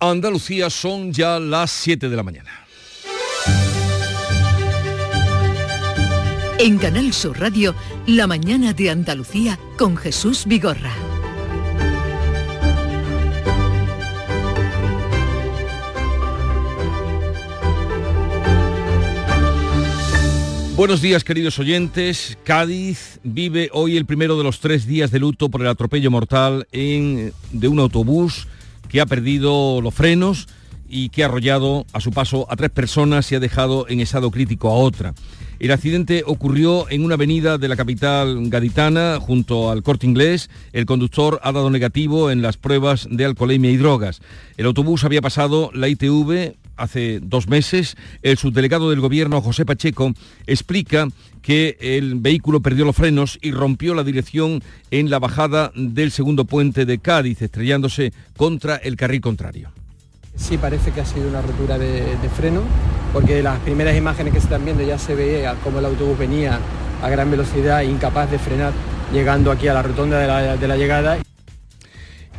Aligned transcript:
Andalucía 0.00 0.70
son 0.70 1.12
ya 1.12 1.40
las 1.40 1.70
7 1.72 2.08
de 2.08 2.16
la 2.16 2.22
mañana. 2.22 2.50
En 6.60 6.78
Canal 6.78 7.12
Sur 7.12 7.38
Radio, 7.38 7.74
La 8.06 8.26
mañana 8.26 8.72
de 8.72 8.90
Andalucía 8.90 9.58
con 9.76 9.96
Jesús 9.96 10.44
Vigorra. 10.46 10.92
Buenos 20.76 21.02
días 21.02 21.24
queridos 21.24 21.58
oyentes. 21.58 22.38
Cádiz 22.44 23.18
vive 23.24 23.68
hoy 23.72 23.96
el 23.96 24.06
primero 24.06 24.38
de 24.38 24.44
los 24.44 24.60
tres 24.60 24.86
días 24.86 25.10
de 25.10 25.18
luto 25.18 25.48
por 25.48 25.60
el 25.60 25.66
atropello 25.66 26.12
mortal 26.12 26.68
en, 26.70 27.32
de 27.50 27.66
un 27.66 27.80
autobús 27.80 28.46
que 28.88 29.00
ha 29.00 29.06
perdido 29.06 29.80
los 29.80 29.94
frenos 29.94 30.48
y 30.88 31.10
que 31.10 31.22
ha 31.22 31.26
arrollado 31.26 31.86
a 31.92 32.00
su 32.00 32.10
paso 32.10 32.46
a 32.50 32.56
tres 32.56 32.70
personas 32.70 33.30
y 33.30 33.34
ha 33.34 33.40
dejado 33.40 33.86
en 33.88 34.00
estado 34.00 34.30
crítico 34.30 34.70
a 34.70 34.74
otra. 34.74 35.14
El 35.58 35.72
accidente 35.72 36.22
ocurrió 36.24 36.88
en 36.88 37.04
una 37.04 37.14
avenida 37.14 37.58
de 37.58 37.66
la 37.68 37.76
capital 37.76 38.48
gaditana 38.48 39.18
junto 39.20 39.70
al 39.70 39.82
corte 39.82 40.06
inglés. 40.06 40.50
El 40.72 40.86
conductor 40.86 41.40
ha 41.42 41.50
dado 41.50 41.68
negativo 41.68 42.30
en 42.30 42.42
las 42.42 42.56
pruebas 42.56 43.08
de 43.10 43.24
alcoholemia 43.24 43.70
y 43.70 43.76
drogas. 43.76 44.20
El 44.56 44.66
autobús 44.66 45.02
había 45.02 45.20
pasado 45.20 45.70
la 45.74 45.88
ITV 45.88 46.54
hace 46.78 47.20
dos 47.20 47.48
meses. 47.48 47.96
El 48.22 48.38
subdelegado 48.38 48.90
del 48.90 49.00
gobierno, 49.00 49.40
José 49.40 49.66
Pacheco, 49.66 50.12
explica 50.46 51.08
que 51.42 51.76
el 51.80 52.14
vehículo 52.16 52.60
perdió 52.60 52.84
los 52.84 52.96
frenos 52.96 53.38
y 53.42 53.52
rompió 53.52 53.94
la 53.94 54.04
dirección 54.04 54.62
en 54.90 55.10
la 55.10 55.18
bajada 55.18 55.72
del 55.74 56.10
segundo 56.10 56.44
puente 56.44 56.84
de 56.84 56.98
Cádiz, 56.98 57.42
estrellándose 57.42 58.12
contra 58.36 58.76
el 58.76 58.96
carril 58.96 59.20
contrario. 59.20 59.70
Sí, 60.36 60.56
parece 60.56 60.92
que 60.92 61.00
ha 61.00 61.04
sido 61.04 61.28
una 61.28 61.42
rotura 61.42 61.78
de, 61.78 62.16
freno, 62.36 62.62
porque 63.12 63.42
las 63.42 63.58
primeras 63.60 63.96
imágenes 63.96 64.32
que 64.32 64.40
se 64.40 64.46
están 64.46 64.64
viendo 64.64 64.84
ya 64.84 64.98
se 64.98 65.14
veía 65.14 65.54
cómo 65.64 65.80
el 65.80 65.86
autobús 65.86 66.16
venía 66.18 66.60
a 67.02 67.08
gran 67.08 67.30
velocidad, 67.30 67.82
incapaz 67.82 68.30
de 68.30 68.38
frenar, 68.38 68.72
llegando 69.12 69.50
aquí 69.50 69.68
a 69.68 69.74
la 69.74 69.82
rotonda 69.82 70.18
de 70.18 70.26
la, 70.26 70.56
de 70.56 70.68
la 70.68 70.76
llegada. 70.76 71.18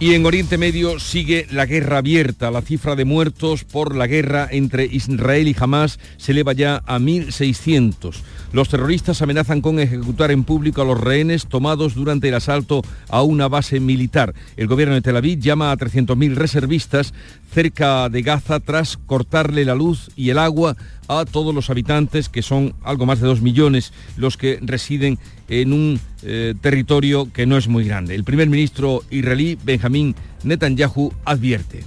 Y 0.02 0.14
en 0.14 0.25
Oriente 0.25 0.58
Medio 0.58 0.97
sigue 0.97 1.45
la 1.52 1.66
guerra 1.66 1.97
abierta. 1.97 2.52
La 2.52 2.61
cifra 2.61 2.95
de 2.95 3.03
muertos 3.03 3.66
por 3.66 3.97
la 3.97 4.08
guerra 4.08 4.47
entre 4.50 4.86
Israel 4.86 5.50
y 5.50 5.55
Hamas 5.59 6.00
se 6.16 6.31
eleva 6.31 6.53
ya 6.53 6.81
a 6.86 7.00
1.600. 7.00 8.16
Los 8.53 8.70
terroristas 8.70 9.22
amenazan 9.22 9.59
con 9.59 9.77
ejecutar 9.77 10.31
en 10.31 10.45
público 10.45 10.81
a 10.81 10.86
los 10.86 11.00
rehenes 11.00 11.47
tomados 11.47 11.95
durante 11.95 12.30
el 12.30 12.36
asalto 12.36 12.81
a 13.09 13.23
una 13.23 13.50
base 13.50 13.81
militar. 13.81 14.33
El 14.55 14.67
gobierno 14.67 14.95
de 14.95 15.02
Tel 15.02 15.17
Aviv 15.17 15.38
llama 15.38 15.70
a 15.70 15.77
300.000 15.77 16.33
reservistas 16.33 17.14
cerca 17.52 18.09
de 18.09 18.22
Gaza 18.22 18.59
tras 18.59 18.97
cortarle 18.97 19.66
la 19.66 19.75
luz 19.75 20.11
y 20.16 20.30
el 20.30 20.38
agua 20.38 20.75
a 21.08 21.25
todos 21.25 21.53
los 21.53 21.69
habitantes, 21.69 22.30
que 22.30 22.42
son 22.42 22.73
algo 22.83 23.05
más 23.05 23.19
de 23.19 23.28
dos 23.28 23.42
millones 23.42 23.94
los 24.17 24.38
que 24.38 24.59
residen 24.61 25.17
en 25.47 25.73
un 25.73 26.00
eh, 26.23 26.53
territorio 26.61 27.31
que 27.33 27.45
no 27.45 27.58
es 27.58 27.67
muy 27.67 27.83
grande. 27.83 28.16
El 28.16 28.23
primer 28.23 28.50
ministro 28.50 29.03
israelí, 29.09 29.58
Benjamín 29.64 30.16
Netanyahu, 30.44 31.11
advierte. 31.25 31.83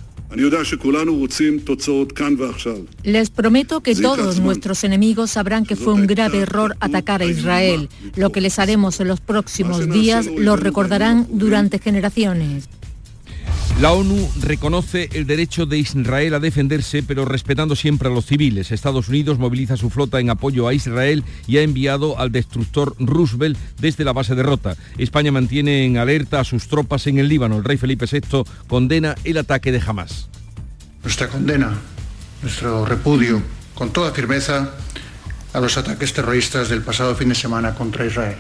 Les 3.05 3.31
prometo 3.31 3.81
que 3.83 3.95
todos 3.95 4.41
nuestros 4.41 4.83
enemigos 4.83 5.33
sabrán 5.33 5.67
que 5.67 5.77
fue 5.77 5.93
un 5.93 6.07
grave 6.07 6.39
error 6.39 6.75
atacar 6.81 7.21
a 7.21 7.27
Israel. 7.27 7.91
Lo 8.17 8.33
que 8.33 8.41
les 8.41 8.59
haremos 8.59 8.99
en 9.01 9.09
los 9.09 9.21
próximos 9.21 9.91
días 9.91 10.27
lo 10.27 10.57
recordarán 10.57 11.27
durante 11.31 11.79
generaciones. 11.79 12.69
La 13.81 13.93
ONU 13.93 14.31
reconoce 14.41 15.09
el 15.13 15.27
derecho 15.27 15.67
de 15.67 15.79
Israel 15.79 16.35
a 16.35 16.41
defenderse, 16.41 17.03
pero 17.03 17.25
respetando 17.25 17.75
siempre 17.75 18.09
a 18.09 18.13
los 18.13 18.27
civiles. 18.27 18.71
Estados 18.71 19.09
Unidos 19.09 19.39
moviliza 19.39 19.77
su 19.77 19.91
flota 19.91 20.21
en 20.21 20.31
apoyo 20.31 20.69
a 20.69 20.75
Israel 20.75 21.25
y 21.49 21.57
ha 21.57 21.63
enviado 21.63 22.19
al 22.19 22.31
destructor 22.31 22.95
Roosevelt 23.01 23.59
desde 23.81 24.05
la 24.05 24.13
base 24.13 24.37
de 24.37 24.45
Rota. 24.45 24.77
España 24.99 25.33
mantiene 25.33 25.85
en 25.85 25.97
alerta 25.97 26.39
a 26.39 26.45
sus 26.45 26.69
tropas 26.69 27.09
en 27.09 27.19
el 27.19 27.29
Líbano. 27.29 27.57
El 27.57 27.65
rey 27.65 27.77
Felipe 27.77 28.07
VI 28.07 28.45
condena 28.69 29.17
el 29.25 29.39
ataque 29.39 29.73
de 29.73 29.83
Hamas. 29.85 30.29
Nuestra 31.03 31.29
condena, 31.29 31.73
nuestro 32.41 32.85
repudio 32.87 33.43
con 33.75 33.91
toda 33.91 34.13
firmeza 34.13 34.71
a 35.53 35.61
los 35.61 35.77
ataques 35.77 36.13
terroristas 36.13 36.69
del 36.69 36.83
pasado 36.83 37.17
fin 37.17 37.31
de 37.31 37.35
semana 37.35 37.75
contra 37.75 38.07
Israel. 38.07 38.39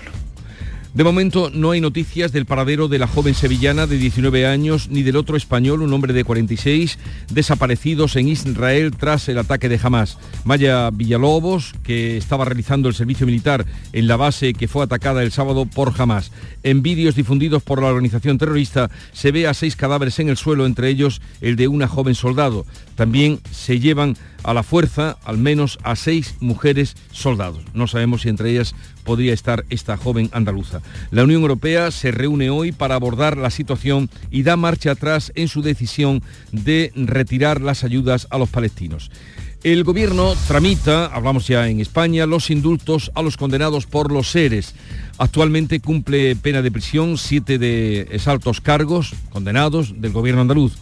De 0.95 1.05
momento 1.05 1.49
no 1.49 1.71
hay 1.71 1.81
noticias 1.81 2.33
del 2.33 2.45
paradero 2.45 2.87
de 2.87 2.99
la 2.99 3.07
joven 3.07 3.35
sevillana 3.35 3.87
de 3.87 3.97
19 3.97 4.47
años 4.47 4.91
ni 4.91 5.03
del 5.03 5.17
otro 5.17 5.39
español, 5.39 5.81
un 5.81 5.91
hombre 5.95 6.13
de 6.13 6.23
46, 6.23 6.99
desaparecidos 7.31 8.15
en 8.17 8.29
Israel 8.29 8.93
tras 8.95 9.27
el 9.31 9.39
ataque 9.39 9.71
de 9.71 9.81
Hamas. 9.83 10.19
Maya 10.45 10.91
Villalobos, 10.91 11.73
que 11.83 12.19
estaba 12.19 12.45
realizando 12.45 12.91
el 12.91 12.95
servicio 12.95 13.25
militar 13.25 13.65
en 13.95 14.07
la 14.07 14.17
base 14.17 14.53
que 14.53 14.69
fue 14.69 14.85
atacada 14.85 15.23
el 15.23 15.33
sábado 15.33 15.65
por 15.65 15.95
Hamas. 15.97 16.31
En 16.63 16.83
vídeos 16.83 17.15
difundidos 17.15 17.63
por 17.63 17.81
la 17.81 17.89
organización 17.89 18.37
terrorista 18.37 18.91
se 19.15 19.33
ve 19.33 19.47
a 19.47 19.55
seis 19.55 19.77
cadáveres 19.77 20.19
en 20.19 20.29
el 20.29 20.37
suelo, 20.37 20.67
entre 20.67 20.91
ellos 20.91 21.23
el 21.41 21.57
de 21.57 21.69
una 21.69 21.89
joven 21.89 22.15
soldado. 22.15 22.67
También 22.97 23.41
se 23.51 23.81
llevan 23.81 24.19
a 24.43 24.55
la 24.55 24.63
fuerza 24.63 25.17
al 25.25 25.39
menos 25.39 25.79
a 25.83 25.97
seis 25.97 26.37
mujeres 26.41 26.97
soldados. 27.11 27.63
No 27.75 27.87
sabemos 27.87 28.23
si 28.23 28.29
entre 28.29 28.51
ellas 28.51 28.75
podría 29.05 29.33
estar 29.33 29.65
esta 29.71 29.97
joven 29.97 30.31
andaluza. 30.33 30.81
La 31.11 31.25
Unión 31.25 31.43
Europea 31.43 31.91
se 31.91 32.11
reúne 32.11 32.51
hoy 32.51 32.73
para 32.73 32.95
abordar 32.95 33.37
la 33.37 33.51
situación 33.51 34.11
y 34.31 34.43
da 34.43 34.57
marcha 34.57 34.93
atrás 34.93 35.33
en 35.35 35.49
su 35.49 35.63
decisión 35.63 36.23
de 36.53 36.93
retirar 36.95 37.61
las 37.61 37.85
ayudas 37.85 38.27
a 38.31 38.39
los 38.39 38.49
palestinos. 38.49 39.11
El 39.65 39.85
gobierno 39.85 40.35
tramita, 40.49 41.07
hablamos 41.07 41.47
ya 41.47 41.69
en 41.69 41.79
España, 41.79 42.27
los 42.27 42.51
indultos 42.51 43.13
a 43.15 43.23
los 43.23 43.37
condenados 43.37 43.87
por 43.87 44.11
los 44.11 44.29
seres. 44.29 44.75
Actualmente 45.19 45.79
cumple 45.79 46.35
pena 46.35 46.63
de 46.63 46.73
prisión 46.73 47.17
siete 47.17 47.59
de 47.59 48.09
exaltos 48.11 48.61
cargos 48.61 49.15
condenados 49.31 50.01
del 50.01 50.11
gobierno 50.11 50.41
andaluz. 50.41 50.73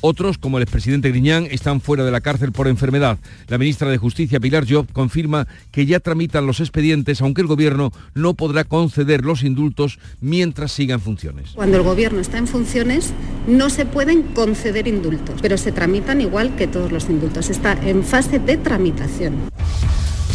Otros, 0.00 0.38
como 0.38 0.58
el 0.58 0.62
expresidente 0.62 1.10
Griñán, 1.10 1.46
están 1.50 1.80
fuera 1.80 2.04
de 2.04 2.10
la 2.10 2.20
cárcel 2.20 2.52
por 2.52 2.68
enfermedad. 2.68 3.18
La 3.48 3.58
ministra 3.58 3.90
de 3.90 3.98
Justicia, 3.98 4.40
Pilar 4.40 4.66
Job, 4.68 4.86
confirma 4.92 5.48
que 5.70 5.86
ya 5.86 6.00
tramitan 6.00 6.46
los 6.46 6.60
expedientes, 6.60 7.20
aunque 7.20 7.40
el 7.40 7.46
Gobierno 7.46 7.92
no 8.14 8.34
podrá 8.34 8.64
conceder 8.64 9.24
los 9.24 9.42
indultos 9.42 9.98
mientras 10.20 10.72
siga 10.72 10.94
en 10.94 11.00
funciones. 11.00 11.50
Cuando 11.54 11.78
el 11.78 11.82
Gobierno 11.82 12.20
está 12.20 12.38
en 12.38 12.46
funciones, 12.46 13.12
no 13.46 13.70
se 13.70 13.86
pueden 13.86 14.22
conceder 14.22 14.88
indultos, 14.88 15.40
pero 15.40 15.56
se 15.56 15.72
tramitan 15.72 16.20
igual 16.20 16.54
que 16.56 16.66
todos 16.66 16.92
los 16.92 17.08
indultos. 17.08 17.50
Está 17.50 17.72
en 17.72 18.04
fase 18.04 18.38
de 18.38 18.56
tramitación. 18.56 19.34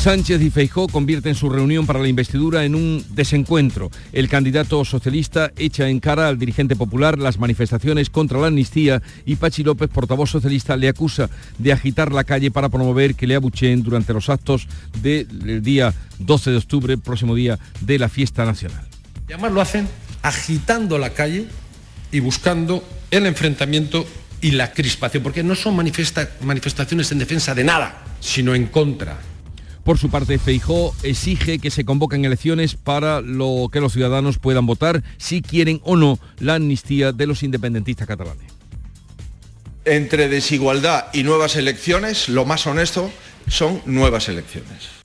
Sánchez 0.01 0.41
y 0.41 0.49
Feijó 0.49 0.87
convierten 0.87 1.35
su 1.35 1.47
reunión 1.47 1.85
para 1.85 1.99
la 1.99 2.07
investidura 2.07 2.65
en 2.65 2.73
un 2.73 3.05
desencuentro. 3.11 3.91
El 4.11 4.29
candidato 4.29 4.83
socialista 4.83 5.51
echa 5.55 5.89
en 5.89 5.99
cara 5.99 6.27
al 6.27 6.39
dirigente 6.39 6.75
popular 6.75 7.19
las 7.19 7.37
manifestaciones 7.37 8.09
contra 8.09 8.39
la 8.39 8.47
amnistía 8.47 9.03
y 9.27 9.35
Pachi 9.35 9.63
López, 9.63 9.91
portavoz 9.91 10.31
socialista, 10.31 10.75
le 10.75 10.89
acusa 10.89 11.29
de 11.59 11.71
agitar 11.71 12.11
la 12.11 12.23
calle 12.23 12.49
para 12.49 12.69
promover 12.69 13.13
que 13.13 13.27
le 13.27 13.35
abucheen 13.35 13.83
durante 13.83 14.11
los 14.11 14.29
actos 14.29 14.67
del 15.03 15.61
día 15.61 15.93
12 16.17 16.49
de 16.49 16.57
octubre, 16.57 16.97
próximo 16.97 17.35
día 17.35 17.59
de 17.81 17.99
la 17.99 18.09
fiesta 18.09 18.43
nacional. 18.43 18.83
Y 19.29 19.33
además 19.33 19.51
lo 19.51 19.61
hacen 19.61 19.87
agitando 20.23 20.97
la 20.97 21.11
calle 21.11 21.45
y 22.11 22.21
buscando 22.21 22.83
el 23.11 23.27
enfrentamiento 23.27 24.07
y 24.41 24.49
la 24.49 24.73
crispación, 24.73 25.21
porque 25.21 25.43
no 25.43 25.53
son 25.53 25.75
manifestaciones 25.75 27.11
en 27.11 27.19
defensa 27.19 27.53
de 27.53 27.63
nada, 27.63 28.03
sino 28.19 28.55
en 28.55 28.65
contra 28.65 29.29
por 29.83 29.97
su 29.97 30.09
parte, 30.09 30.37
Feijó 30.37 30.93
exige 31.03 31.59
que 31.59 31.71
se 31.71 31.85
convoquen 31.85 32.25
elecciones 32.25 32.75
para 32.75 33.21
lo 33.21 33.69
que 33.71 33.81
los 33.81 33.93
ciudadanos 33.93 34.37
puedan 34.37 34.65
votar 34.65 35.03
si 35.17 35.41
quieren 35.41 35.81
o 35.83 35.95
no 35.95 36.19
la 36.39 36.55
amnistía 36.55 37.11
de 37.11 37.27
los 37.27 37.43
independentistas 37.43 38.07
catalanes. 38.07 38.51
Entre 39.83 40.29
desigualdad 40.29 41.07
y 41.13 41.23
nuevas 41.23 41.55
elecciones, 41.55 42.29
lo 42.29 42.45
más 42.45 42.67
honesto 42.67 43.09
son 43.47 43.81
nuevas 43.85 44.29
elecciones. 44.29 45.01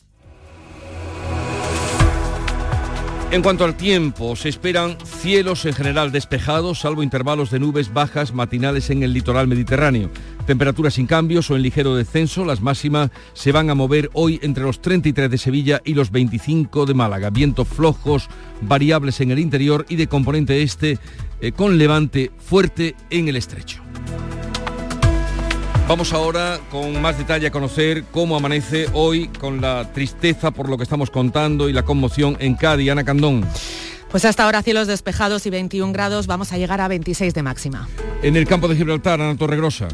En 3.33 3.43
cuanto 3.43 3.65
al 3.65 3.77
tiempo, 3.77 4.37
se 4.37 4.49
esperan 4.49 4.99
cielos 5.05 5.65
en 5.65 5.75
general 5.75 6.13
despejados, 6.13 6.79
salvo 6.81 7.03
intervalos 7.03 7.51
de 7.51 7.59
nubes 7.59 7.93
bajas 7.93 8.33
matinales 8.33 8.89
en 8.91 9.03
el 9.03 9.13
litoral 9.13 9.49
mediterráneo. 9.49 10.11
Temperaturas 10.47 10.95
sin 10.95 11.07
cambios 11.07 11.51
o 11.51 11.57
en 11.57 11.63
ligero 11.63 11.97
descenso, 11.97 12.45
las 12.45 12.61
máximas 12.61 13.11
se 13.35 13.51
van 13.51 13.69
a 13.69 13.75
mover 13.75 14.11
hoy 14.13 14.39
entre 14.43 14.63
los 14.63 14.81
33 14.81 15.29
de 15.29 15.39
Sevilla 15.39 15.83
y 15.85 15.95
los 15.95 16.13
25 16.13 16.87
de 16.87 16.95
Málaga. 16.95 17.31
Vientos 17.31 17.67
flojos, 17.67 18.29
variables 18.61 19.21
en 19.21 19.33
el 19.33 19.41
interior 19.41 19.85
y 19.89 19.97
de 19.97 20.07
componente 20.07 20.63
este, 20.63 20.99
eh, 21.41 21.51
con 21.51 21.79
levante 21.79 22.31
fuerte 22.39 22.95
en 23.11 23.27
el 23.27 23.35
estrecho. 23.35 23.83
Vamos 25.89 26.13
ahora 26.13 26.61
con 26.71 27.01
más 27.01 27.19
detalle 27.19 27.49
a 27.49 27.51
conocer 27.51 28.05
cómo 28.13 28.37
amanece 28.37 28.87
hoy 28.93 29.29
con 29.29 29.61
la 29.61 29.93
tristeza 29.93 30.53
por 30.53 30.69
lo 30.69 30.77
que 30.77 30.85
estamos 30.85 31.11
contando 31.11 31.69
y 31.69 31.73
la 31.73 31.85
conmoción 31.85 32.37
en 32.41 32.55
Cádiz. 32.55 32.91
Ana 32.91 33.05
Candón. 33.05 33.45
Pues 34.11 34.25
hasta 34.25 34.45
ahora 34.45 34.63
cielos 34.63 34.87
despejados 34.87 35.47
y 35.47 35.51
21 35.51 35.93
grados, 35.93 36.27
vamos 36.27 36.53
a 36.53 36.59
llegar 36.59 36.81
a 36.81 36.89
26 36.89 37.35
de 37.35 37.43
máxima. 37.43 37.89
En 38.23 38.37
el 38.37 38.47
campo 38.47 38.69
de 38.69 38.77
Gibraltar, 38.77 39.21
Ana 39.21 39.37
Torregrosa. 39.37 39.89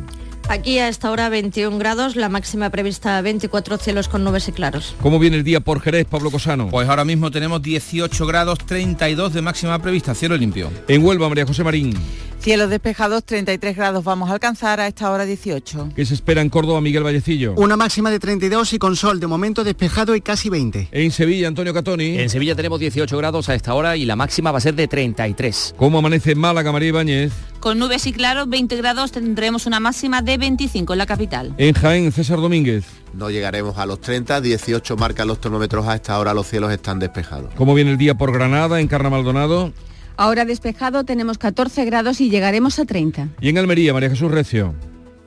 Aquí 0.49 0.79
a 0.79 0.89
esta 0.89 1.11
hora 1.11 1.29
21 1.29 1.79
grados, 1.79 2.17
la 2.17 2.29
máxima 2.29 2.69
prevista 2.71 3.21
24 3.23 3.79
cielos 3.79 4.09
con 4.09 4.23
nubes 4.25 4.49
y 4.49 4.53
claros. 4.53 4.95
¿Cómo 5.01 5.19
viene 5.19 5.37
el 5.37 5.45
día 5.45 5.61
por 5.61 5.81
Jerez, 5.81 6.07
Pablo 6.07 6.31
Cosano? 6.31 6.69
Pues 6.69 6.89
ahora 6.89 7.05
mismo 7.05 7.31
tenemos 7.31 7.63
18 7.63 8.27
grados, 8.27 8.59
32 8.59 9.33
de 9.33 9.43
máxima 9.43 9.79
prevista, 9.81 10.15
cielo 10.15 10.37
limpio. 10.37 10.71
En 10.89 11.05
Huelva, 11.05 11.29
María 11.29 11.47
José 11.47 11.65
Marín. 11.65 11.95
Cielos 12.41 12.71
despejados, 12.71 13.25
33 13.25 13.77
grados 13.77 14.03
vamos 14.03 14.29
a 14.29 14.33
alcanzar 14.33 14.81
a 14.81 14.89
esta 14.89 15.11
hora 15.13 15.25
18. 15.25 15.91
¿Qué 15.95 16.05
se 16.05 16.15
espera 16.15 16.41
en 16.41 16.51
Córdoba, 16.51 16.81
Miguel 16.81 17.05
Vallecillo? 17.05 17.55
Una 17.55 17.77
máxima 17.77 18.11
de 18.11 18.19
32 18.19 18.73
y 18.73 18.79
con 18.79 18.97
sol, 18.97 19.21
de 19.21 19.29
momento 19.29 19.63
despejado 19.63 20.17
y 20.17 20.21
casi 20.21 20.51
20. 20.51 20.89
En 20.91 21.13
Sevilla, 21.13 21.47
Antonio 21.47 21.73
Catoni. 21.73 22.19
En 22.19 22.29
Sevilla 22.29 22.57
tenemos 22.57 22.81
18 22.81 23.17
grados 23.17 23.49
a 23.49 23.55
esta 23.55 23.75
hora 23.75 23.97
y 23.97 24.05
la 24.05 24.17
máxima 24.17 24.51
va 24.51 24.59
a 24.59 24.61
ser 24.61 24.75
de 24.75 24.89
33. 24.89 25.75
¿Cómo 25.77 25.99
amanece 25.99 26.33
en 26.33 26.41
Málaga, 26.41 26.73
María 26.73 26.89
Ibáñez? 26.89 27.33
Con 27.63 27.79
nubes 27.79 28.09
y 28.09 28.13
claros, 28.13 28.49
20 28.49 28.77
grados, 28.77 29.13
tendremos 29.13 29.67
una 29.67 29.79
máxima 29.79 30.21
de 30.21 30.37
25 30.37 30.95
en 30.95 30.99
la 30.99 31.07
capital. 31.07 31.55
En 31.59 31.75
Jaén, 31.75 32.11
César 32.11 32.41
Domínguez. 32.41 32.85
No 33.15 33.31
llegaremos 33.31 33.79
a 33.79 33.87
los 33.87 34.01
30, 34.01 34.41
18 34.41 34.97
marcan 34.97 35.29
los 35.29 35.41
termómetros 35.41 35.87
a 35.87 35.95
esta 35.95 36.19
hora, 36.19 36.35
los 36.35 36.49
cielos 36.49 36.73
están 36.73 36.99
despejados. 36.99 37.55
¿Cómo 37.55 37.73
viene 37.75 37.93
el 37.93 37.99
día 37.99 38.17
por 38.17 38.33
Granada, 38.33 38.81
en 38.81 38.89
Carna 38.89 39.11
Maldonado? 39.11 39.73
Ahora 40.17 40.45
despejado 40.45 41.05
tenemos 41.05 41.39
14 41.39 41.85
grados 41.85 42.21
y 42.21 42.31
llegaremos 42.31 42.81
a 42.81 42.85
30. 42.85 43.29
Y 43.41 43.51
en 43.51 43.59
Almería, 43.59 43.93
María 43.93 44.11
Jesús 44.11 44.33
Recio. 44.33 44.75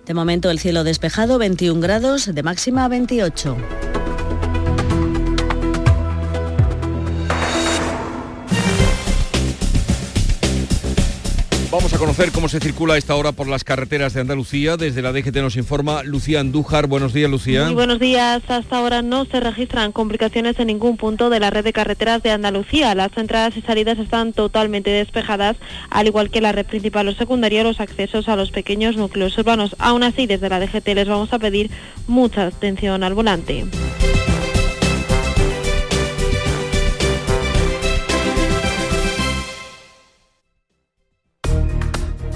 De 0.06 0.14
momento 0.14 0.52
el 0.52 0.60
cielo 0.60 0.84
despejado, 0.84 1.38
21 1.38 1.80
grados, 1.80 2.36
de 2.36 2.44
máxima 2.44 2.86
28. 2.90 3.56
A 11.96 11.98
conocer 11.98 12.32
cómo 12.34 12.50
se 12.50 12.60
circula 12.60 12.96
a 12.96 12.98
esta 12.98 13.16
hora 13.16 13.32
por 13.32 13.48
las 13.48 13.64
carreteras 13.64 14.14
de 14.14 14.20
Andalucía. 14.20 14.76
Desde 14.76 15.02
la 15.02 15.14
DGT 15.14 15.38
nos 15.38 15.56
informa 15.56 16.04
Lucía 16.04 16.42
Andújar. 16.42 16.88
Buenos 16.88 17.14
días, 17.14 17.32
Lucía. 17.32 17.66
Muy 17.66 17.74
buenos 17.74 18.00
días. 18.00 18.44
Hasta 18.50 18.78
ahora 18.78 19.02
no 19.02 19.24
se 19.24 19.40
registran 19.40 19.94
complicaciones 19.94 20.60
en 20.60 20.68
ningún 20.68 20.98
punto 20.98 21.30
de 21.30 21.40
la 21.40 21.52
red 21.52 21.64
de 21.64 21.72
carreteras 21.72 22.22
de 22.22 22.32
Andalucía. 22.32 22.94
Las 22.96 23.16
entradas 23.18 23.56
y 23.56 23.62
salidas 23.62 23.98
están 23.98 24.34
totalmente 24.34 24.90
despejadas, 24.90 25.56
al 25.90 26.08
igual 26.08 26.30
que 26.30 26.42
la 26.42 26.52
red 26.52 26.66
principal 26.66 27.08
o 27.08 27.14
secundaria, 27.14 27.64
los 27.64 27.80
accesos 27.80 28.28
a 28.28 28.36
los 28.36 28.52
pequeños 28.52 28.98
núcleos 28.98 29.38
urbanos. 29.38 29.76
Aún 29.80 30.04
así, 30.04 30.28
desde 30.28 30.50
la 30.50 30.60
DGT 30.60 30.88
les 30.96 31.08
vamos 31.08 31.32
a 31.32 31.40
pedir 31.40 31.72
mucha 32.08 32.48
atención 32.48 33.04
al 33.04 33.14
volante. 33.14 33.64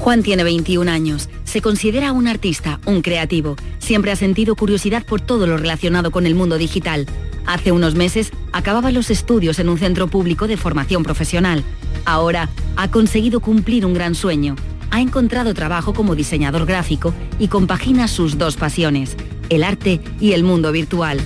Juan 0.09 0.23
tiene 0.23 0.44
21 0.44 0.89
años. 0.89 1.29
Se 1.44 1.61
considera 1.61 2.13
un 2.13 2.27
artista, 2.27 2.79
un 2.88 3.03
creativo. 3.03 3.56
Siempre 3.77 4.11
ha 4.11 4.15
sentido 4.15 4.56
curiosidad 4.56 5.06
por 5.06 5.21
todo 5.21 5.45
lo 5.45 5.56
relacionado 5.56 6.09
con 6.09 6.25
el 6.25 6.33
mundo 6.33 6.57
digital. 6.57 7.06
Hace 7.45 7.71
unos 7.71 7.94
meses 7.94 8.31
acababa 8.51 8.89
los 8.89 9.11
estudios 9.11 9.59
en 9.59 9.69
un 9.69 9.77
centro 9.77 10.07
público 10.07 10.47
de 10.47 10.57
formación 10.57 11.03
profesional. 11.03 11.63
Ahora 12.06 12.50
ha 12.75 12.89
conseguido 12.89 13.39
cumplir 13.39 13.85
un 13.85 13.94
gran 13.94 14.15
sueño. 14.15 14.56
Ha 14.89 15.00
encontrado 15.00 15.53
trabajo 15.53 15.94
como 15.94 16.15
diseñador 16.15 16.65
gráfico 16.65 17.13
y 17.38 17.47
compagina 17.47 18.07
sus 18.07 18.39
dos 18.39 18.57
pasiones, 18.57 19.15
el 19.50 19.63
arte 19.63 20.01
y 20.19 20.31
el 20.31 20.44
mundo 20.44 20.71
virtual. 20.71 21.21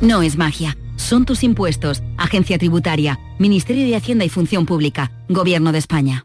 No 0.00 0.22
es 0.22 0.38
magia, 0.38 0.78
son 0.96 1.26
tus 1.26 1.42
impuestos, 1.42 2.02
Agencia 2.16 2.56
Tributaria, 2.56 3.20
Ministerio 3.38 3.84
de 3.84 3.96
Hacienda 3.96 4.24
y 4.24 4.30
Función 4.30 4.64
Pública, 4.64 5.12
Gobierno 5.28 5.72
de 5.72 5.78
España. 5.80 6.24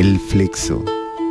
El 0.00 0.18
flexo 0.18 0.82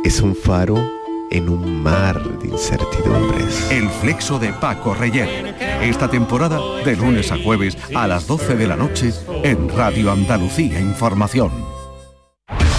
es 0.04 0.20
un 0.20 0.36
faro 0.36 0.92
en 1.32 1.48
un 1.48 1.82
mar 1.82 2.22
de 2.38 2.50
incertidumbres. 2.50 3.68
El 3.68 3.90
flexo 3.90 4.38
de 4.38 4.52
Paco 4.52 4.94
Reyer. 4.94 5.56
Esta 5.82 6.08
temporada 6.08 6.60
de 6.84 6.94
lunes 6.94 7.32
a 7.32 7.38
jueves 7.42 7.76
a 7.96 8.06
las 8.06 8.28
12 8.28 8.54
de 8.54 8.68
la 8.68 8.76
noche 8.76 9.12
en 9.42 9.68
Radio 9.70 10.12
Andalucía 10.12 10.78
Información. 10.78 11.50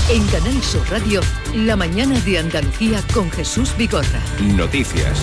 En 0.10 0.26
Canal 0.28 0.64
Sur 0.64 0.90
Radio, 0.90 1.20
la 1.56 1.76
mañana 1.76 2.18
de 2.22 2.40
Andalucía 2.40 3.04
con 3.14 3.30
Jesús 3.30 3.76
Vigorra. 3.78 4.22
Noticias. 4.56 5.22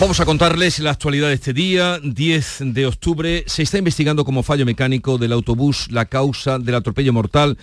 Vamos 0.00 0.18
a 0.18 0.24
contarles 0.24 0.78
la 0.78 0.92
actualidad 0.92 1.28
de 1.28 1.34
este 1.34 1.52
día, 1.52 2.00
10 2.02 2.72
de 2.72 2.86
octubre. 2.86 3.44
Se 3.46 3.62
está 3.62 3.76
investigando 3.76 4.24
como 4.24 4.42
fallo 4.42 4.64
mecánico 4.64 5.18
del 5.18 5.34
autobús 5.34 5.88
la 5.90 6.06
causa 6.06 6.58
del 6.58 6.76
atropello 6.76 7.12
mortal 7.12 7.58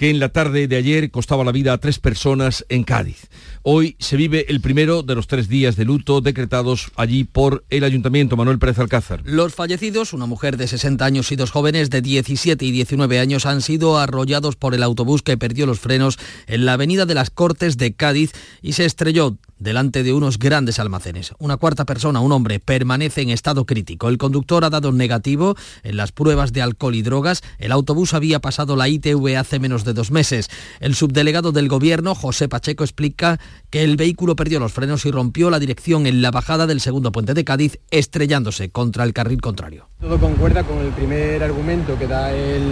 que 0.00 0.08
en 0.08 0.18
la 0.18 0.30
tarde 0.30 0.66
de 0.66 0.76
ayer 0.76 1.10
costaba 1.10 1.44
la 1.44 1.52
vida 1.52 1.74
a 1.74 1.78
tres 1.78 1.98
personas 1.98 2.64
en 2.70 2.84
Cádiz. 2.84 3.28
Hoy 3.60 3.96
se 3.98 4.16
vive 4.16 4.46
el 4.48 4.62
primero 4.62 5.02
de 5.02 5.14
los 5.14 5.26
tres 5.26 5.46
días 5.46 5.76
de 5.76 5.84
luto 5.84 6.22
decretados 6.22 6.90
allí 6.96 7.24
por 7.24 7.66
el 7.68 7.84
Ayuntamiento. 7.84 8.34
Manuel 8.34 8.58
Pérez 8.58 8.78
Alcázar. 8.78 9.20
Los 9.26 9.54
fallecidos, 9.54 10.14
una 10.14 10.24
mujer 10.24 10.56
de 10.56 10.68
60 10.68 11.04
años 11.04 11.30
y 11.32 11.36
dos 11.36 11.50
jóvenes 11.50 11.90
de 11.90 12.00
17 12.00 12.64
y 12.64 12.70
19 12.70 13.18
años, 13.18 13.44
han 13.44 13.60
sido 13.60 13.98
arrollados 13.98 14.56
por 14.56 14.74
el 14.74 14.82
autobús 14.82 15.20
que 15.20 15.36
perdió 15.36 15.66
los 15.66 15.80
frenos 15.80 16.18
en 16.46 16.64
la 16.64 16.72
avenida 16.72 17.04
de 17.04 17.14
las 17.14 17.28
Cortes 17.28 17.76
de 17.76 17.92
Cádiz 17.92 18.32
y 18.62 18.72
se 18.72 18.86
estrelló 18.86 19.36
delante 19.58 20.02
de 20.02 20.14
unos 20.14 20.38
grandes 20.38 20.78
almacenes. 20.78 21.32
Una 21.38 21.58
cuarta 21.58 21.84
persona, 21.84 22.20
un 22.20 22.32
hombre, 22.32 22.58
permanece 22.58 23.20
en 23.20 23.28
estado 23.28 23.66
crítico. 23.66 24.08
El 24.08 24.16
conductor 24.16 24.64
ha 24.64 24.70
dado 24.70 24.90
negativo 24.90 25.54
en 25.82 25.98
las 25.98 26.10
pruebas 26.12 26.54
de 26.54 26.62
alcohol 26.62 26.94
y 26.94 27.02
drogas. 27.02 27.42
El 27.58 27.72
autobús 27.72 28.14
había 28.14 28.40
pasado 28.40 28.74
la 28.74 28.88
ITV 28.88 29.36
hace 29.36 29.58
menos 29.58 29.84
de 29.84 29.89
dos 29.92 30.10
meses. 30.10 30.48
El 30.80 30.94
subdelegado 30.94 31.52
del 31.52 31.68
gobierno, 31.68 32.14
José 32.14 32.48
Pacheco, 32.48 32.84
explica 32.84 33.38
que 33.70 33.84
el 33.84 33.96
vehículo 33.96 34.36
perdió 34.36 34.60
los 34.60 34.72
frenos 34.72 35.04
y 35.06 35.10
rompió 35.10 35.50
la 35.50 35.58
dirección 35.58 36.06
en 36.06 36.22
la 36.22 36.30
bajada 36.30 36.66
del 36.66 36.80
segundo 36.80 37.12
puente 37.12 37.34
de 37.34 37.44
Cádiz, 37.44 37.78
estrellándose 37.90 38.70
contra 38.70 39.04
el 39.04 39.12
carril 39.12 39.40
contrario. 39.40 39.88
Todo 40.00 40.18
concuerda 40.18 40.62
con 40.64 40.78
el 40.78 40.90
primer 40.92 41.42
argumento 41.42 41.98
que 41.98 42.06
da 42.06 42.32
el, 42.32 42.62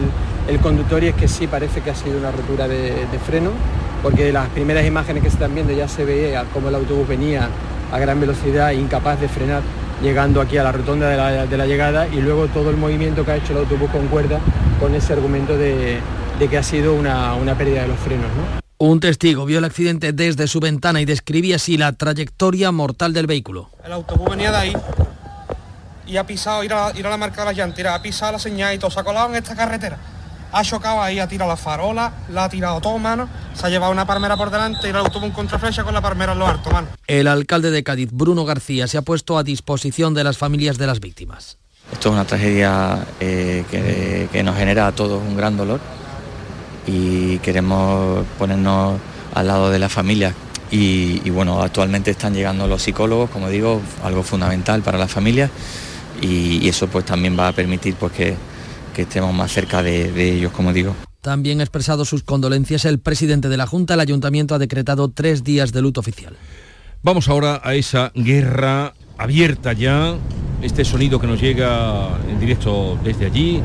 el 0.49 0.59
conductor 0.61 1.02
y 1.04 1.09
es 1.09 1.14
que 1.14 1.28
sí 1.28 1.47
parece 1.47 1.81
que 1.81 1.90
ha 1.90 1.95
sido 1.95 2.19
una 2.19 2.31
rotura 2.31 2.69
de, 2.69 3.07
de 3.07 3.19
freno, 3.26 3.50
porque 4.02 4.33
las 4.33 4.49
primeras 4.50 4.87
imágenes 4.87 5.23
que 5.23 5.31
se 5.31 5.37
están 5.37 5.54
viendo 5.54 5.73
ya 5.73 5.88
se 5.88 6.04
veía 6.04 6.45
cómo 6.52 6.69
el 6.69 6.75
autobús 6.75 7.09
venía 7.09 7.49
a 7.93 7.99
gran 7.99 8.21
velocidad, 8.21 8.73
incapaz 8.73 9.21
de 9.21 9.28
frenar, 9.28 9.62
llegando 10.02 10.40
aquí 10.40 10.57
a 10.59 10.62
la 10.62 10.73
rotonda 10.73 11.09
de 11.09 11.47
de 11.49 11.57
la 11.57 11.66
llegada 11.66 12.07
y 12.07 12.21
luego 12.21 12.47
todo 12.47 12.71
el 12.71 12.76
movimiento 12.76 13.25
que 13.25 13.33
ha 13.33 13.37
hecho 13.37 13.52
el 13.52 13.59
autobús 13.59 13.90
concuerda 13.90 14.38
con 14.78 14.95
ese 14.95 15.12
argumento 15.12 15.57
de, 15.57 15.99
de 16.38 16.49
que 16.49 16.57
ha 16.57 16.62
sido 16.62 16.95
una, 16.95 17.35
una 17.35 17.57
pérdida 17.59 17.83
de 17.83 17.88
los 17.88 17.99
frenos. 17.99 18.26
¿no? 18.37 18.61
Un 18.78 19.00
testigo 19.00 19.45
vio 19.45 19.59
el 19.59 19.64
accidente 19.64 20.12
desde 20.12 20.47
su 20.47 20.61
ventana 20.61 21.00
y 21.00 21.04
describía 21.04 21.57
así 21.57 21.76
la 21.76 21.92
trayectoria 21.92 22.71
mortal 22.71 23.12
del 23.12 23.26
vehículo. 23.26 23.71
El 23.85 23.92
autobús 23.92 24.30
venía 24.30 24.52
de 24.52 24.57
ahí 24.57 24.73
y 26.07 26.16
ha 26.16 26.25
pisado, 26.25 26.62
ir 26.62 26.73
a, 26.73 26.92
ir 26.97 27.04
a 27.04 27.11
la 27.11 27.16
marca 27.16 27.40
de 27.40 27.47
la 27.47 27.52
llantera, 27.52 27.95
ha 27.95 28.00
pisado 28.00 28.33
la 28.33 28.38
señal 28.38 28.75
y 28.75 28.78
todo, 28.78 28.90
se 28.90 29.00
ha 29.00 29.04
colado 29.04 29.30
en 29.30 29.35
esta 29.35 29.57
carretera. 29.57 29.99
Ha 30.52 30.62
chocado 30.62 31.02
ahí, 31.02 31.18
ha 31.18 31.26
tirado 31.26 31.50
la 31.50 31.57
farola, 31.57 32.12
la 32.30 32.45
ha 32.45 32.49
tirado 32.49 32.80
todo, 32.80 32.97
mano, 32.99 33.28
se 33.52 33.66
ha 33.66 33.68
llevado 33.68 33.92
una 33.92 34.07
palmera 34.07 34.37
por 34.37 34.50
delante 34.50 34.87
y 34.87 34.90
el 34.90 34.97
autobús 34.97 35.25
un 35.25 35.33
contraflecha 35.33 35.83
con 35.83 35.92
la 35.92 36.00
palmera 36.00 36.33
en 36.33 36.38
lo 36.38 36.47
alto, 36.47 36.71
mano. 36.71 36.87
El 37.09 37.26
alcalde 37.26 37.73
de 37.73 37.83
Cádiz, 37.83 38.11
Bruno 38.12 38.45
García, 38.45 38.87
se 38.87 38.97
ha 38.97 39.02
puesto 39.02 39.38
a 39.38 39.42
disposición 39.42 40.14
de 40.14 40.23
las 40.23 40.38
familias 40.38 40.78
de 40.78 40.87
las 40.87 41.00
víctimas. 41.00 41.59
Esto 41.92 42.11
es 42.11 42.12
una 42.12 42.25
tragedia 42.25 43.04
eh, 43.18 43.64
que, 43.71 44.28
que 44.30 44.42
nos 44.45 44.57
genera 44.57 44.87
a 44.87 44.92
todos 44.92 45.21
un 45.21 45.37
gran 45.37 45.57
dolor 45.57 45.80
y 46.88 47.38
queremos 47.38 48.25
ponernos 48.38 48.99
al 49.35 49.47
lado 49.47 49.71
de 49.71 49.78
la 49.78 49.88
familia. 49.88 50.35
Y, 50.71 51.23
y, 51.25 51.30
bueno, 51.30 51.62
actualmente 51.62 52.11
están 52.11 52.35
llegando 52.35 52.66
los 52.66 52.83
psicólogos, 52.83 53.30
como 53.30 53.49
digo, 53.49 53.80
algo 54.02 54.23
fundamental 54.23 54.83
para 54.83 54.99
la 54.99 55.09
familia 55.09 55.50
y, 56.21 56.59
y 56.62 56.68
eso 56.68 56.88
pues 56.88 57.04
también 57.04 57.38
va 57.38 57.49
a 57.49 57.52
permitir 57.52 57.95
pues 57.95 58.12
que, 58.12 58.35
que 58.95 59.02
estemos 59.02 59.33
más 59.33 59.52
cerca 59.52 59.83
de, 59.83 60.12
de 60.12 60.33
ellos, 60.35 60.52
como 60.52 60.73
digo. 60.73 60.95
También 61.21 61.61
ha 61.61 61.62
expresado 61.62 62.04
sus 62.04 62.23
condolencias 62.23 62.85
el 62.85 62.99
presidente 62.99 63.49
de 63.49 63.57
la 63.57 63.66
Junta. 63.66 63.95
El 63.95 64.00
ayuntamiento 64.00 64.54
ha 64.54 64.59
decretado 64.59 65.09
tres 65.09 65.42
días 65.42 65.73
de 65.73 65.83
luto 65.83 66.00
oficial. 66.00 66.37
Vamos 67.02 67.28
ahora 67.28 67.61
a 67.62 67.75
esa 67.75 68.12
guerra 68.14 68.95
abierta 69.16 69.73
ya, 69.73 70.16
este 70.62 70.85
sonido 70.85 71.21
que 71.21 71.26
nos 71.26 71.40
llega 71.40 72.09
en 72.28 72.40
directo 72.40 72.99
desde 73.04 73.26
allí, 73.26 73.61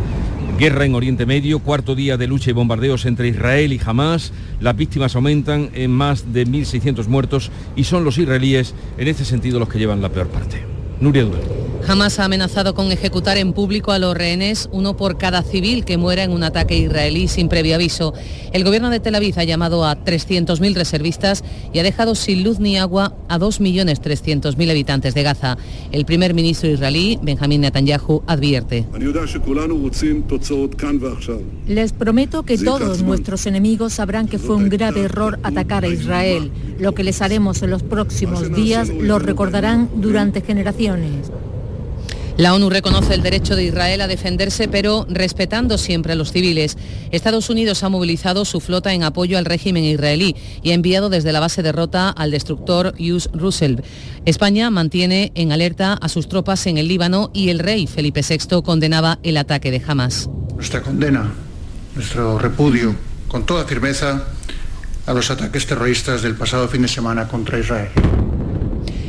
Guerra 0.58 0.86
en 0.86 0.94
Oriente 0.94 1.26
Medio, 1.26 1.60
cuarto 1.60 1.96
día 1.96 2.16
de 2.16 2.28
lucha 2.28 2.52
y 2.52 2.54
bombardeos 2.54 3.06
entre 3.06 3.28
Israel 3.28 3.74
y 3.74 3.82
Hamas. 3.84 4.32
Las 4.62 4.76
víctimas 4.76 5.16
aumentan 5.16 5.72
en 5.74 5.92
más 5.92 6.32
de 6.32 6.46
1.600 6.46 7.08
muertos 7.08 7.52
y 7.76 7.86
son 7.86 8.04
los 8.04 8.20
israelíes 8.20 8.76
en 8.98 9.08
este 9.08 9.26
sentido 9.26 9.60
los 9.60 9.68
que 9.68 9.80
llevan 9.80 10.02
la 10.02 10.10
peor 10.10 10.28
parte. 10.28 10.83
Nuria. 11.00 11.26
Hamas 11.86 12.18
ha 12.20 12.26
amenazado 12.26 12.76
con 12.76 12.94
ejecutar 12.94 13.38
en 13.38 13.52
público 13.52 13.92
a 13.92 14.00
los 14.00 14.16
rehenes, 14.16 14.70
uno 14.72 14.96
por 14.96 15.18
cada 15.18 15.44
civil 15.44 15.84
que 15.84 15.98
muera 15.98 16.24
en 16.24 16.32
un 16.32 16.42
ataque 16.44 16.78
israelí 16.78 17.28
sin 17.28 17.50
previo 17.50 17.76
aviso. 17.76 18.14
El 18.54 18.64
gobierno 18.64 18.90
de 18.90 19.02
Tel 19.02 19.16
Aviv 19.16 19.38
ha 19.38 19.44
llamado 19.44 19.84
a 19.84 19.98
300.000 19.98 20.76
reservistas 20.76 21.44
y 21.74 21.80
ha 21.80 21.84
dejado 21.84 22.16
sin 22.16 22.44
luz 22.46 22.60
ni 22.60 22.78
agua 22.78 23.14
a 23.28 23.38
2.300.000 23.38 24.72
habitantes 24.72 25.14
de 25.14 25.24
Gaza. 25.24 25.58
El 25.92 26.06
primer 26.06 26.34
ministro 26.34 26.70
israelí, 26.70 27.20
Benjamín 27.22 27.62
Netanyahu, 27.62 28.24
advierte. 28.28 28.86
Les 31.68 31.92
prometo 31.92 32.44
que 32.44 32.58
todos 32.58 33.02
nuestros 33.02 33.46
enemigos 33.46 33.94
sabrán 33.94 34.30
que 34.30 34.40
fue 34.40 34.56
un 34.56 34.70
grave 34.70 35.02
error 35.02 35.38
atacar 35.44 35.84
a 35.84 35.90
Israel. 35.90 36.50
Lo 36.80 36.94
que 36.94 37.04
les 37.04 37.22
haremos 37.22 37.62
en 37.62 37.72
los 37.72 37.84
próximos 37.84 38.56
días 38.56 38.88
lo 38.88 39.20
recordarán 39.20 39.90
durante 39.96 40.40
generaciones. 40.40 40.83
La 42.36 42.54
ONU 42.56 42.70
reconoce 42.70 43.14
el 43.14 43.22
derecho 43.22 43.56
de 43.56 43.64
Israel 43.64 44.02
a 44.02 44.08
defenderse, 44.08 44.68
pero 44.68 45.06
respetando 45.08 45.78
siempre 45.78 46.14
a 46.14 46.16
los 46.16 46.32
civiles. 46.32 46.78
Estados 47.12 47.50
Unidos 47.50 47.84
ha 47.84 47.90
movilizado 47.90 48.44
su 48.44 48.60
flota 48.60 48.92
en 48.94 49.04
apoyo 49.04 49.38
al 49.38 49.46
régimen 49.46 49.84
israelí 49.84 50.36
y 50.64 50.72
ha 50.72 50.74
enviado 50.74 51.10
desde 51.10 51.32
la 51.32 51.40
base 51.40 51.62
de 51.62 51.72
Rota 51.72 52.10
al 52.10 52.32
destructor 52.32 52.96
Yus 52.98 53.30
Russell. 53.34 53.82
España 54.26 54.72
mantiene 54.72 55.32
en 55.36 55.52
alerta 55.52 55.94
a 55.94 56.10
sus 56.10 56.28
tropas 56.28 56.66
en 56.66 56.78
el 56.78 56.88
Líbano 56.88 57.30
y 57.34 57.50
el 57.50 57.60
rey 57.60 57.86
Felipe 57.86 58.22
VI 58.28 58.64
condenaba 58.64 59.20
el 59.22 59.38
ataque 59.38 59.70
de 59.70 59.82
Hamas. 59.86 60.28
Nuestra 60.56 60.82
condena, 60.82 61.32
nuestro 61.96 62.40
repudio 62.40 62.96
con 63.28 63.46
toda 63.46 63.66
firmeza 63.66 64.24
a 65.06 65.14
los 65.14 65.30
ataques 65.30 65.68
terroristas 65.68 66.22
del 66.24 66.36
pasado 66.36 66.68
fin 66.68 66.82
de 66.82 66.88
semana 66.88 67.28
contra 67.28 67.60
Israel. 67.60 67.90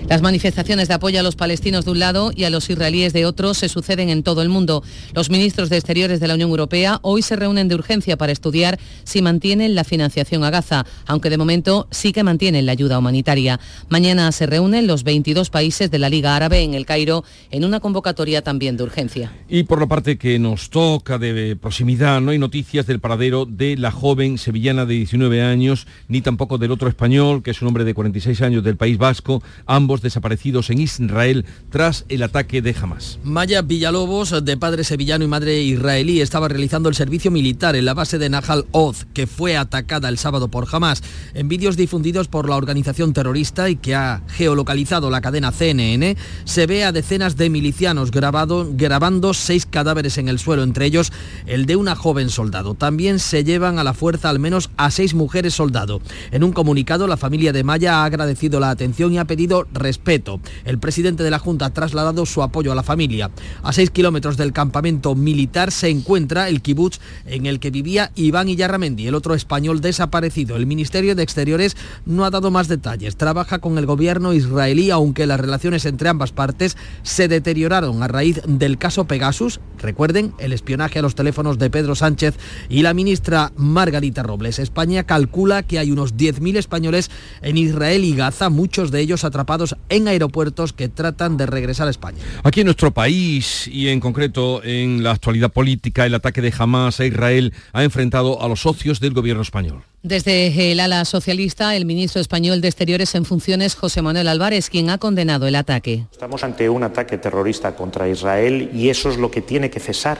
Las 0.08 0.20
manifestaciones 0.20 0.88
de 0.88 0.94
apoyo 0.94 1.18
a 1.18 1.22
los 1.22 1.34
palestinos 1.34 1.86
de 1.86 1.90
un 1.90 1.98
lado 1.98 2.30
y 2.36 2.44
a 2.44 2.50
los 2.50 2.68
israelíes 2.68 3.14
de 3.14 3.24
otro 3.24 3.54
se 3.54 3.70
suceden 3.70 4.10
en 4.10 4.22
todo 4.22 4.42
el 4.42 4.50
mundo. 4.50 4.82
Los 5.14 5.30
ministros 5.30 5.70
de 5.70 5.78
Exteriores 5.78 6.20
de 6.20 6.28
la 6.28 6.34
Unión 6.34 6.50
Europea 6.50 6.98
hoy 7.00 7.22
se 7.22 7.36
reúnen 7.36 7.68
de 7.68 7.74
urgencia 7.74 8.18
para 8.18 8.30
estudiar 8.30 8.78
si 9.04 9.22
mantienen 9.22 9.74
la 9.74 9.82
financiación 9.82 10.44
a 10.44 10.50
Gaza, 10.50 10.84
aunque 11.06 11.30
de 11.30 11.38
momento 11.38 11.88
sí 11.90 12.12
que 12.12 12.22
mantienen 12.22 12.66
la 12.66 12.72
ayuda 12.72 12.98
humanitaria. 12.98 13.58
Mañana 13.88 14.30
se 14.32 14.44
reúnen 14.44 14.86
los 14.86 15.04
22 15.04 15.48
países 15.48 15.90
de 15.90 15.98
la 15.98 16.10
Liga 16.10 16.36
Árabe 16.36 16.60
en 16.60 16.74
el 16.74 16.84
Cairo 16.84 17.24
en 17.50 17.64
una 17.64 17.80
convocatoria 17.80 18.42
también 18.42 18.76
de 18.76 18.84
urgencia. 18.84 19.32
Y 19.48 19.62
por 19.62 19.80
la 19.80 19.86
parte 19.86 20.18
que 20.18 20.38
nos 20.38 20.68
toca 20.68 21.16
de 21.16 21.56
proximidad, 21.56 22.20
no 22.20 22.30
hay 22.30 22.38
noticias 22.38 22.86
del 22.86 23.00
paradero 23.00 23.46
de 23.46 23.78
la 23.78 23.90
joven 23.90 24.36
sevillana 24.36 24.84
de 24.84 24.94
19 24.96 25.40
años, 25.42 25.86
ni 26.08 26.20
tampoco 26.20 26.58
del 26.58 26.72
otro 26.72 26.88
español, 26.88 27.42
que 27.42 27.52
es 27.52 27.62
un 27.62 27.68
hombre 27.68 27.84
de 27.84 27.94
46 27.94 28.42
años 28.42 28.62
del 28.62 28.76
País 28.76 28.98
Vasco, 28.98 29.42
ambos 29.64 29.93
desaparecidos 30.02 30.70
en 30.70 30.80
Israel 30.80 31.44
tras 31.70 32.04
el 32.08 32.22
ataque 32.22 32.62
de 32.62 32.74
Hamas. 32.80 33.18
Maya 33.24 33.62
Villalobos, 33.62 34.44
de 34.44 34.56
padre 34.56 34.84
sevillano 34.84 35.24
y 35.24 35.28
madre 35.28 35.62
israelí, 35.62 36.20
estaba 36.20 36.48
realizando 36.48 36.88
el 36.88 36.94
servicio 36.94 37.30
militar 37.30 37.76
en 37.76 37.84
la 37.84 37.94
base 37.94 38.18
de 38.18 38.28
Nahal 38.28 38.66
Oz, 38.72 39.06
que 39.12 39.26
fue 39.26 39.56
atacada 39.56 40.08
el 40.08 40.18
sábado 40.18 40.48
por 40.48 40.66
Hamas. 40.70 41.02
En 41.34 41.48
vídeos 41.48 41.76
difundidos 41.76 42.28
por 42.28 42.48
la 42.48 42.56
organización 42.56 43.12
terrorista 43.12 43.68
y 43.70 43.76
que 43.76 43.94
ha 43.94 44.22
geolocalizado 44.28 45.10
la 45.10 45.20
cadena 45.20 45.52
CNN, 45.52 46.16
se 46.44 46.66
ve 46.66 46.84
a 46.84 46.92
decenas 46.92 47.36
de 47.36 47.50
milicianos 47.50 48.10
grabando 48.10 49.34
seis 49.34 49.66
cadáveres 49.66 50.18
en 50.18 50.28
el 50.28 50.38
suelo, 50.38 50.62
entre 50.62 50.86
ellos 50.86 51.12
el 51.46 51.66
de 51.66 51.76
una 51.76 51.94
joven 51.94 52.30
soldado. 52.30 52.74
También 52.74 53.18
se 53.18 53.44
llevan 53.44 53.78
a 53.78 53.84
la 53.84 53.94
fuerza 53.94 54.30
al 54.30 54.38
menos 54.38 54.70
a 54.76 54.90
seis 54.90 55.14
mujeres 55.14 55.54
soldado. 55.54 56.00
En 56.30 56.44
un 56.44 56.52
comunicado, 56.52 57.06
la 57.06 57.16
familia 57.16 57.52
de 57.52 57.64
Maya 57.64 58.02
ha 58.02 58.04
agradecido 58.04 58.60
la 58.60 58.70
atención 58.70 59.12
y 59.12 59.18
ha 59.18 59.24
pedido 59.24 59.66
respeto. 59.84 60.40
El 60.64 60.78
presidente 60.78 61.22
de 61.22 61.30
la 61.30 61.38
Junta 61.38 61.66
ha 61.66 61.74
trasladado 61.74 62.24
su 62.24 62.42
apoyo 62.42 62.72
a 62.72 62.74
la 62.74 62.82
familia. 62.82 63.30
A 63.62 63.72
seis 63.72 63.90
kilómetros 63.90 64.38
del 64.38 64.54
campamento 64.54 65.14
militar 65.14 65.70
se 65.70 65.90
encuentra 65.90 66.48
el 66.48 66.62
kibutz 66.62 67.00
en 67.26 67.44
el 67.44 67.60
que 67.60 67.70
vivía 67.70 68.10
Iván 68.14 68.48
Iyarramendi, 68.48 69.06
el 69.06 69.14
otro 69.14 69.34
español 69.34 69.82
desaparecido. 69.82 70.56
El 70.56 70.66
Ministerio 70.66 71.14
de 71.14 71.22
Exteriores 71.22 71.76
no 72.06 72.24
ha 72.24 72.30
dado 72.30 72.50
más 72.50 72.66
detalles. 72.66 73.16
Trabaja 73.16 73.58
con 73.58 73.76
el 73.76 73.84
gobierno 73.84 74.32
israelí, 74.32 74.90
aunque 74.90 75.26
las 75.26 75.38
relaciones 75.38 75.84
entre 75.84 76.08
ambas 76.08 76.32
partes 76.32 76.78
se 77.02 77.28
deterioraron 77.28 78.02
a 78.02 78.08
raíz 78.08 78.40
del 78.46 78.78
caso 78.78 79.04
Pegasus. 79.04 79.60
Recuerden 79.78 80.32
el 80.38 80.54
espionaje 80.54 80.98
a 80.98 81.02
los 81.02 81.14
teléfonos 81.14 81.58
de 81.58 81.68
Pedro 81.68 81.94
Sánchez 81.94 82.38
y 82.70 82.80
la 82.80 82.94
ministra 82.94 83.52
Margarita 83.56 84.22
Robles. 84.22 84.58
España 84.58 85.04
calcula 85.04 85.62
que 85.62 85.78
hay 85.78 85.90
unos 85.90 86.14
10.000 86.16 86.56
españoles 86.56 87.10
en 87.42 87.58
Israel 87.58 88.04
y 88.04 88.16
Gaza, 88.16 88.48
muchos 88.48 88.90
de 88.90 89.00
ellos 89.00 89.24
atrapados 89.24 89.73
en 89.88 90.08
aeropuertos 90.08 90.72
que 90.72 90.88
tratan 90.88 91.36
de 91.36 91.46
regresar 91.46 91.86
a 91.86 91.90
España. 91.90 92.18
Aquí 92.42 92.60
en 92.60 92.66
nuestro 92.66 92.92
país 92.92 93.68
y 93.68 93.88
en 93.88 94.00
concreto 94.00 94.62
en 94.64 95.02
la 95.02 95.12
actualidad 95.12 95.52
política, 95.52 96.06
el 96.06 96.14
ataque 96.14 96.40
de 96.40 96.52
Hamas 96.56 97.00
a 97.00 97.06
Israel 97.06 97.52
ha 97.72 97.84
enfrentado 97.84 98.42
a 98.42 98.48
los 98.48 98.60
socios 98.60 99.00
del 99.00 99.14
gobierno 99.14 99.42
español. 99.42 99.82
Desde 100.02 100.70
el 100.70 100.80
ala 100.80 101.04
socialista, 101.06 101.74
el 101.76 101.86
ministro 101.86 102.20
español 102.20 102.60
de 102.60 102.68
Exteriores 102.68 103.14
en 103.14 103.24
funciones, 103.24 103.74
José 103.74 104.02
Manuel 104.02 104.28
Álvarez, 104.28 104.68
quien 104.68 104.90
ha 104.90 104.98
condenado 104.98 105.46
el 105.46 105.54
ataque. 105.54 106.04
Estamos 106.12 106.44
ante 106.44 106.68
un 106.68 106.82
ataque 106.82 107.16
terrorista 107.16 107.74
contra 107.74 108.08
Israel 108.08 108.70
y 108.74 108.90
eso 108.90 109.08
es 109.10 109.16
lo 109.16 109.30
que 109.30 109.40
tiene 109.40 109.70
que 109.70 109.80
cesar. 109.80 110.18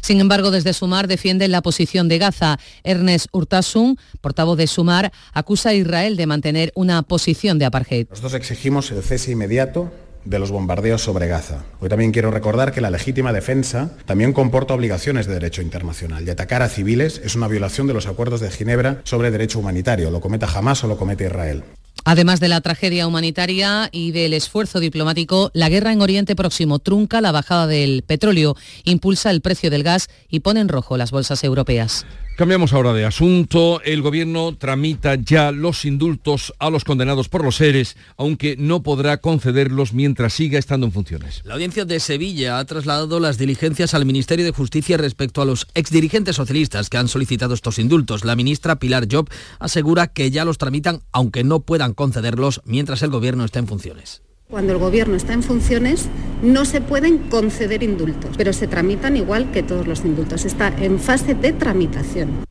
Sin 0.00 0.20
embargo, 0.20 0.50
desde 0.50 0.72
Sumar 0.72 1.08
defienden 1.08 1.50
la 1.50 1.62
posición 1.62 2.08
de 2.08 2.18
Gaza. 2.18 2.58
Ernest 2.84 3.26
Urtasun, 3.32 3.98
portavoz 4.20 4.58
de 4.58 4.66
Sumar, 4.66 5.12
acusa 5.32 5.70
a 5.70 5.74
Israel 5.74 6.16
de 6.16 6.26
mantener 6.26 6.72
una 6.74 7.02
posición 7.02 7.58
de 7.58 7.64
apartheid. 7.64 8.08
Nosotros 8.10 8.34
exigimos 8.34 8.90
el 8.90 9.02
cese 9.02 9.32
inmediato 9.32 9.92
de 10.26 10.38
los 10.38 10.50
bombardeos 10.50 11.02
sobre 11.02 11.28
Gaza. 11.28 11.64
Hoy 11.80 11.88
también 11.88 12.12
quiero 12.12 12.30
recordar 12.30 12.72
que 12.72 12.80
la 12.80 12.90
legítima 12.90 13.32
defensa 13.32 13.92
también 14.06 14.32
comporta 14.32 14.74
obligaciones 14.74 15.26
de 15.26 15.34
derecho 15.34 15.62
internacional 15.62 16.26
y 16.26 16.30
atacar 16.30 16.62
a 16.62 16.68
civiles 16.68 17.20
es 17.24 17.36
una 17.36 17.48
violación 17.48 17.86
de 17.86 17.94
los 17.94 18.06
acuerdos 18.06 18.40
de 18.40 18.50
Ginebra 18.50 19.00
sobre 19.04 19.30
derecho 19.30 19.60
humanitario, 19.60 20.10
lo 20.10 20.20
cometa 20.20 20.46
Hamas 20.46 20.82
o 20.84 20.88
lo 20.88 20.98
comete 20.98 21.26
Israel. 21.26 21.62
Además 22.04 22.40
de 22.40 22.48
la 22.48 22.60
tragedia 22.60 23.06
humanitaria 23.06 23.88
y 23.90 24.12
del 24.12 24.32
esfuerzo 24.32 24.80
diplomático, 24.80 25.50
la 25.54 25.68
guerra 25.68 25.92
en 25.92 26.02
Oriente 26.02 26.36
Próximo 26.36 26.78
trunca 26.78 27.20
la 27.20 27.32
bajada 27.32 27.66
del 27.66 28.02
petróleo, 28.02 28.56
impulsa 28.84 29.30
el 29.30 29.40
precio 29.40 29.70
del 29.70 29.82
gas 29.82 30.08
y 30.28 30.40
pone 30.40 30.60
en 30.60 30.68
rojo 30.68 30.96
las 30.96 31.10
bolsas 31.10 31.42
europeas. 31.42 32.06
Cambiamos 32.36 32.74
ahora 32.74 32.92
de 32.92 33.06
asunto. 33.06 33.80
El 33.80 34.02
gobierno 34.02 34.54
tramita 34.54 35.14
ya 35.14 35.52
los 35.52 35.86
indultos 35.86 36.52
a 36.58 36.68
los 36.68 36.84
condenados 36.84 37.30
por 37.30 37.42
los 37.42 37.56
seres, 37.56 37.96
aunque 38.18 38.56
no 38.58 38.82
podrá 38.82 39.22
concederlos 39.22 39.94
mientras 39.94 40.34
siga 40.34 40.58
estando 40.58 40.84
en 40.84 40.92
funciones. 40.92 41.40
La 41.44 41.54
audiencia 41.54 41.86
de 41.86 41.98
Sevilla 41.98 42.58
ha 42.58 42.64
trasladado 42.66 43.20
las 43.20 43.38
diligencias 43.38 43.94
al 43.94 44.04
Ministerio 44.04 44.44
de 44.44 44.50
Justicia 44.50 44.98
respecto 44.98 45.40
a 45.40 45.46
los 45.46 45.66
exdirigentes 45.72 46.36
socialistas 46.36 46.90
que 46.90 46.98
han 46.98 47.08
solicitado 47.08 47.54
estos 47.54 47.78
indultos. 47.78 48.22
La 48.26 48.36
ministra 48.36 48.78
Pilar 48.78 49.06
Job 49.10 49.30
asegura 49.58 50.08
que 50.08 50.30
ya 50.30 50.44
los 50.44 50.58
tramitan, 50.58 51.00
aunque 51.12 51.42
no 51.42 51.60
puedan 51.60 51.94
concederlos 51.94 52.60
mientras 52.66 53.00
el 53.00 53.08
gobierno 53.08 53.46
está 53.46 53.60
en 53.60 53.66
funciones. 53.66 54.25
Cuando 54.48 54.72
el 54.72 54.78
gobierno 54.78 55.16
está 55.16 55.32
en 55.32 55.42
funciones 55.42 56.08
no 56.40 56.64
se 56.64 56.80
pueden 56.80 57.18
conceder 57.18 57.82
indultos, 57.82 58.36
pero 58.36 58.52
se 58.52 58.68
tramitan 58.68 59.16
igual 59.16 59.50
que 59.50 59.64
todos 59.64 59.88
los 59.88 60.04
indultos. 60.04 60.44
Está 60.44 60.68
en 60.68 61.00
fase 61.00 61.34
de 61.34 61.52
tramitación. 61.52 62.44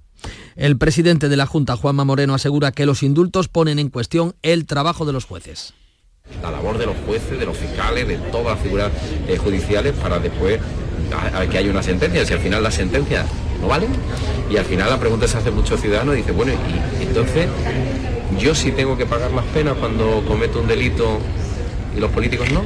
El 0.58 0.78
presidente 0.78 1.30
de 1.30 1.38
la 1.38 1.46
Junta, 1.46 1.78
Juanma 1.78 2.04
Moreno, 2.04 2.34
asegura 2.34 2.74
que 2.74 2.86
los 2.86 3.02
indultos 3.02 3.48
ponen 3.48 3.80
en 3.80 3.90
cuestión 3.90 4.36
el 4.42 4.66
trabajo 4.66 5.06
de 5.06 5.14
los 5.14 5.24
jueces. 5.24 5.74
La 6.42 6.52
labor 6.52 6.78
de 6.78 6.86
los 6.86 6.96
jueces, 7.06 7.40
de 7.40 7.46
los 7.46 7.56
fiscales, 7.56 8.08
de 8.08 8.18
todas 8.18 8.58
las 8.58 8.60
figuras 8.60 8.92
eh, 9.28 9.38
judiciales 9.38 9.94
para 9.94 10.20
después 10.20 10.60
a, 11.14 11.40
a 11.40 11.50
que 11.50 11.58
haya 11.60 11.72
una 11.72 11.84
sentencia. 11.84 12.25
Si 12.25 12.34
al 12.34 12.40
final 12.40 12.62
la 12.62 12.72
sentencia 12.72 13.25
no 13.62 13.68
vale 13.68 13.88
y 14.50 14.58
al 14.58 14.66
final 14.66 14.90
la 14.90 15.00
pregunta 15.00 15.30
se 15.30 15.38
hace 15.38 15.52
mucho 15.52 15.78
ciudadano 15.78 16.14
y 16.14 16.18
dice, 16.18 16.34
bueno, 16.34 16.52
y 17.00 17.04
entonces 17.04 17.48
yo 18.38 18.54
sí 18.54 18.74
tengo 18.74 18.98
que 18.98 19.06
pagar 19.06 19.32
las 19.32 19.46
penas 19.46 19.78
cuando 19.78 20.25
cometo 20.28 20.60
un 20.60 20.68
delito 20.68 21.20
y 21.96 22.00
los 22.00 22.12
políticos 22.12 22.52
no. 22.52 22.64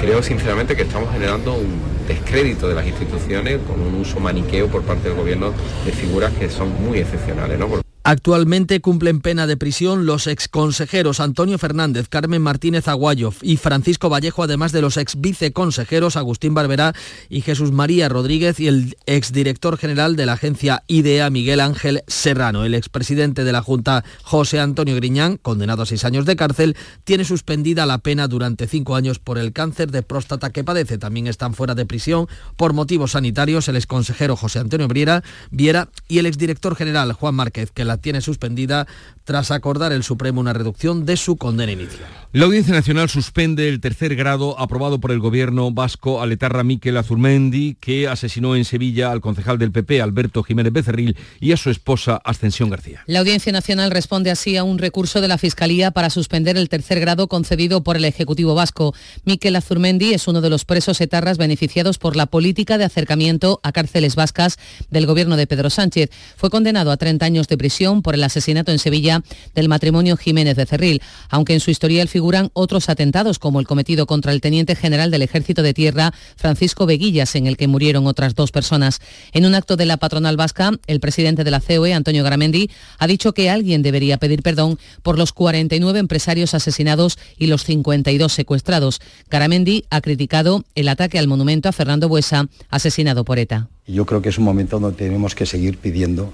Creo 0.00 0.22
sinceramente 0.22 0.76
que 0.76 0.82
estamos 0.82 1.12
generando 1.12 1.54
un 1.54 1.80
descrédito 2.06 2.68
de 2.68 2.74
las 2.74 2.86
instituciones 2.86 3.58
con 3.66 3.80
un 3.80 3.94
uso 3.94 4.20
maniqueo 4.20 4.68
por 4.68 4.82
parte 4.82 5.08
del 5.08 5.16
gobierno 5.16 5.52
de 5.84 5.92
figuras 5.92 6.32
que 6.32 6.50
son 6.50 6.72
muy 6.82 6.98
excepcionales. 6.98 7.58
Actualmente 8.06 8.82
cumplen 8.82 9.22
pena 9.22 9.46
de 9.46 9.56
prisión 9.56 10.04
los 10.04 10.26
exconsejeros 10.26 11.20
Antonio 11.20 11.56
Fernández, 11.56 12.06
Carmen 12.10 12.42
Martínez 12.42 12.86
Aguayo 12.86 13.32
y 13.40 13.56
Francisco 13.56 14.10
Vallejo, 14.10 14.42
además 14.42 14.72
de 14.72 14.82
los 14.82 14.98
ex 14.98 15.18
viceconsejeros 15.18 16.16
Agustín 16.16 16.52
Barberá 16.52 16.92
y 17.30 17.40
Jesús 17.40 17.72
María 17.72 18.10
Rodríguez 18.10 18.60
y 18.60 18.68
el 18.68 18.98
exdirector 19.06 19.78
general 19.78 20.16
de 20.16 20.26
la 20.26 20.34
agencia 20.34 20.82
IDEA 20.86 21.30
Miguel 21.30 21.60
Ángel 21.60 22.02
Serrano. 22.06 22.66
El 22.66 22.74
expresidente 22.74 23.42
de 23.42 23.52
la 23.52 23.62
Junta 23.62 24.04
José 24.22 24.60
Antonio 24.60 24.96
Griñán, 24.96 25.38
condenado 25.38 25.84
a 25.84 25.86
seis 25.86 26.04
años 26.04 26.26
de 26.26 26.36
cárcel, 26.36 26.76
tiene 27.04 27.24
suspendida 27.24 27.86
la 27.86 27.96
pena 27.96 28.28
durante 28.28 28.66
cinco 28.66 28.96
años 28.96 29.18
por 29.18 29.38
el 29.38 29.54
cáncer 29.54 29.90
de 29.90 30.02
próstata 30.02 30.50
que 30.50 30.62
padece. 30.62 30.98
También 30.98 31.26
están 31.26 31.54
fuera 31.54 31.74
de 31.74 31.86
prisión 31.86 32.28
por 32.58 32.74
motivos 32.74 33.12
sanitarios 33.12 33.66
el 33.68 33.76
exconsejero 33.76 34.36
José 34.36 34.58
Antonio 34.58 34.88
Viera, 34.88 35.24
Viera 35.50 35.88
y 36.06 36.18
el 36.18 36.26
exdirector 36.26 36.76
general 36.76 37.14
Juan 37.14 37.34
Márquez, 37.34 37.70
que 37.70 37.86
la 37.86 37.93
tiene 37.98 38.20
suspendida 38.20 38.86
tras 39.24 39.50
acordar 39.50 39.92
el 39.92 40.04
Supremo 40.04 40.40
una 40.40 40.52
reducción 40.52 41.04
de 41.06 41.16
su 41.16 41.36
condena 41.36 41.72
inicial. 41.72 42.08
La 42.32 42.46
Audiencia 42.46 42.74
Nacional 42.74 43.08
suspende 43.08 43.68
el 43.68 43.80
tercer 43.80 44.16
grado 44.16 44.58
aprobado 44.58 45.00
por 45.00 45.12
el 45.12 45.20
gobierno 45.20 45.70
vasco 45.70 46.20
a 46.20 46.26
Letarra 46.26 46.64
Miquel 46.64 46.96
Azurmendi, 46.96 47.76
que 47.80 48.08
asesinó 48.08 48.56
en 48.56 48.64
Sevilla 48.64 49.12
al 49.12 49.20
concejal 49.20 49.56
del 49.56 49.70
PP, 49.70 50.02
Alberto 50.02 50.42
Jiménez 50.42 50.72
Becerril, 50.72 51.16
y 51.40 51.52
a 51.52 51.56
su 51.56 51.70
esposa, 51.70 52.20
Ascensión 52.24 52.70
García. 52.70 53.04
La 53.06 53.20
Audiencia 53.20 53.52
Nacional 53.52 53.92
responde 53.92 54.32
así 54.32 54.56
a 54.56 54.64
un 54.64 54.78
recurso 54.78 55.20
de 55.20 55.28
la 55.28 55.38
Fiscalía 55.38 55.92
para 55.92 56.10
suspender 56.10 56.56
el 56.56 56.68
tercer 56.68 56.98
grado 56.98 57.28
concedido 57.28 57.84
por 57.84 57.96
el 57.96 58.04
Ejecutivo 58.04 58.54
vasco. 58.54 58.94
Miquel 59.24 59.54
Azurmendi 59.56 60.12
es 60.12 60.26
uno 60.26 60.40
de 60.40 60.50
los 60.50 60.64
presos 60.64 61.00
etarras 61.00 61.38
beneficiados 61.38 61.98
por 61.98 62.16
la 62.16 62.26
política 62.26 62.78
de 62.78 62.84
acercamiento 62.84 63.60
a 63.62 63.70
cárceles 63.70 64.16
vascas 64.16 64.58
del 64.90 65.06
gobierno 65.06 65.36
de 65.36 65.46
Pedro 65.46 65.70
Sánchez. 65.70 66.10
Fue 66.36 66.50
condenado 66.50 66.90
a 66.90 66.96
30 66.96 67.24
años 67.24 67.48
de 67.48 67.56
prisión 67.56 68.02
por 68.02 68.14
el 68.14 68.24
asesinato 68.24 68.72
en 68.72 68.80
Sevilla 68.80 69.13
del 69.54 69.68
matrimonio 69.68 70.16
Jiménez 70.16 70.56
Becerril, 70.56 71.02
aunque 71.28 71.54
en 71.54 71.60
su 71.60 71.70
historial 71.70 72.08
figuran 72.08 72.50
otros 72.54 72.88
atentados 72.88 73.38
como 73.38 73.60
el 73.60 73.66
cometido 73.66 74.06
contra 74.06 74.32
el 74.32 74.40
teniente 74.40 74.76
general 74.76 75.10
del 75.10 75.22
Ejército 75.22 75.62
de 75.62 75.74
Tierra, 75.74 76.12
Francisco 76.36 76.86
Veguillas, 76.86 77.34
en 77.34 77.46
el 77.46 77.56
que 77.56 77.68
murieron 77.68 78.06
otras 78.06 78.34
dos 78.34 78.50
personas. 78.50 79.00
En 79.32 79.46
un 79.46 79.54
acto 79.54 79.76
de 79.76 79.86
la 79.86 79.96
patronal 79.96 80.36
vasca, 80.36 80.72
el 80.86 81.00
presidente 81.00 81.44
de 81.44 81.50
la 81.50 81.60
COE, 81.60 81.94
Antonio 81.94 82.24
Garamendi, 82.24 82.70
ha 82.98 83.06
dicho 83.06 83.32
que 83.32 83.50
alguien 83.50 83.82
debería 83.82 84.18
pedir 84.18 84.42
perdón 84.42 84.78
por 85.02 85.18
los 85.18 85.32
49 85.32 85.98
empresarios 85.98 86.54
asesinados 86.54 87.18
y 87.38 87.46
los 87.46 87.64
52 87.64 88.32
secuestrados. 88.32 89.00
Garamendi 89.30 89.84
ha 89.90 90.00
criticado 90.00 90.64
el 90.74 90.88
ataque 90.88 91.18
al 91.18 91.28
monumento 91.28 91.68
a 91.68 91.72
Fernando 91.72 92.08
Buesa, 92.08 92.48
asesinado 92.70 93.24
por 93.24 93.38
ETA. 93.38 93.68
Yo 93.86 94.06
creo 94.06 94.22
que 94.22 94.30
es 94.30 94.38
un 94.38 94.44
momento 94.44 94.78
donde 94.78 94.96
tenemos 94.96 95.34
que 95.34 95.46
seguir 95.46 95.78
pidiendo 95.78 96.32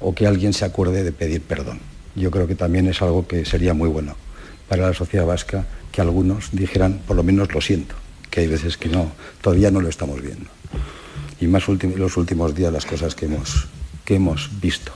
o 0.00 0.14
que 0.14 0.26
alguien 0.26 0.52
se 0.52 0.64
acuerde 0.64 1.04
de 1.04 1.12
pedir 1.12 1.42
perdón. 1.42 1.80
Yo 2.14 2.30
creo 2.30 2.46
que 2.46 2.54
también 2.54 2.88
es 2.88 3.00
algo 3.02 3.26
que 3.26 3.44
sería 3.44 3.74
muy 3.74 3.88
bueno 3.88 4.16
para 4.68 4.88
la 4.88 4.94
sociedad 4.94 5.26
vasca 5.26 5.66
que 5.90 6.00
algunos 6.00 6.50
dijeran, 6.52 7.00
por 7.06 7.16
lo 7.16 7.22
menos 7.22 7.52
lo 7.52 7.60
siento, 7.60 7.94
que 8.30 8.40
hay 8.40 8.46
veces 8.46 8.76
que 8.76 8.88
no, 8.88 9.12
todavía 9.40 9.70
no 9.70 9.80
lo 9.80 9.88
estamos 9.88 10.20
viendo. 10.22 10.46
Y 11.40 11.46
más 11.46 11.64
los 11.68 12.16
últimos 12.16 12.54
días 12.54 12.72
las 12.72 12.86
cosas 12.86 13.14
que 13.14 13.26
hemos, 13.26 13.66
que 14.04 14.14
hemos 14.14 14.48
visto. 14.60 14.92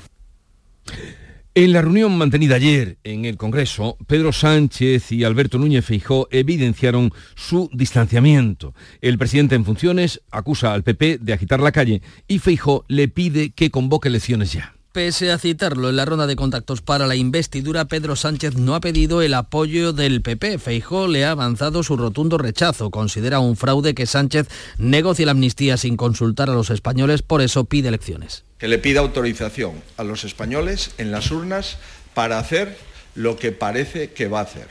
En 1.55 1.73
la 1.73 1.81
reunión 1.81 2.19
mantenida 2.19 2.57
ayer 2.57 2.99
en 3.03 3.25
el 3.25 3.39
Congreso, 3.39 3.97
Pedro 4.07 4.31
Sánchez 4.31 5.11
y 5.11 5.25
Alberto 5.25 5.59
Núñez 5.59 5.87
Feijó 5.87 6.29
evidenciaron 6.31 7.13
su 7.35 7.71
distanciamiento. 7.73 8.75
El 9.01 9.17
presidente 9.17 9.55
en 9.55 9.65
funciones 9.65 10.21
acusa 10.31 10.75
al 10.75 10.83
PP 10.83 11.19
de 11.23 11.33
agitar 11.33 11.61
la 11.61 11.73
calle 11.73 12.03
y 12.29 12.41
Feijó 12.41 12.85
le 12.89 13.09
pide 13.09 13.51
que 13.51 13.71
convoque 13.71 14.09
elecciones 14.09 14.53
ya. 14.53 14.76
Pese 14.97 15.31
a 15.31 15.37
citarlo 15.37 15.91
en 15.91 15.97
la 15.97 16.07
ronda 16.07 16.27
de 16.27 16.37
contactos 16.37 16.81
para 16.81 17.07
la 17.07 17.17
investidura, 17.17 17.85
Pedro 17.85 18.17
Sánchez 18.17 18.55
no 18.55 18.75
ha 18.75 18.81
pedido 18.81 19.21
el 19.21 19.35
apoyo 19.35 19.93
del 19.93 20.23
PP. 20.23 20.59
Feijó 20.59 21.07
le 21.07 21.27
ha 21.27 21.33
avanzado 21.33 21.83
su 21.83 21.99
rotundo 21.99 22.39
rechazo. 22.39 22.91
Considera 22.91 23.39
un 23.39 23.59
fraude 23.59 23.95
que 23.95 24.07
Sánchez 24.07 24.49
negocie 24.79 25.27
la 25.27 25.33
amnistía 25.33 25.77
sin 25.77 25.99
consultar 25.99 26.49
a 26.49 26.55
los 26.55 26.71
españoles, 26.71 27.21
por 27.21 27.43
eso 27.43 27.67
pide 27.67 27.89
elecciones. 27.89 28.45
Que 28.57 28.69
le 28.69 28.79
pida 28.79 29.01
autorización 29.01 29.83
a 29.99 30.03
los 30.03 30.25
españoles 30.25 30.93
en 30.97 31.11
las 31.11 31.31
urnas 31.31 31.77
para 32.15 32.39
hacer 32.39 32.79
lo 33.15 33.37
que 33.37 33.53
parece 33.53 34.13
que 34.13 34.29
va 34.29 34.39
a 34.39 34.45
hacer. 34.45 34.69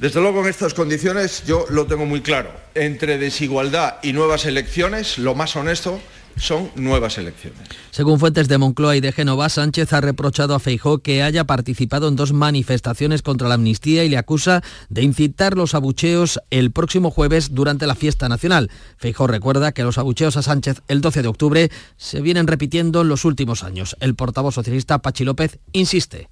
Desde 0.00 0.20
luego 0.20 0.40
en 0.40 0.48
estas 0.48 0.74
condiciones 0.74 1.44
yo 1.46 1.66
lo 1.70 1.86
tengo 1.86 2.04
muy 2.04 2.20
claro. 2.20 2.50
Entre 2.74 3.16
desigualdad 3.16 3.98
y 4.02 4.12
nuevas 4.12 4.44
elecciones, 4.44 5.18
lo 5.18 5.36
más 5.36 5.54
honesto 5.54 6.00
son 6.38 6.70
nuevas 6.76 7.18
elecciones. 7.18 7.60
Según 7.90 8.18
fuentes 8.18 8.48
de 8.48 8.58
Moncloa 8.58 8.96
y 8.96 9.00
de 9.00 9.12
Génova, 9.12 9.48
Sánchez 9.48 9.92
ha 9.92 10.00
reprochado 10.00 10.54
a 10.54 10.60
Feijó 10.60 10.98
que 10.98 11.22
haya 11.22 11.44
participado 11.44 12.08
en 12.08 12.16
dos 12.16 12.32
manifestaciones 12.32 13.22
contra 13.22 13.48
la 13.48 13.54
amnistía 13.54 14.04
y 14.04 14.08
le 14.08 14.18
acusa 14.18 14.62
de 14.88 15.02
incitar 15.02 15.56
los 15.56 15.74
abucheos 15.74 16.40
el 16.50 16.70
próximo 16.70 17.10
jueves 17.10 17.54
durante 17.54 17.86
la 17.86 17.94
fiesta 17.94 18.28
nacional. 18.28 18.70
Feijó 18.96 19.26
recuerda 19.26 19.72
que 19.72 19.82
los 19.82 19.98
abucheos 19.98 20.36
a 20.36 20.42
Sánchez 20.42 20.82
el 20.88 21.00
12 21.00 21.22
de 21.22 21.28
octubre 21.28 21.70
se 21.96 22.20
vienen 22.20 22.46
repitiendo 22.46 23.02
en 23.02 23.08
los 23.08 23.24
últimos 23.24 23.64
años. 23.64 23.96
El 24.00 24.14
portavoz 24.14 24.54
socialista 24.54 24.98
Pachi 24.98 25.24
López 25.24 25.58
insiste. 25.72 26.28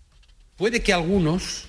Puede 0.57 0.83
que 0.83 0.93
algunos 0.93 1.65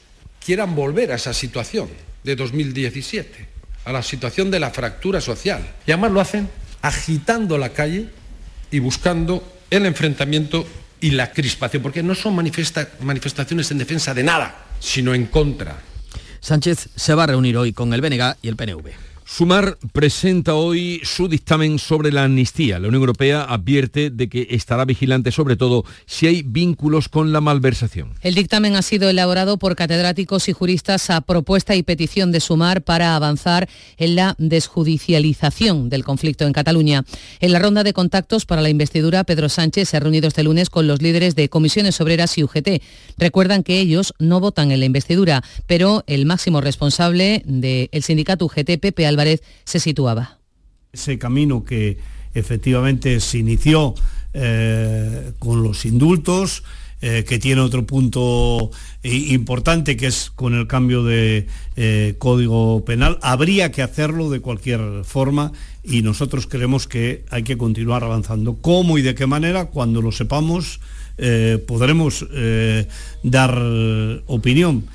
quieran 0.45 0.75
volver 0.75 1.11
a 1.11 1.15
esa 1.15 1.33
situación 1.33 1.89
de 2.23 2.35
2017, 2.35 3.47
a 3.85 3.91
la 3.91 4.03
situación 4.03 4.49
de 4.51 4.59
la 4.59 4.71
fractura 4.71 5.19
social. 5.19 5.75
Y 5.85 5.91
además 5.91 6.11
lo 6.11 6.21
hacen 6.21 6.49
agitando 6.81 7.57
la 7.57 7.69
calle 7.69 8.09
y 8.71 8.79
buscando 8.79 9.43
el 9.69 9.85
enfrentamiento 9.85 10.65
y 10.99 11.11
la 11.11 11.31
crispación, 11.31 11.83
porque 11.83 12.03
no 12.03 12.15
son 12.15 12.35
manifestaciones 12.35 13.71
en 13.71 13.77
defensa 13.77 14.13
de 14.13 14.23
nada, 14.23 14.65
sino 14.79 15.13
en 15.13 15.27
contra. 15.27 15.79
Sánchez 16.39 16.89
se 16.95 17.13
va 17.13 17.23
a 17.23 17.27
reunir 17.27 17.57
hoy 17.57 17.73
con 17.73 17.93
el 17.93 18.01
BNG 18.01 18.35
y 18.41 18.47
el 18.47 18.55
PNV. 18.55 18.91
Sumar 19.29 19.77
presenta 19.91 20.55
hoy 20.55 21.01
su 21.03 21.27
dictamen 21.27 21.79
sobre 21.79 22.13
la 22.13 22.23
amnistía. 22.23 22.79
La 22.79 22.87
Unión 22.87 23.01
Europea 23.01 23.43
advierte 23.43 24.09
de 24.09 24.29
que 24.29 24.47
estará 24.51 24.85
vigilante 24.85 25.33
sobre 25.33 25.57
todo 25.57 25.83
si 26.05 26.27
hay 26.27 26.43
vínculos 26.43 27.09
con 27.09 27.33
la 27.33 27.41
malversación. 27.41 28.13
El 28.21 28.35
dictamen 28.35 28.77
ha 28.77 28.81
sido 28.81 29.09
elaborado 29.09 29.57
por 29.57 29.75
catedráticos 29.75 30.47
y 30.47 30.53
juristas 30.53 31.09
a 31.09 31.19
propuesta 31.19 31.75
y 31.75 31.83
petición 31.83 32.31
de 32.31 32.39
Sumar 32.39 32.83
para 32.83 33.17
avanzar 33.17 33.67
en 33.97 34.15
la 34.15 34.33
desjudicialización 34.37 35.89
del 35.89 36.05
conflicto 36.05 36.47
en 36.47 36.53
Cataluña. 36.53 37.03
En 37.41 37.51
la 37.51 37.59
ronda 37.59 37.83
de 37.83 37.91
contactos 37.91 38.45
para 38.45 38.61
la 38.61 38.69
investidura, 38.69 39.25
Pedro 39.25 39.49
Sánchez 39.49 39.89
se 39.89 39.97
ha 39.97 39.99
reunido 39.99 40.29
este 40.29 40.43
lunes 40.43 40.69
con 40.69 40.87
los 40.87 41.01
líderes 41.01 41.35
de 41.35 41.49
comisiones 41.49 41.99
obreras 41.99 42.37
y 42.37 42.43
UGT. 42.43 42.81
Recuerdan 43.17 43.63
que 43.63 43.81
ellos 43.81 44.13
no 44.19 44.39
votan 44.39 44.71
en 44.71 44.79
la 44.79 44.85
investidura, 44.85 45.43
pero 45.67 46.05
el 46.07 46.25
máximo 46.25 46.61
responsable 46.61 47.43
del 47.45 47.89
sindicato 48.01 48.45
UGT, 48.45 48.79
Pepe 48.79 49.05
Álvarez 49.17 49.41
se 49.65 49.79
situaba. 49.79 50.37
Ese 50.93 51.17
camino 51.17 51.65
que 51.65 51.97
efectivamente 52.35 53.19
se 53.19 53.39
inició 53.39 53.95
eh, 54.33 55.31
con 55.39 55.63
los 55.63 55.85
indultos, 55.85 56.63
eh, 57.01 57.25
que 57.27 57.39
tiene 57.39 57.61
otro 57.61 57.85
punto 57.85 58.71
importante 59.03 59.97
que 59.97 60.07
es 60.07 60.31
con 60.31 60.53
el 60.53 60.67
cambio 60.67 61.03
de 61.03 61.47
eh, 61.75 62.15
código 62.19 62.85
penal. 62.85 63.17
Habría 63.21 63.71
que 63.71 63.81
hacerlo 63.81 64.29
de 64.29 64.39
cualquier 64.39 65.03
forma 65.03 65.51
y 65.83 66.03
nosotros 66.03 66.45
creemos 66.45 66.87
que 66.87 67.25
hay 67.31 67.41
que 67.41 67.57
continuar 67.57 68.03
avanzando. 68.03 68.55
¿Cómo 68.55 68.99
y 68.99 69.01
de 69.01 69.15
qué 69.15 69.25
manera? 69.25 69.65
Cuando 69.65 70.01
lo 70.01 70.11
sepamos 70.11 70.79
podremos 71.65 72.27
dar 73.23 73.59
opinión. 74.27 74.85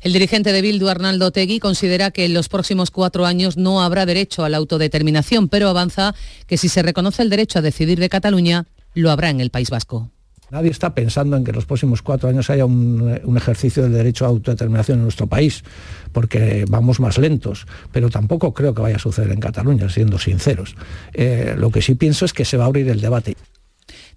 El 0.00 0.14
dirigente 0.14 0.52
de 0.52 0.62
Bildu, 0.62 0.88
Arnaldo 0.88 1.30
Tegui, 1.30 1.60
considera 1.60 2.10
que 2.10 2.24
en 2.24 2.32
los 2.32 2.48
próximos 2.48 2.90
cuatro 2.90 3.26
años 3.26 3.58
no 3.58 3.82
habrá 3.82 4.06
derecho 4.06 4.44
a 4.44 4.48
la 4.48 4.56
autodeterminación, 4.56 5.48
pero 5.48 5.68
avanza 5.68 6.14
que 6.46 6.56
si 6.56 6.70
se 6.70 6.82
reconoce 6.82 7.22
el 7.22 7.28
derecho 7.28 7.58
a 7.58 7.62
decidir 7.62 8.00
de 8.00 8.08
Cataluña, 8.08 8.66
lo 8.94 9.10
habrá 9.10 9.28
en 9.28 9.42
el 9.42 9.50
País 9.50 9.68
Vasco. 9.68 10.10
Nadie 10.50 10.70
está 10.70 10.94
pensando 10.94 11.36
en 11.36 11.44
que 11.44 11.50
en 11.50 11.56
los 11.56 11.66
próximos 11.66 12.00
cuatro 12.00 12.30
años 12.30 12.48
haya 12.48 12.64
un, 12.64 13.36
ejercicio 13.36 13.82
del 13.82 13.92
derecho 13.92 14.24
a 14.24 14.28
autodeterminación 14.28 14.98
en 14.98 15.04
nuestro 15.04 15.26
país, 15.26 15.62
porque 16.12 16.64
vamos 16.68 16.98
más 16.98 17.18
lentos, 17.18 17.66
pero 17.92 18.08
tampoco 18.08 18.54
creo 18.54 18.74
que 18.74 18.80
vaya 18.80 18.96
a 18.96 19.00
suceder 19.00 19.30
en 19.30 19.38
Cataluña, 19.38 19.90
siendo 19.90 20.18
sinceros. 20.18 20.76
Eh, 21.12 21.54
lo 21.58 21.70
que 21.70 21.82
sí 21.82 21.94
pienso 21.94 22.24
es 22.24 22.32
que 22.32 22.46
se 22.46 22.56
va 22.56 22.64
a 22.64 22.66
abrir 22.66 22.88
el 22.88 23.02
debate. 23.02 23.36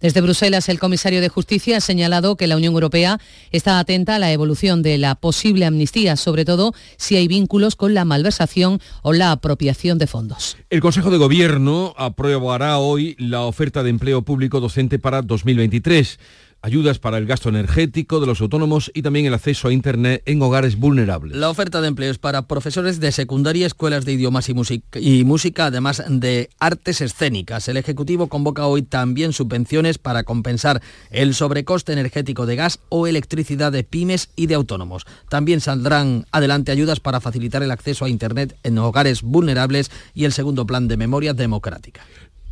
Desde 0.03 0.19
Bruselas, 0.19 0.67
el 0.67 0.79
comisario 0.79 1.21
de 1.21 1.29
Justicia 1.29 1.77
ha 1.77 1.79
señalado 1.79 2.35
que 2.35 2.45
la 2.45 2.57
Unión 2.57 2.73
Europea 2.73 3.21
está 3.53 3.79
atenta 3.79 4.15
a 4.15 4.19
la 4.19 4.33
evolución 4.33 4.83
de 4.83 4.97
la 4.97 5.15
posible 5.15 5.65
amnistía, 5.65 6.17
sobre 6.17 6.43
todo 6.43 6.73
si 6.97 7.15
hay 7.15 7.29
vínculos 7.29 7.77
con 7.77 7.93
la 7.93 8.03
malversación 8.03 8.81
o 9.01 9.13
la 9.13 9.31
apropiación 9.31 9.99
de 9.99 10.07
fondos. 10.07 10.57
El 10.69 10.81
Consejo 10.81 11.09
de 11.09 11.15
Gobierno 11.15 11.93
aprobará 11.95 12.79
hoy 12.79 13.15
la 13.17 13.43
oferta 13.43 13.81
de 13.81 13.91
empleo 13.91 14.23
público 14.23 14.59
docente 14.59 14.99
para 14.99 15.21
2023 15.21 16.19
ayudas 16.63 16.97
para 16.97 17.17
el 17.17 17.27
gasto 17.27 17.49
energético 17.49 18.21
de 18.21 18.25
los 18.25 18.39
autónomos 18.41 18.89
y 18.93 19.01
también 19.01 19.25
el 19.25 19.33
acceso 19.33 19.67
a 19.67 19.73
Internet 19.73 20.23
en 20.25 20.41
hogares 20.41 20.77
vulnerables. 20.77 21.35
La 21.35 21.49
oferta 21.49 21.81
de 21.81 21.89
empleo 21.89 22.09
es 22.09 22.17
para 22.17 22.47
profesores 22.47 23.01
de 23.01 23.11
secundaria, 23.11 23.67
escuelas 23.67 24.05
de 24.05 24.13
idiomas 24.13 24.47
y 24.47 24.53
música, 24.53 24.97
y 24.97 25.25
música, 25.25 25.65
además 25.65 26.01
de 26.07 26.49
artes 26.59 27.01
escénicas. 27.01 27.67
El 27.67 27.75
Ejecutivo 27.75 28.27
convoca 28.27 28.65
hoy 28.65 28.81
también 28.81 29.33
subvenciones 29.33 29.97
para 29.97 30.23
compensar 30.23 30.81
el 31.11 31.35
sobrecoste 31.35 31.91
energético 31.91 32.45
de 32.45 32.55
gas 32.55 32.79
o 32.87 33.07
electricidad 33.07 33.73
de 33.73 33.83
pymes 33.83 34.29
y 34.37 34.47
de 34.47 34.55
autónomos. 34.55 35.05
También 35.27 35.59
saldrán 35.59 36.25
adelante 36.31 36.71
ayudas 36.71 37.01
para 37.01 37.19
facilitar 37.19 37.61
el 37.61 37.71
acceso 37.71 38.05
a 38.05 38.09
Internet 38.09 38.55
en 38.63 38.77
hogares 38.77 39.21
vulnerables 39.21 39.91
y 40.13 40.23
el 40.23 40.31
segundo 40.31 40.65
plan 40.65 40.87
de 40.87 40.95
memoria 40.95 41.33
democrática. 41.33 42.05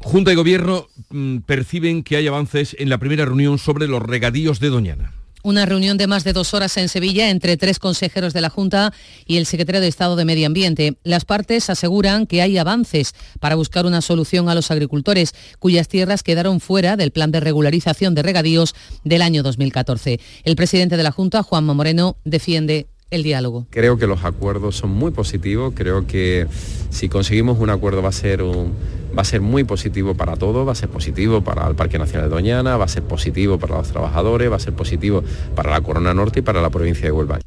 Junta 0.04 0.32
y 0.32 0.36
Gobierno 0.36 0.88
mm, 1.10 1.40
perciben 1.40 2.04
que 2.04 2.18
hay 2.18 2.28
avances 2.28 2.76
en 2.80 2.90
la 2.90 2.98
primera 2.98 3.26
reunión 3.26 3.58
sobre 3.58 3.88
los 3.88 4.02
regadíos 4.02 4.60
de 4.60 4.70
Doñana. 4.70 5.14
Una 5.44 5.66
reunión 5.66 5.98
de 5.98 6.06
más 6.06 6.24
de 6.24 6.34
dos 6.34 6.54
horas 6.54 6.78
en 6.78 6.88
Sevilla 6.88 7.30
entre 7.32 7.58
tres 7.58 7.80
consejeros 7.80 8.34
de 8.34 8.42
la 8.42 8.50
Junta 8.50 8.94
y 9.26 9.38
el 9.38 9.48
secretario 9.48 9.82
de 9.82 9.88
Estado 9.88 10.16
de 10.16 10.26
Medio 10.26 10.46
Ambiente. 10.46 10.98
Las 11.04 11.26
partes 11.26 11.70
aseguran 11.70 12.28
que 12.28 12.44
hay 12.44 12.60
avances 12.60 13.16
para 13.40 13.56
buscar 13.56 13.88
una 13.88 14.02
solución 14.02 14.50
a 14.50 14.56
los 14.56 14.70
agricultores 14.70 15.34
cuyas 15.58 15.88
tierras 15.88 16.22
quedaron 16.22 16.60
fuera 16.60 16.96
del 16.96 17.12
plan 17.12 17.32
de 17.32 17.40
regularización 17.40 18.14
de 18.14 18.22
regadíos 18.22 18.76
del 19.04 19.24
año 19.24 19.42
2014. 19.42 20.20
El 20.44 20.56
presidente 20.56 20.96
de 20.96 21.04
la 21.04 21.12
Junta, 21.12 21.42
Juanma 21.42 21.74
Moreno, 21.74 22.18
defiende 22.24 22.88
el 23.10 23.24
diálogo. 23.24 23.66
Creo 23.72 23.98
que 23.98 24.08
los 24.08 24.24
acuerdos 24.24 24.78
son 24.78 24.92
muy 24.92 25.12
positivos, 25.12 25.74
creo 25.76 26.06
que 26.06 26.48
si 26.92 27.10
conseguimos 27.10 27.60
un 27.60 27.70
acuerdo 27.70 28.02
va 28.02 28.10
a 28.10 28.14
ser 28.14 28.42
un, 28.44 28.74
va 29.18 29.22
a 29.22 29.26
ser 29.26 29.42
muy 29.42 29.64
positivo 29.64 30.16
para 30.16 30.36
todos, 30.36 30.68
va 30.68 30.72
a 30.72 30.76
ser 30.76 30.90
positivo 30.90 31.44
para 31.44 31.68
el 31.68 31.76
Parque 31.76 32.00
Nacional 32.00 32.30
de 32.30 32.36
Doñana, 32.36 32.78
va 32.78 32.86
a 32.86 32.90
ser 32.90 33.04
positivo 33.04 33.60
para 33.60 33.78
los 33.78 33.90
trabajadores, 33.90 34.52
va 34.52 34.56
a 34.56 34.60
ser 34.60 34.74
positivo 34.74 35.24
para 35.56 35.72
la 35.72 35.82
Corona 35.82 36.14
Norte 36.14 36.40
y 36.40 36.42
para 36.42 36.62
la 36.62 36.70
provincia 36.70 37.06
de 37.06 37.12
Huelva. 37.12 37.40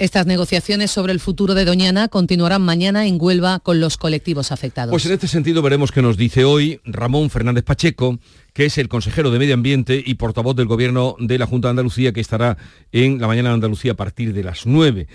Estas 0.00 0.26
negociaciones 0.26 0.92
sobre 0.92 1.12
el 1.12 1.18
futuro 1.18 1.54
de 1.54 1.64
Doñana 1.64 2.06
continuarán 2.06 2.62
mañana 2.62 3.08
en 3.08 3.18
Huelva 3.20 3.58
con 3.58 3.80
los 3.80 3.96
colectivos 3.96 4.52
afectados. 4.52 4.92
Pues 4.92 5.04
en 5.06 5.12
este 5.12 5.26
sentido 5.26 5.60
veremos 5.60 5.90
qué 5.90 6.02
nos 6.02 6.16
dice 6.16 6.44
hoy 6.44 6.80
Ramón 6.84 7.30
Fernández 7.30 7.64
Pacheco, 7.64 8.20
que 8.52 8.66
es 8.66 8.78
el 8.78 8.88
consejero 8.88 9.32
de 9.32 9.40
Medio 9.40 9.54
Ambiente 9.54 10.00
y 10.06 10.14
portavoz 10.14 10.54
del 10.54 10.68
Gobierno 10.68 11.16
de 11.18 11.36
la 11.36 11.46
Junta 11.46 11.66
de 11.66 11.70
Andalucía, 11.70 12.12
que 12.12 12.20
estará 12.20 12.56
en 12.92 13.20
la 13.20 13.26
mañana 13.26 13.48
de 13.48 13.56
Andalucía 13.56 13.92
a 13.92 13.96
partir 13.96 14.32
de 14.32 14.44
las 14.44 14.66
9. 14.66 15.08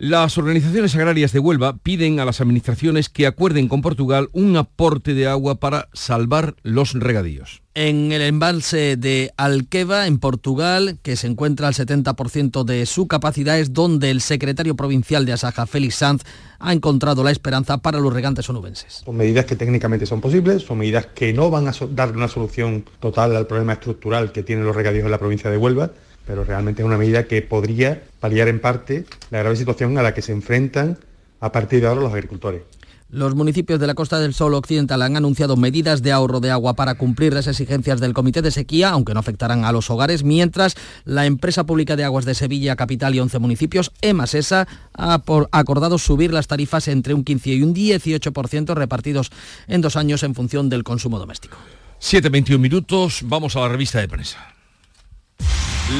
Las 0.00 0.38
organizaciones 0.38 0.94
agrarias 0.94 1.32
de 1.32 1.40
Huelva 1.40 1.76
piden 1.76 2.20
a 2.20 2.24
las 2.24 2.40
administraciones 2.40 3.08
que 3.08 3.26
acuerden 3.26 3.66
con 3.66 3.82
Portugal 3.82 4.28
un 4.30 4.56
aporte 4.56 5.12
de 5.12 5.26
agua 5.26 5.56
para 5.56 5.88
salvar 5.92 6.54
los 6.62 6.92
regadíos. 6.92 7.62
En 7.74 8.12
el 8.12 8.22
embalse 8.22 8.96
de 8.96 9.32
Alqueva, 9.36 10.06
en 10.06 10.18
Portugal, 10.18 11.00
que 11.02 11.16
se 11.16 11.26
encuentra 11.26 11.66
al 11.66 11.74
70% 11.74 12.62
de 12.62 12.86
su 12.86 13.08
capacidad, 13.08 13.58
es 13.58 13.72
donde 13.72 14.12
el 14.12 14.20
secretario 14.20 14.76
provincial 14.76 15.26
de 15.26 15.32
Asaja, 15.32 15.66
Félix 15.66 15.96
Sanz, 15.96 16.22
ha 16.60 16.72
encontrado 16.72 17.24
la 17.24 17.32
esperanza 17.32 17.78
para 17.78 17.98
los 17.98 18.12
regantes 18.12 18.48
onubenses. 18.48 19.02
Son 19.04 19.16
medidas 19.16 19.46
que 19.46 19.56
técnicamente 19.56 20.06
son 20.06 20.20
posibles, 20.20 20.62
son 20.62 20.78
medidas 20.78 21.06
que 21.06 21.32
no 21.32 21.50
van 21.50 21.66
a 21.66 21.72
dar 21.90 22.16
una 22.16 22.28
solución 22.28 22.84
total 23.00 23.34
al 23.34 23.48
problema 23.48 23.72
estructural 23.72 24.30
que 24.30 24.44
tienen 24.44 24.64
los 24.64 24.76
regadíos 24.76 25.06
en 25.06 25.10
la 25.10 25.18
provincia 25.18 25.50
de 25.50 25.56
Huelva, 25.56 25.90
pero 26.28 26.44
realmente 26.44 26.82
es 26.82 26.86
una 26.86 26.98
medida 26.98 27.24
que 27.24 27.40
podría 27.40 28.02
paliar 28.20 28.48
en 28.48 28.60
parte 28.60 29.06
la 29.30 29.38
grave 29.38 29.56
situación 29.56 29.96
a 29.96 30.02
la 30.02 30.12
que 30.12 30.20
se 30.20 30.32
enfrentan 30.32 30.98
a 31.40 31.50
partir 31.50 31.80
de 31.80 31.86
ahora 31.86 32.02
los 32.02 32.12
agricultores. 32.12 32.62
Los 33.10 33.34
municipios 33.34 33.80
de 33.80 33.86
la 33.86 33.94
Costa 33.94 34.20
del 34.20 34.34
Sol 34.34 34.52
Occidental 34.52 35.00
han 35.00 35.16
anunciado 35.16 35.56
medidas 35.56 36.02
de 36.02 36.12
ahorro 36.12 36.40
de 36.40 36.50
agua 36.50 36.74
para 36.74 36.96
cumplir 36.96 37.32
las 37.32 37.46
exigencias 37.46 38.00
del 38.00 38.12
Comité 38.12 38.42
de 38.42 38.50
Sequía, 38.50 38.90
aunque 38.90 39.14
no 39.14 39.20
afectarán 39.20 39.64
a 39.64 39.72
los 39.72 39.88
hogares, 39.88 40.22
mientras 40.22 40.74
la 41.06 41.24
Empresa 41.24 41.64
Pública 41.64 41.96
de 41.96 42.04
Aguas 42.04 42.26
de 42.26 42.34
Sevilla, 42.34 42.76
Capital 42.76 43.14
y 43.14 43.20
11 43.20 43.38
municipios, 43.38 43.92
EMASESA, 44.02 44.68
ha 44.92 45.22
acordado 45.52 45.96
subir 45.96 46.34
las 46.34 46.46
tarifas 46.46 46.88
entre 46.88 47.14
un 47.14 47.24
15 47.24 47.50
y 47.54 47.62
un 47.62 47.74
18% 47.74 48.74
repartidos 48.74 49.30
en 49.66 49.80
dos 49.80 49.96
años 49.96 50.22
en 50.22 50.34
función 50.34 50.68
del 50.68 50.84
consumo 50.84 51.18
doméstico. 51.18 51.56
7.21 52.02 52.58
minutos, 52.58 53.20
vamos 53.24 53.56
a 53.56 53.60
la 53.60 53.68
revista 53.70 53.98
de 53.98 54.08
prensa. 54.08 54.57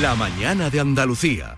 La 0.03 0.15
mañana 0.15 0.69
de 0.69 0.81
Andalucía. 0.81 1.57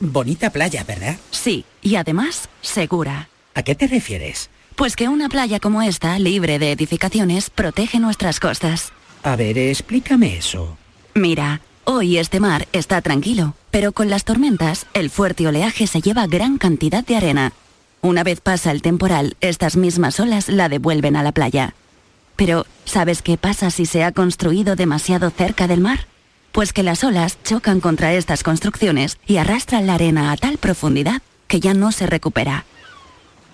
Bonita 0.00 0.50
playa, 0.50 0.82
¿verdad? 0.82 1.16
Sí, 1.30 1.64
y 1.80 1.94
además 1.94 2.48
segura. 2.60 3.28
¿A 3.54 3.62
qué 3.62 3.76
te 3.76 3.86
refieres? 3.86 4.50
Pues 4.74 4.96
que 4.96 5.06
una 5.08 5.28
playa 5.28 5.60
como 5.60 5.80
esta, 5.80 6.18
libre 6.18 6.58
de 6.58 6.72
edificaciones, 6.72 7.50
protege 7.50 8.00
nuestras 8.00 8.40
costas. 8.40 8.92
A 9.22 9.36
ver, 9.36 9.56
explícame 9.58 10.36
eso. 10.38 10.76
Mira, 11.14 11.60
hoy 11.84 12.18
este 12.18 12.40
mar 12.40 12.66
está 12.72 13.00
tranquilo, 13.00 13.54
pero 13.70 13.92
con 13.92 14.10
las 14.10 14.24
tormentas, 14.24 14.88
el 14.92 15.08
fuerte 15.08 15.46
oleaje 15.46 15.86
se 15.86 16.00
lleva 16.00 16.26
gran 16.26 16.58
cantidad 16.58 17.04
de 17.04 17.14
arena. 17.14 17.52
Una 18.02 18.24
vez 18.24 18.40
pasa 18.40 18.72
el 18.72 18.82
temporal, 18.82 19.36
estas 19.40 19.76
mismas 19.76 20.18
olas 20.18 20.48
la 20.48 20.68
devuelven 20.68 21.14
a 21.14 21.22
la 21.22 21.30
playa. 21.30 21.76
Pero, 22.36 22.66
¿sabes 22.84 23.22
qué 23.22 23.36
pasa 23.36 23.70
si 23.70 23.86
se 23.86 24.04
ha 24.04 24.12
construido 24.12 24.76
demasiado 24.76 25.30
cerca 25.30 25.66
del 25.66 25.80
mar? 25.80 26.06
Pues 26.52 26.72
que 26.72 26.82
las 26.82 27.04
olas 27.04 27.38
chocan 27.42 27.80
contra 27.80 28.14
estas 28.14 28.42
construcciones 28.42 29.18
y 29.26 29.38
arrastran 29.38 29.86
la 29.86 29.94
arena 29.94 30.32
a 30.32 30.36
tal 30.36 30.58
profundidad 30.58 31.22
que 31.48 31.60
ya 31.60 31.74
no 31.74 31.92
se 31.92 32.06
recupera. 32.06 32.64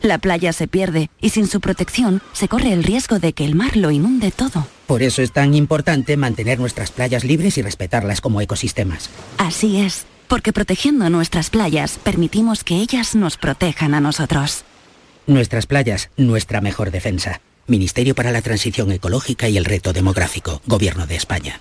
La 0.02 0.18
playa 0.18 0.52
se 0.54 0.66
pierde 0.66 1.10
y 1.20 1.30
sin 1.30 1.46
su 1.46 1.60
protección 1.60 2.22
se 2.32 2.48
corre 2.48 2.72
el 2.72 2.84
riesgo 2.84 3.18
de 3.18 3.34
que 3.34 3.44
el 3.44 3.54
mar 3.54 3.76
lo 3.76 3.90
inunde 3.90 4.30
todo. 4.30 4.66
Por 4.86 5.02
eso 5.02 5.20
es 5.20 5.32
tan 5.32 5.54
importante 5.54 6.16
mantener 6.16 6.58
nuestras 6.58 6.90
playas 6.90 7.22
libres 7.24 7.58
y 7.58 7.62
respetarlas 7.62 8.22
como 8.22 8.40
ecosistemas. 8.40 9.10
Así 9.36 9.80
es, 9.80 10.06
porque 10.26 10.54
protegiendo 10.54 11.10
nuestras 11.10 11.50
playas 11.50 11.98
permitimos 12.02 12.64
que 12.64 12.76
ellas 12.76 13.14
nos 13.14 13.36
protejan 13.36 13.92
a 13.92 14.00
nosotros. 14.00 14.64
Nuestras 15.26 15.66
playas, 15.66 16.08
nuestra 16.16 16.62
mejor 16.62 16.90
defensa. 16.90 17.42
Ministerio 17.70 18.14
para 18.14 18.32
la 18.32 18.42
Transición 18.42 18.92
Ecológica 18.92 19.48
y 19.48 19.56
el 19.56 19.64
Reto 19.64 19.92
Demográfico, 19.92 20.60
Gobierno 20.66 21.06
de 21.06 21.16
España. 21.16 21.60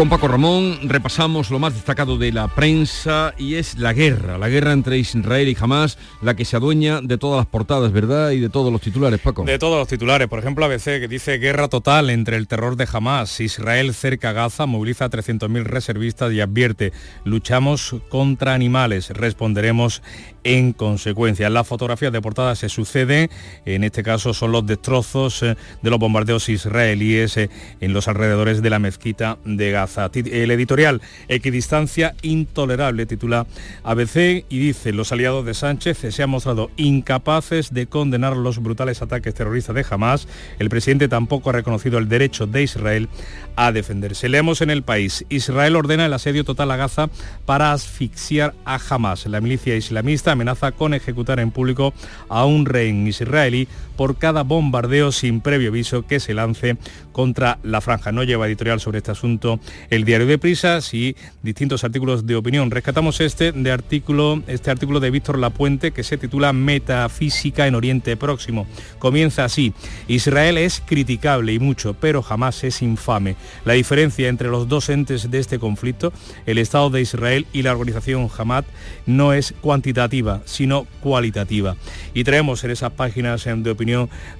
Con 0.00 0.08
Paco 0.08 0.28
Ramón 0.28 0.78
repasamos 0.84 1.50
lo 1.50 1.58
más 1.58 1.74
destacado 1.74 2.16
de 2.16 2.32
la 2.32 2.48
prensa 2.48 3.34
y 3.36 3.56
es 3.56 3.76
la 3.76 3.92
guerra, 3.92 4.38
la 4.38 4.48
guerra 4.48 4.72
entre 4.72 4.96
Israel 4.96 5.46
y 5.46 5.54
Hamas, 5.60 5.98
la 6.22 6.34
que 6.34 6.46
se 6.46 6.56
adueña 6.56 7.02
de 7.02 7.18
todas 7.18 7.36
las 7.36 7.44
portadas, 7.44 7.92
¿verdad? 7.92 8.30
Y 8.30 8.40
de 8.40 8.48
todos 8.48 8.72
los 8.72 8.80
titulares, 8.80 9.20
Paco. 9.20 9.44
De 9.44 9.58
todos 9.58 9.78
los 9.78 9.88
titulares, 9.88 10.26
por 10.26 10.38
ejemplo 10.38 10.64
ABC 10.64 10.84
que 10.84 11.06
dice 11.06 11.36
guerra 11.36 11.68
total 11.68 12.08
entre 12.08 12.38
el 12.38 12.48
terror 12.48 12.76
de 12.76 12.88
Hamas, 12.90 13.40
Israel 13.40 13.92
cerca 13.92 14.32
Gaza, 14.32 14.64
moviliza 14.64 15.04
a 15.04 15.10
300.000 15.10 15.64
reservistas 15.64 16.32
y 16.32 16.40
advierte, 16.40 16.94
luchamos 17.24 17.94
contra 18.08 18.54
animales, 18.54 19.10
responderemos 19.10 20.02
en 20.44 20.72
consecuencia. 20.72 21.50
Las 21.50 21.66
fotografías 21.66 22.10
de 22.10 22.22
portada 22.22 22.54
se 22.54 22.70
suceden, 22.70 23.28
en 23.66 23.84
este 23.84 24.02
caso 24.02 24.32
son 24.32 24.52
los 24.52 24.64
destrozos 24.64 25.42
eh, 25.42 25.58
de 25.82 25.90
los 25.90 25.98
bombardeos 25.98 26.48
israelíes 26.48 27.36
eh, 27.36 27.50
en 27.82 27.92
los 27.92 28.08
alrededores 28.08 28.62
de 28.62 28.70
la 28.70 28.78
mezquita 28.78 29.36
de 29.44 29.70
Gaza. 29.70 29.89
El 29.96 30.50
editorial 30.50 31.00
Equidistancia 31.28 32.14
intolerable 32.22 33.06
titula 33.06 33.46
ABC 33.82 34.44
y 34.48 34.58
dice 34.58 34.92
los 34.92 35.12
aliados 35.12 35.44
de 35.44 35.54
Sánchez 35.54 35.98
se 36.10 36.22
han 36.22 36.30
mostrado 36.30 36.70
incapaces 36.76 37.72
de 37.72 37.86
condenar 37.86 38.36
los 38.36 38.62
brutales 38.62 39.02
ataques 39.02 39.34
terroristas 39.34 39.74
de 39.74 39.84
Hamas. 39.88 40.28
El 40.58 40.70
presidente 40.70 41.08
tampoco 41.08 41.50
ha 41.50 41.54
reconocido 41.54 41.98
el 41.98 42.08
derecho 42.08 42.46
de 42.46 42.62
Israel 42.62 43.08
a 43.56 43.72
defenderse. 43.72 44.28
Leemos 44.28 44.60
en 44.60 44.70
el 44.70 44.82
país, 44.82 45.24
Israel 45.28 45.76
ordena 45.76 46.06
el 46.06 46.12
asedio 46.12 46.44
total 46.44 46.70
a 46.70 46.76
Gaza 46.76 47.08
para 47.46 47.72
asfixiar 47.72 48.54
a 48.64 48.78
Hamas. 48.88 49.26
La 49.26 49.40
milicia 49.40 49.76
islamista 49.76 50.32
amenaza 50.32 50.72
con 50.72 50.94
ejecutar 50.94 51.40
en 51.40 51.50
público 51.50 51.92
a 52.28 52.44
un 52.44 52.66
rey 52.66 52.90
israelí 53.08 53.68
por 54.00 54.16
cada 54.16 54.44
bombardeo 54.44 55.12
sin 55.12 55.42
previo 55.42 55.68
aviso 55.68 56.06
que 56.06 56.20
se 56.20 56.32
lance 56.32 56.78
contra 57.12 57.58
la 57.62 57.82
franja. 57.82 58.12
No 58.12 58.24
lleva 58.24 58.46
editorial 58.46 58.80
sobre 58.80 58.96
este 58.96 59.10
asunto 59.10 59.60
el 59.90 60.06
diario 60.06 60.26
de 60.26 60.38
Prisas 60.38 60.94
y 60.94 61.14
distintos 61.42 61.84
artículos 61.84 62.24
de 62.26 62.34
opinión. 62.34 62.70
Rescatamos 62.70 63.20
este, 63.20 63.52
de 63.52 63.70
artículo, 63.70 64.42
este 64.46 64.70
artículo 64.70 65.00
de 65.00 65.10
Víctor 65.10 65.38
Lapuente 65.38 65.90
que 65.90 66.02
se 66.02 66.16
titula 66.16 66.54
Metafísica 66.54 67.66
en 67.66 67.74
Oriente 67.74 68.16
Próximo. 68.16 68.66
Comienza 68.98 69.44
así. 69.44 69.74
Israel 70.08 70.56
es 70.56 70.82
criticable 70.86 71.52
y 71.52 71.58
mucho, 71.58 71.92
pero 71.92 72.22
jamás 72.22 72.64
es 72.64 72.80
infame. 72.80 73.36
La 73.66 73.74
diferencia 73.74 74.28
entre 74.28 74.48
los 74.48 74.66
dos 74.66 74.88
entes 74.88 75.30
de 75.30 75.40
este 75.40 75.58
conflicto, 75.58 76.10
el 76.46 76.56
Estado 76.56 76.88
de 76.88 77.02
Israel 77.02 77.46
y 77.52 77.60
la 77.64 77.72
organización 77.72 78.30
Hamas, 78.34 78.64
no 79.04 79.34
es 79.34 79.52
cuantitativa, 79.60 80.40
sino 80.46 80.86
cualitativa. 81.02 81.76
Y 82.14 82.24
traemos 82.24 82.64
en 82.64 82.70
esas 82.70 82.92
páginas 82.92 83.44
de 83.44 83.70
opinión 83.70 83.89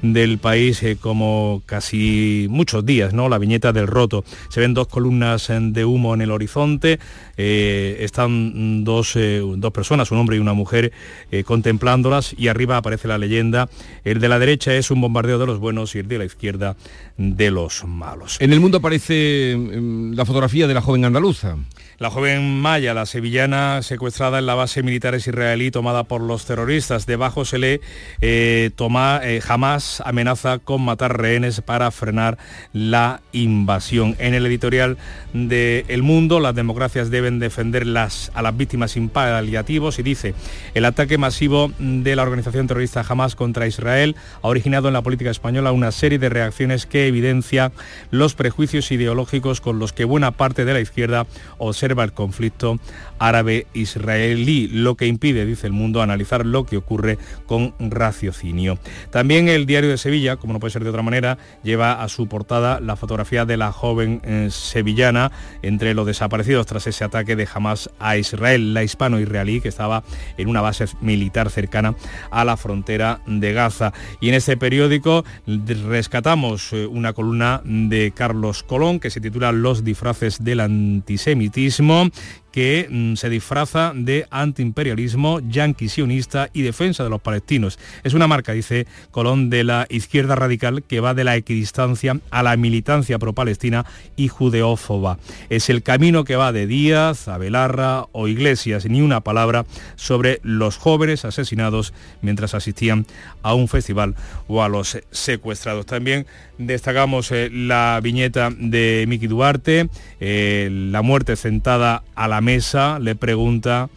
del 0.02 0.38
país 0.38 0.82
eh, 0.82 0.96
como 1.00 1.62
casi 1.66 2.46
muchos 2.48 2.86
días, 2.86 3.12
¿no? 3.12 3.28
La 3.28 3.38
viñeta 3.38 3.72
del 3.72 3.86
roto. 3.86 4.24
Se 4.48 4.60
ven 4.60 4.74
dos 4.74 4.86
columnas 4.86 5.00
columnas 5.00 5.48
de 5.48 5.84
humo 5.86 6.12
en 6.12 6.20
el 6.20 6.30
horizonte. 6.30 7.00
Eh, 7.38 7.96
están 8.00 8.84
dos, 8.84 9.16
eh, 9.16 9.42
dos, 9.56 9.72
personas, 9.72 10.10
un 10.10 10.18
hombre 10.18 10.36
y 10.36 10.40
una 10.40 10.52
mujer, 10.52 10.92
eh, 11.32 11.42
contemplándolas 11.42 12.34
y 12.36 12.48
arriba 12.48 12.76
aparece 12.76 13.08
la 13.08 13.16
leyenda. 13.16 13.70
El 14.04 14.20
de 14.20 14.28
la 14.28 14.38
derecha 14.38 14.74
es 14.74 14.90
un 14.90 15.00
bombardeo 15.00 15.38
de 15.38 15.46
los 15.46 15.58
buenos 15.58 15.94
y 15.94 16.00
el 16.00 16.08
de 16.08 16.18
la 16.18 16.26
izquierda 16.26 16.76
de 17.16 17.50
los 17.50 17.84
malos. 17.84 18.36
En 18.40 18.52
el 18.52 18.60
mundo 18.60 18.76
aparece 18.76 19.56
mm, 19.56 20.12
la 20.12 20.26
fotografía 20.26 20.66
de 20.66 20.74
la 20.74 20.82
joven 20.82 21.06
andaluza. 21.06 21.56
La 22.00 22.08
joven 22.08 22.58
Maya, 22.62 22.94
la 22.94 23.04
sevillana, 23.04 23.82
secuestrada 23.82 24.38
en 24.38 24.46
la 24.46 24.54
base 24.54 24.82
militar 24.82 25.14
israelí 25.14 25.70
tomada 25.70 26.04
por 26.04 26.22
los 26.22 26.46
terroristas. 26.46 27.04
Debajo 27.04 27.44
se 27.44 27.58
lee, 27.58 27.80
eh, 28.22 28.70
toma, 28.74 29.20
eh, 29.22 29.42
jamás 29.42 30.02
amenaza 30.06 30.60
con 30.60 30.80
matar 30.80 31.20
rehenes 31.20 31.60
para 31.60 31.90
frenar 31.90 32.38
la 32.72 33.20
invasión. 33.32 34.16
En 34.18 34.32
el 34.32 34.46
editorial 34.46 34.96
de 35.34 35.84
El 35.88 36.02
Mundo, 36.02 36.40
las 36.40 36.54
democracias 36.54 37.10
deben 37.10 37.38
defender 37.38 37.86
las, 37.86 38.32
a 38.32 38.40
las 38.40 38.56
víctimas 38.56 38.92
sin 38.92 39.10
paliativos 39.10 39.98
y 39.98 40.02
dice, 40.02 40.34
el 40.72 40.86
ataque 40.86 41.18
masivo 41.18 41.70
de 41.78 42.16
la 42.16 42.22
organización 42.22 42.66
terrorista 42.66 43.04
Hamas 43.06 43.36
contra 43.36 43.66
Israel 43.66 44.16
ha 44.40 44.48
originado 44.48 44.88
en 44.88 44.94
la 44.94 45.02
política 45.02 45.30
española 45.30 45.70
una 45.70 45.92
serie 45.92 46.18
de 46.18 46.30
reacciones 46.30 46.86
que 46.86 47.08
evidencia 47.08 47.72
los 48.10 48.34
prejuicios 48.34 48.90
ideológicos 48.90 49.60
con 49.60 49.78
los 49.78 49.92
que 49.92 50.06
buena 50.06 50.30
parte 50.30 50.64
de 50.64 50.72
la 50.72 50.80
izquierda 50.80 51.26
observa 51.58 51.89
el 51.98 52.12
conflicto 52.12 52.78
árabe-israelí, 53.18 54.68
lo 54.68 54.96
que 54.96 55.06
impide, 55.06 55.44
dice 55.44 55.66
el 55.66 55.72
mundo, 55.72 56.02
analizar 56.02 56.46
lo 56.46 56.64
que 56.64 56.76
ocurre 56.76 57.18
con 57.46 57.74
raciocinio. 57.78 58.78
También 59.10 59.48
el 59.48 59.66
diario 59.66 59.90
de 59.90 59.98
Sevilla, 59.98 60.36
como 60.36 60.54
no 60.54 60.60
puede 60.60 60.72
ser 60.72 60.84
de 60.84 60.90
otra 60.90 61.02
manera, 61.02 61.38
lleva 61.62 62.02
a 62.02 62.08
su 62.08 62.28
portada 62.28 62.80
la 62.80 62.96
fotografía 62.96 63.44
de 63.44 63.56
la 63.56 63.72
joven 63.72 64.22
eh, 64.24 64.48
sevillana 64.50 65.30
entre 65.62 65.94
los 65.94 66.06
desaparecidos 66.06 66.66
tras 66.66 66.86
ese 66.86 67.04
ataque 67.04 67.36
de 67.36 67.46
Hamas 67.52 67.90
a 67.98 68.16
Israel, 68.16 68.72
la 68.72 68.82
hispano-israelí 68.82 69.60
que 69.60 69.68
estaba 69.68 70.02
en 70.38 70.48
una 70.48 70.62
base 70.62 70.86
militar 71.00 71.50
cercana 71.50 71.94
a 72.30 72.44
la 72.44 72.56
frontera 72.56 73.20
de 73.26 73.52
Gaza. 73.52 73.92
Y 74.20 74.30
en 74.30 74.34
este 74.34 74.56
periódico 74.56 75.24
rescatamos 75.46 76.72
eh, 76.72 76.86
una 76.86 77.12
columna 77.12 77.60
de 77.64 78.12
Carlos 78.14 78.62
Colón 78.62 78.98
que 78.98 79.10
se 79.10 79.20
titula 79.20 79.52
Los 79.52 79.84
disfraces 79.84 80.42
del 80.42 80.60
antisemitismo 80.60 81.79
próximo. 81.80 82.10
Que 82.52 82.88
mm, 82.90 83.14
se 83.14 83.28
disfraza 83.28 83.92
de 83.94 84.26
antiimperialismo, 84.30 85.40
yanqui 85.40 85.88
sionista 85.88 86.50
y 86.52 86.62
defensa 86.62 87.04
de 87.04 87.10
los 87.10 87.20
palestinos. 87.20 87.78
Es 88.02 88.14
una 88.14 88.26
marca, 88.26 88.52
dice 88.52 88.86
Colón, 89.10 89.50
de 89.50 89.64
la 89.64 89.86
izquierda 89.88 90.34
radical 90.34 90.82
que 90.82 91.00
va 91.00 91.14
de 91.14 91.24
la 91.24 91.36
equidistancia 91.36 92.18
a 92.30 92.42
la 92.42 92.56
militancia 92.56 93.18
pro-palestina 93.18 93.86
y 94.16 94.28
judeófoba. 94.28 95.18
Es 95.48 95.70
el 95.70 95.82
camino 95.82 96.24
que 96.24 96.36
va 96.36 96.52
de 96.52 96.66
Díaz 96.66 97.28
a 97.28 97.38
Belarra 97.38 98.06
o 98.12 98.28
Iglesias, 98.28 98.86
ni 98.86 99.02
una 99.02 99.20
palabra 99.20 99.66
sobre 99.96 100.40
los 100.42 100.76
jóvenes 100.76 101.24
asesinados 101.24 101.92
mientras 102.22 102.54
asistían 102.54 103.06
a 103.42 103.54
un 103.54 103.68
festival 103.68 104.14
o 104.48 104.62
a 104.62 104.68
los 104.68 104.98
secuestrados. 105.10 105.86
También 105.86 106.26
destacamos 106.58 107.32
eh, 107.32 107.48
la 107.50 108.00
viñeta 108.02 108.50
de 108.56 109.04
Miki 109.08 109.26
Duarte, 109.26 109.88
eh, 110.20 110.68
la 110.70 111.02
muerte 111.02 111.36
sentada 111.36 112.02
a 112.20 112.28
la 112.28 112.42
mesa, 112.42 112.98
le 112.98 113.14
pregunta 113.14 113.88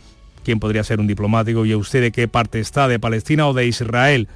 quién 0.46 0.62
podría 0.62 0.86
ser 0.86 1.02
un 1.02 1.08
diplomático 1.08 1.66
y 1.66 1.74
a 1.74 1.78
usted 1.78 2.00
de 2.00 2.14
qué 2.14 2.30
parte 2.30 2.62
está, 2.62 2.88
de 2.88 2.98
Palestina 2.98 3.50
o 3.50 3.54
de 3.54 3.68
Israel. 3.68 4.30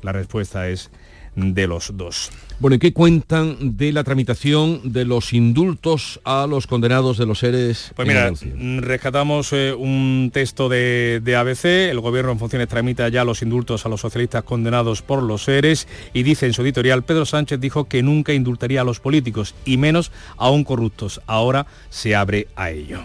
La 0.00 0.12
respuesta 0.12 0.66
es 0.70 0.90
de 1.36 1.66
los 1.66 1.94
dos. 1.94 2.30
Bueno, 2.58 2.76
¿y 2.76 2.78
qué 2.78 2.94
cuentan 2.94 3.76
de 3.76 3.92
la 3.92 4.02
tramitación 4.02 4.80
de 4.92 5.04
los 5.04 5.34
indultos 5.34 6.20
a 6.24 6.46
los 6.46 6.66
condenados 6.66 7.18
de 7.18 7.26
los 7.26 7.40
seres? 7.40 7.92
Pues 7.94 8.08
mira, 8.08 8.32
rescatamos 8.80 9.52
eh, 9.52 9.74
un 9.74 10.30
texto 10.32 10.70
de, 10.70 11.20
de, 11.22 11.36
ABC, 11.36 11.90
el 11.90 12.00
gobierno 12.00 12.32
en 12.32 12.38
funciones 12.38 12.68
tramita 12.68 13.10
ya 13.10 13.24
los 13.24 13.42
indultos 13.42 13.84
a 13.84 13.90
los 13.90 14.00
socialistas 14.00 14.44
condenados 14.44 15.02
por 15.02 15.22
los 15.22 15.44
seres 15.44 15.86
y 16.14 16.22
dice 16.22 16.46
en 16.46 16.54
su 16.54 16.62
editorial, 16.62 17.02
Pedro 17.02 17.26
Sánchez 17.26 17.60
dijo 17.60 17.84
que 17.88 18.02
nunca 18.02 18.32
indultaría 18.32 18.80
a 18.80 18.84
los 18.84 19.00
políticos 19.00 19.54
y 19.66 19.76
menos 19.76 20.12
aún 20.38 20.64
corruptos. 20.64 21.20
Ahora 21.26 21.66
se 21.90 22.14
abre 22.14 22.48
a 22.56 22.70
ello 22.70 23.04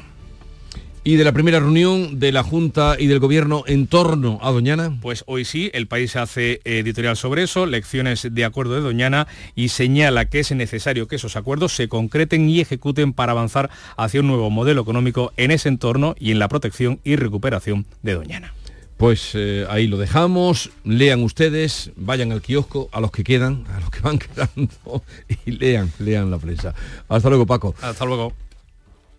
y 1.09 1.15
de 1.15 1.23
la 1.23 1.31
primera 1.31 1.59
reunión 1.59 2.19
de 2.19 2.31
la 2.31 2.43
Junta 2.43 2.95
y 2.99 3.07
del 3.07 3.17
Gobierno 3.17 3.63
en 3.65 3.87
torno 3.87 4.37
a 4.43 4.51
Doñana? 4.51 4.95
Pues 5.01 5.23
hoy 5.25 5.43
sí, 5.43 5.71
el 5.73 5.87
país 5.87 6.15
hace 6.15 6.61
editorial 6.65 7.17
sobre 7.17 7.41
eso, 7.41 7.65
lecciones 7.65 8.27
de 8.29 8.45
acuerdo 8.45 8.75
de 8.75 8.81
Doñana 8.81 9.25
y 9.55 9.69
señala 9.69 10.25
que 10.25 10.41
es 10.41 10.51
necesario 10.51 11.07
que 11.07 11.15
esos 11.15 11.35
acuerdos 11.35 11.75
se 11.75 11.89
concreten 11.89 12.47
y 12.47 12.59
ejecuten 12.59 13.13
para 13.13 13.31
avanzar 13.31 13.71
hacia 13.97 14.19
un 14.19 14.27
nuevo 14.27 14.51
modelo 14.51 14.83
económico 14.83 15.33
en 15.35 15.49
ese 15.49 15.69
entorno 15.69 16.13
y 16.19 16.29
en 16.29 16.37
la 16.37 16.47
protección 16.47 16.99
y 17.03 17.15
recuperación 17.15 17.87
de 18.03 18.13
Doñana. 18.13 18.53
Pues 18.97 19.31
eh, 19.33 19.65
ahí 19.67 19.87
lo 19.87 19.97
dejamos, 19.97 20.69
lean 20.83 21.23
ustedes, 21.23 21.89
vayan 21.95 22.31
al 22.31 22.43
kiosco, 22.43 22.87
a 22.91 23.01
los 23.01 23.09
que 23.09 23.23
quedan, 23.23 23.65
a 23.73 23.79
los 23.79 23.89
que 23.89 24.01
van 24.01 24.19
quedando, 24.19 25.03
y 25.43 25.53
lean, 25.53 25.91
lean 25.97 26.29
la 26.29 26.37
prensa. 26.37 26.75
Hasta 27.07 27.29
luego, 27.29 27.47
Paco. 27.47 27.73
Hasta 27.81 28.05
luego. 28.05 28.31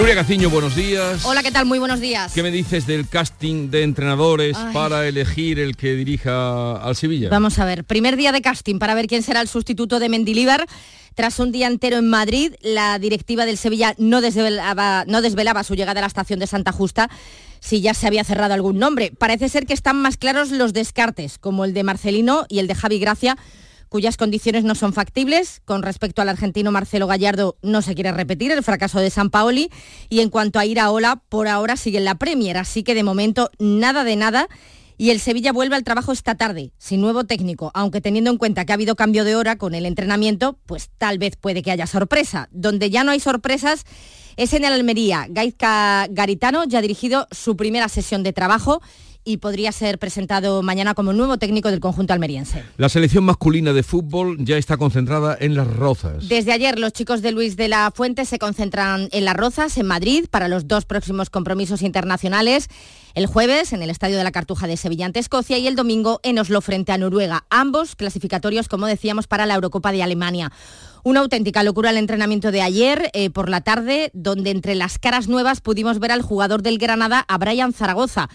Nuria 0.00 0.14
Gaciño, 0.14 0.48
buenos 0.48 0.74
días. 0.74 1.26
Hola, 1.26 1.42
¿qué 1.42 1.52
tal? 1.52 1.66
Muy 1.66 1.78
buenos 1.78 2.00
días. 2.00 2.32
¿Qué 2.32 2.42
me 2.42 2.50
dices 2.50 2.86
del 2.86 3.06
casting 3.06 3.68
de 3.68 3.82
entrenadores 3.82 4.56
para 4.72 5.06
elegir 5.06 5.58
el 5.58 5.76
que 5.76 5.92
dirija 5.92 6.72
al 6.76 6.96
Sevilla? 6.96 7.28
Vamos 7.28 7.58
a 7.58 7.66
ver, 7.66 7.84
primer 7.84 8.16
día 8.16 8.32
de 8.32 8.40
casting 8.40 8.78
para 8.78 8.94
ver 8.94 9.08
quién 9.08 9.22
será 9.22 9.42
el 9.42 9.48
sustituto 9.48 9.98
de 9.98 10.08
Mendilíbar. 10.08 10.64
Tras 11.14 11.38
un 11.38 11.52
día 11.52 11.66
entero 11.66 11.98
en 11.98 12.08
Madrid, 12.08 12.54
la 12.62 12.98
directiva 12.98 13.44
del 13.44 13.58
Sevilla 13.58 13.94
no 13.98 14.22
desvelaba, 14.22 15.04
no 15.06 15.20
desvelaba 15.20 15.64
su 15.64 15.74
llegada 15.74 16.00
a 16.00 16.04
la 16.04 16.06
estación 16.06 16.40
de 16.40 16.46
Santa 16.46 16.72
Justa 16.72 17.10
si 17.60 17.82
ya 17.82 17.92
se 17.92 18.06
había 18.06 18.24
cerrado 18.24 18.54
algún 18.54 18.78
nombre. 18.78 19.12
Parece 19.18 19.50
ser 19.50 19.66
que 19.66 19.74
están 19.74 20.00
más 20.00 20.16
claros 20.16 20.50
los 20.50 20.72
descartes, 20.72 21.36
como 21.36 21.66
el 21.66 21.74
de 21.74 21.84
Marcelino 21.84 22.46
y 22.48 22.60
el 22.60 22.68
de 22.68 22.74
Javi 22.74 23.00
Gracia, 23.00 23.36
cuyas 23.90 24.16
condiciones 24.16 24.64
no 24.64 24.74
son 24.74 24.94
factibles. 24.94 25.60
Con 25.66 25.82
respecto 25.82 26.22
al 26.22 26.30
argentino 26.30 26.72
Marcelo 26.72 27.06
Gallardo, 27.06 27.58
no 27.60 27.82
se 27.82 27.94
quiere 27.94 28.12
repetir 28.12 28.52
el 28.52 28.62
fracaso 28.62 29.00
de 29.00 29.10
San 29.10 29.28
Paoli. 29.28 29.70
Y 30.08 30.20
en 30.20 30.30
cuanto 30.30 30.58
a 30.58 30.64
ir 30.64 30.80
a 30.80 30.90
Ola, 30.90 31.22
por 31.28 31.48
ahora 31.48 31.76
sigue 31.76 31.98
en 31.98 32.06
la 32.06 32.14
Premier, 32.14 32.56
así 32.56 32.82
que 32.82 32.94
de 32.94 33.02
momento 33.02 33.50
nada 33.58 34.04
de 34.04 34.16
nada. 34.16 34.48
Y 34.96 35.10
el 35.10 35.18
Sevilla 35.18 35.52
vuelve 35.52 35.76
al 35.76 35.82
trabajo 35.82 36.12
esta 36.12 36.34
tarde, 36.34 36.72
sin 36.78 37.00
nuevo 37.00 37.24
técnico, 37.24 37.70
aunque 37.74 38.00
teniendo 38.00 38.30
en 38.30 38.36
cuenta 38.36 38.64
que 38.64 38.72
ha 38.72 38.74
habido 38.74 38.96
cambio 38.96 39.24
de 39.24 39.34
hora 39.34 39.56
con 39.56 39.74
el 39.74 39.86
entrenamiento, 39.86 40.58
pues 40.66 40.90
tal 40.98 41.18
vez 41.18 41.36
puede 41.36 41.62
que 41.62 41.70
haya 41.70 41.86
sorpresa. 41.86 42.48
Donde 42.52 42.90
ya 42.90 43.02
no 43.02 43.10
hay 43.10 43.18
sorpresas 43.18 43.84
es 44.36 44.52
en 44.52 44.64
el 44.64 44.72
Almería. 44.72 45.26
Gaizka 45.28 46.06
Garitano 46.10 46.64
ya 46.64 46.78
ha 46.78 46.82
dirigido 46.82 47.28
su 47.30 47.56
primera 47.56 47.88
sesión 47.88 48.22
de 48.22 48.32
trabajo 48.32 48.82
y 49.24 49.38
podría 49.38 49.72
ser 49.72 49.98
presentado 49.98 50.62
mañana 50.62 50.94
como 50.94 51.12
nuevo 51.12 51.36
técnico 51.36 51.70
del 51.70 51.80
conjunto 51.80 52.12
almeriense. 52.12 52.64
La 52.76 52.88
selección 52.88 53.24
masculina 53.24 53.72
de 53.72 53.82
fútbol 53.82 54.36
ya 54.44 54.56
está 54.56 54.76
concentrada 54.76 55.36
en 55.38 55.54
Las 55.54 55.66
Rozas. 55.66 56.28
Desde 56.28 56.52
ayer 56.52 56.78
los 56.78 56.92
chicos 56.92 57.22
de 57.22 57.32
Luis 57.32 57.56
de 57.56 57.68
la 57.68 57.90
Fuente 57.94 58.24
se 58.24 58.38
concentran 58.38 59.08
en 59.12 59.24
Las 59.24 59.36
Rozas, 59.36 59.76
en 59.78 59.86
Madrid, 59.86 60.26
para 60.30 60.48
los 60.48 60.68
dos 60.68 60.84
próximos 60.84 61.30
compromisos 61.30 61.82
internacionales. 61.82 62.68
El 63.14 63.26
jueves 63.26 63.72
en 63.72 63.82
el 63.82 63.90
Estadio 63.90 64.16
de 64.16 64.24
la 64.24 64.30
Cartuja 64.30 64.66
de 64.66 64.76
Sevilla 64.76 65.06
ante 65.06 65.18
Escocia 65.18 65.58
y 65.58 65.66
el 65.66 65.76
domingo 65.76 66.20
en 66.22 66.38
Oslo 66.38 66.60
frente 66.60 66.92
a 66.92 66.98
Noruega, 66.98 67.44
ambos 67.50 67.96
clasificatorios, 67.96 68.68
como 68.68 68.86
decíamos, 68.86 69.26
para 69.26 69.46
la 69.46 69.54
Eurocopa 69.54 69.90
de 69.92 70.02
Alemania. 70.02 70.52
Una 71.02 71.20
auténtica 71.20 71.62
locura 71.62 71.90
el 71.90 71.96
entrenamiento 71.96 72.52
de 72.52 72.62
ayer 72.62 73.10
eh, 73.14 73.30
por 73.30 73.48
la 73.48 73.62
tarde, 73.62 74.10
donde 74.12 74.50
entre 74.50 74.74
las 74.74 74.98
caras 74.98 75.28
nuevas 75.28 75.60
pudimos 75.60 75.98
ver 75.98 76.12
al 76.12 76.22
jugador 76.22 76.62
del 76.62 76.78
Granada, 76.78 77.24
a 77.26 77.38
Brian 77.38 77.72
Zaragoza. 77.72 78.28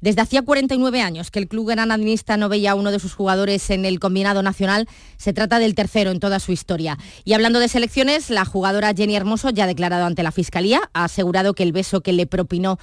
Desde 0.00 0.22
hacía 0.22 0.42
49 0.42 1.02
años 1.02 1.30
que 1.30 1.38
el 1.38 1.48
club 1.48 1.68
granadinista 1.68 2.38
no 2.38 2.48
veía 2.48 2.70
a 2.70 2.74
uno 2.74 2.90
de 2.90 2.98
sus 2.98 3.12
jugadores 3.12 3.68
en 3.68 3.84
el 3.84 4.00
combinado 4.00 4.42
nacional. 4.42 4.88
Se 5.18 5.34
trata 5.34 5.58
del 5.58 5.74
tercero 5.74 6.10
en 6.10 6.20
toda 6.20 6.40
su 6.40 6.52
historia. 6.52 6.96
Y 7.24 7.34
hablando 7.34 7.58
de 7.58 7.68
selecciones, 7.68 8.30
la 8.30 8.46
jugadora 8.46 8.94
Jenny 8.94 9.14
Hermoso 9.14 9.50
ya 9.50 9.64
ha 9.64 9.66
declarado 9.66 10.06
ante 10.06 10.22
la 10.22 10.32
Fiscalía, 10.32 10.80
ha 10.94 11.04
asegurado 11.04 11.52
que 11.52 11.64
el 11.64 11.72
beso 11.72 12.00
que 12.00 12.12
le 12.14 12.26
propinó 12.26 12.78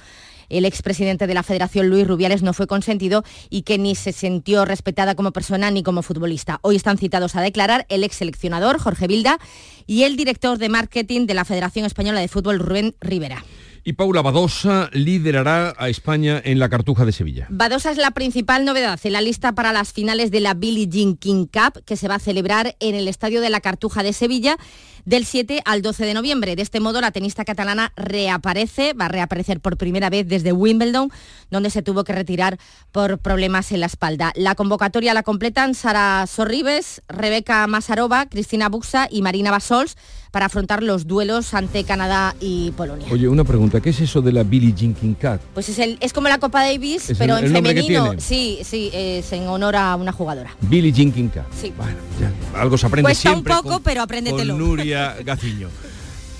el 0.48 0.64
expresidente 0.64 1.26
de 1.26 1.34
la 1.34 1.42
Federación, 1.42 1.88
Luis 1.88 2.06
Rubiales, 2.06 2.42
no 2.42 2.52
fue 2.52 2.66
consentido 2.66 3.24
y 3.50 3.62
que 3.62 3.78
ni 3.78 3.94
se 3.94 4.12
sintió 4.12 4.64
respetada 4.64 5.14
como 5.14 5.32
persona 5.32 5.70
ni 5.70 5.82
como 5.82 6.02
futbolista. 6.02 6.58
Hoy 6.62 6.76
están 6.76 6.98
citados 6.98 7.36
a 7.36 7.42
declarar 7.42 7.84
el 7.88 8.04
ex 8.04 8.16
seleccionador, 8.16 8.78
Jorge 8.78 9.08
Vilda, 9.08 9.38
y 9.86 10.04
el 10.04 10.16
director 10.16 10.56
de 10.58 10.68
marketing 10.68 11.26
de 11.26 11.34
la 11.34 11.44
Federación 11.44 11.84
Española 11.84 12.20
de 12.20 12.28
Fútbol, 12.28 12.60
Rubén 12.60 12.94
Rivera. 13.00 13.44
Y 13.84 13.94
Paula 13.94 14.22
Badosa 14.22 14.90
liderará 14.92 15.74
a 15.78 15.88
España 15.88 16.40
en 16.44 16.58
la 16.58 16.68
Cartuja 16.68 17.04
de 17.04 17.12
Sevilla. 17.12 17.46
Badosa 17.50 17.90
es 17.90 17.98
la 17.98 18.10
principal 18.10 18.64
novedad 18.64 18.98
en 19.02 19.12
la 19.12 19.20
lista 19.20 19.52
para 19.52 19.72
las 19.72 19.92
finales 19.92 20.30
de 20.30 20.40
la 20.40 20.54
Billie 20.54 20.88
Jean 20.88 21.16
King 21.16 21.46
Cup, 21.46 21.82
que 21.84 21.96
se 21.96 22.08
va 22.08 22.16
a 22.16 22.18
celebrar 22.18 22.76
en 22.80 22.94
el 22.94 23.08
Estadio 23.08 23.40
de 23.40 23.50
la 23.50 23.60
Cartuja 23.60 24.02
de 24.02 24.12
Sevilla 24.12 24.56
del 25.08 25.24
7 25.24 25.62
al 25.64 25.80
12 25.80 26.04
de 26.04 26.12
noviembre. 26.12 26.54
De 26.54 26.60
este 26.60 26.80
modo, 26.80 27.00
la 27.00 27.10
tenista 27.12 27.42
catalana 27.46 27.92
reaparece, 27.96 28.92
va 28.92 29.06
a 29.06 29.08
reaparecer 29.08 29.58
por 29.60 29.78
primera 29.78 30.10
vez 30.10 30.28
desde 30.28 30.52
Wimbledon, 30.52 31.10
donde 31.50 31.70
se 31.70 31.80
tuvo 31.80 32.04
que 32.04 32.12
retirar 32.12 32.58
por 32.92 33.18
problemas 33.18 33.72
en 33.72 33.80
la 33.80 33.86
espalda. 33.86 34.32
La 34.36 34.54
convocatoria 34.54 35.14
la 35.14 35.22
completan 35.22 35.74
Sara 35.74 36.26
Sorribes, 36.26 37.00
Rebeca 37.08 37.66
Masarova, 37.66 38.26
Cristina 38.26 38.68
Buxa 38.68 39.08
y 39.10 39.22
Marina 39.22 39.50
Basols 39.50 39.96
para 40.30 40.44
afrontar 40.44 40.82
los 40.82 41.06
duelos 41.06 41.54
ante 41.54 41.84
Canadá 41.84 42.34
y 42.38 42.70
Polonia. 42.72 43.06
Oye, 43.10 43.28
una 43.28 43.44
pregunta, 43.44 43.80
¿qué 43.80 43.90
es 43.90 44.00
eso 44.00 44.20
de 44.20 44.30
la 44.30 44.42
Billie 44.42 44.74
Jean 44.74 44.92
King 44.92 45.14
Cup? 45.14 45.40
Pues 45.54 45.70
es, 45.70 45.78
el, 45.78 45.96
es 46.02 46.12
como 46.12 46.28
la 46.28 46.36
Copa 46.38 46.64
Davis, 46.64 47.08
¿Es 47.08 47.16
pero 47.16 47.38
el- 47.38 47.46
en 47.46 47.56
el 47.56 47.62
femenino. 47.64 48.12
Sí, 48.18 48.58
sí, 48.62 48.90
es 48.92 49.32
en 49.32 49.48
honor 49.48 49.74
a 49.76 49.96
una 49.96 50.12
jugadora. 50.12 50.54
Billie 50.60 50.92
Jean 50.92 51.12
King 51.12 51.28
Cup. 51.28 51.44
Sí. 51.58 51.72
Bueno, 51.78 51.96
ya, 52.20 52.60
algo 52.60 52.76
se 52.76 52.86
aprende 52.86 53.04
Cuesta 53.08 53.32
un 53.32 53.42
poco, 53.42 53.62
con- 53.70 53.82
pero 53.82 54.02
apréndetelo. 54.02 54.52
Con 54.54 54.62
Nuria 54.68 54.97
Gaciño. 55.24 55.68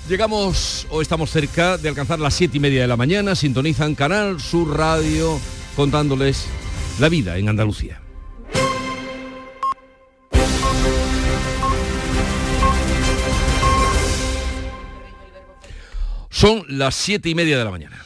Llegamos 0.07 0.87
o 0.89 1.01
estamos 1.01 1.29
cerca 1.29 1.77
de 1.77 1.89
alcanzar 1.89 2.19
las 2.19 2.33
siete 2.33 2.57
y 2.57 2.59
media 2.59 2.81
de 2.81 2.87
la 2.87 2.97
mañana. 2.97 3.35
Sintonizan 3.35 3.95
Canal 3.95 4.39
Sur 4.41 4.75
Radio 4.75 5.39
contándoles 5.75 6.45
la 6.99 7.09
vida 7.09 7.37
en 7.37 7.49
Andalucía. 7.49 8.01
Son 16.29 16.63
las 16.69 16.95
siete 16.95 17.29
y 17.29 17.35
media 17.35 17.57
de 17.57 17.65
la 17.65 17.71
mañana. 17.71 18.05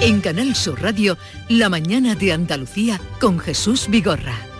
En 0.00 0.20
Canal 0.20 0.54
Sur 0.54 0.80
Radio, 0.82 1.18
La 1.48 1.68
mañana 1.68 2.14
de 2.14 2.32
Andalucía 2.32 3.00
con 3.20 3.38
Jesús 3.38 3.88
Vigorra. 3.88 4.53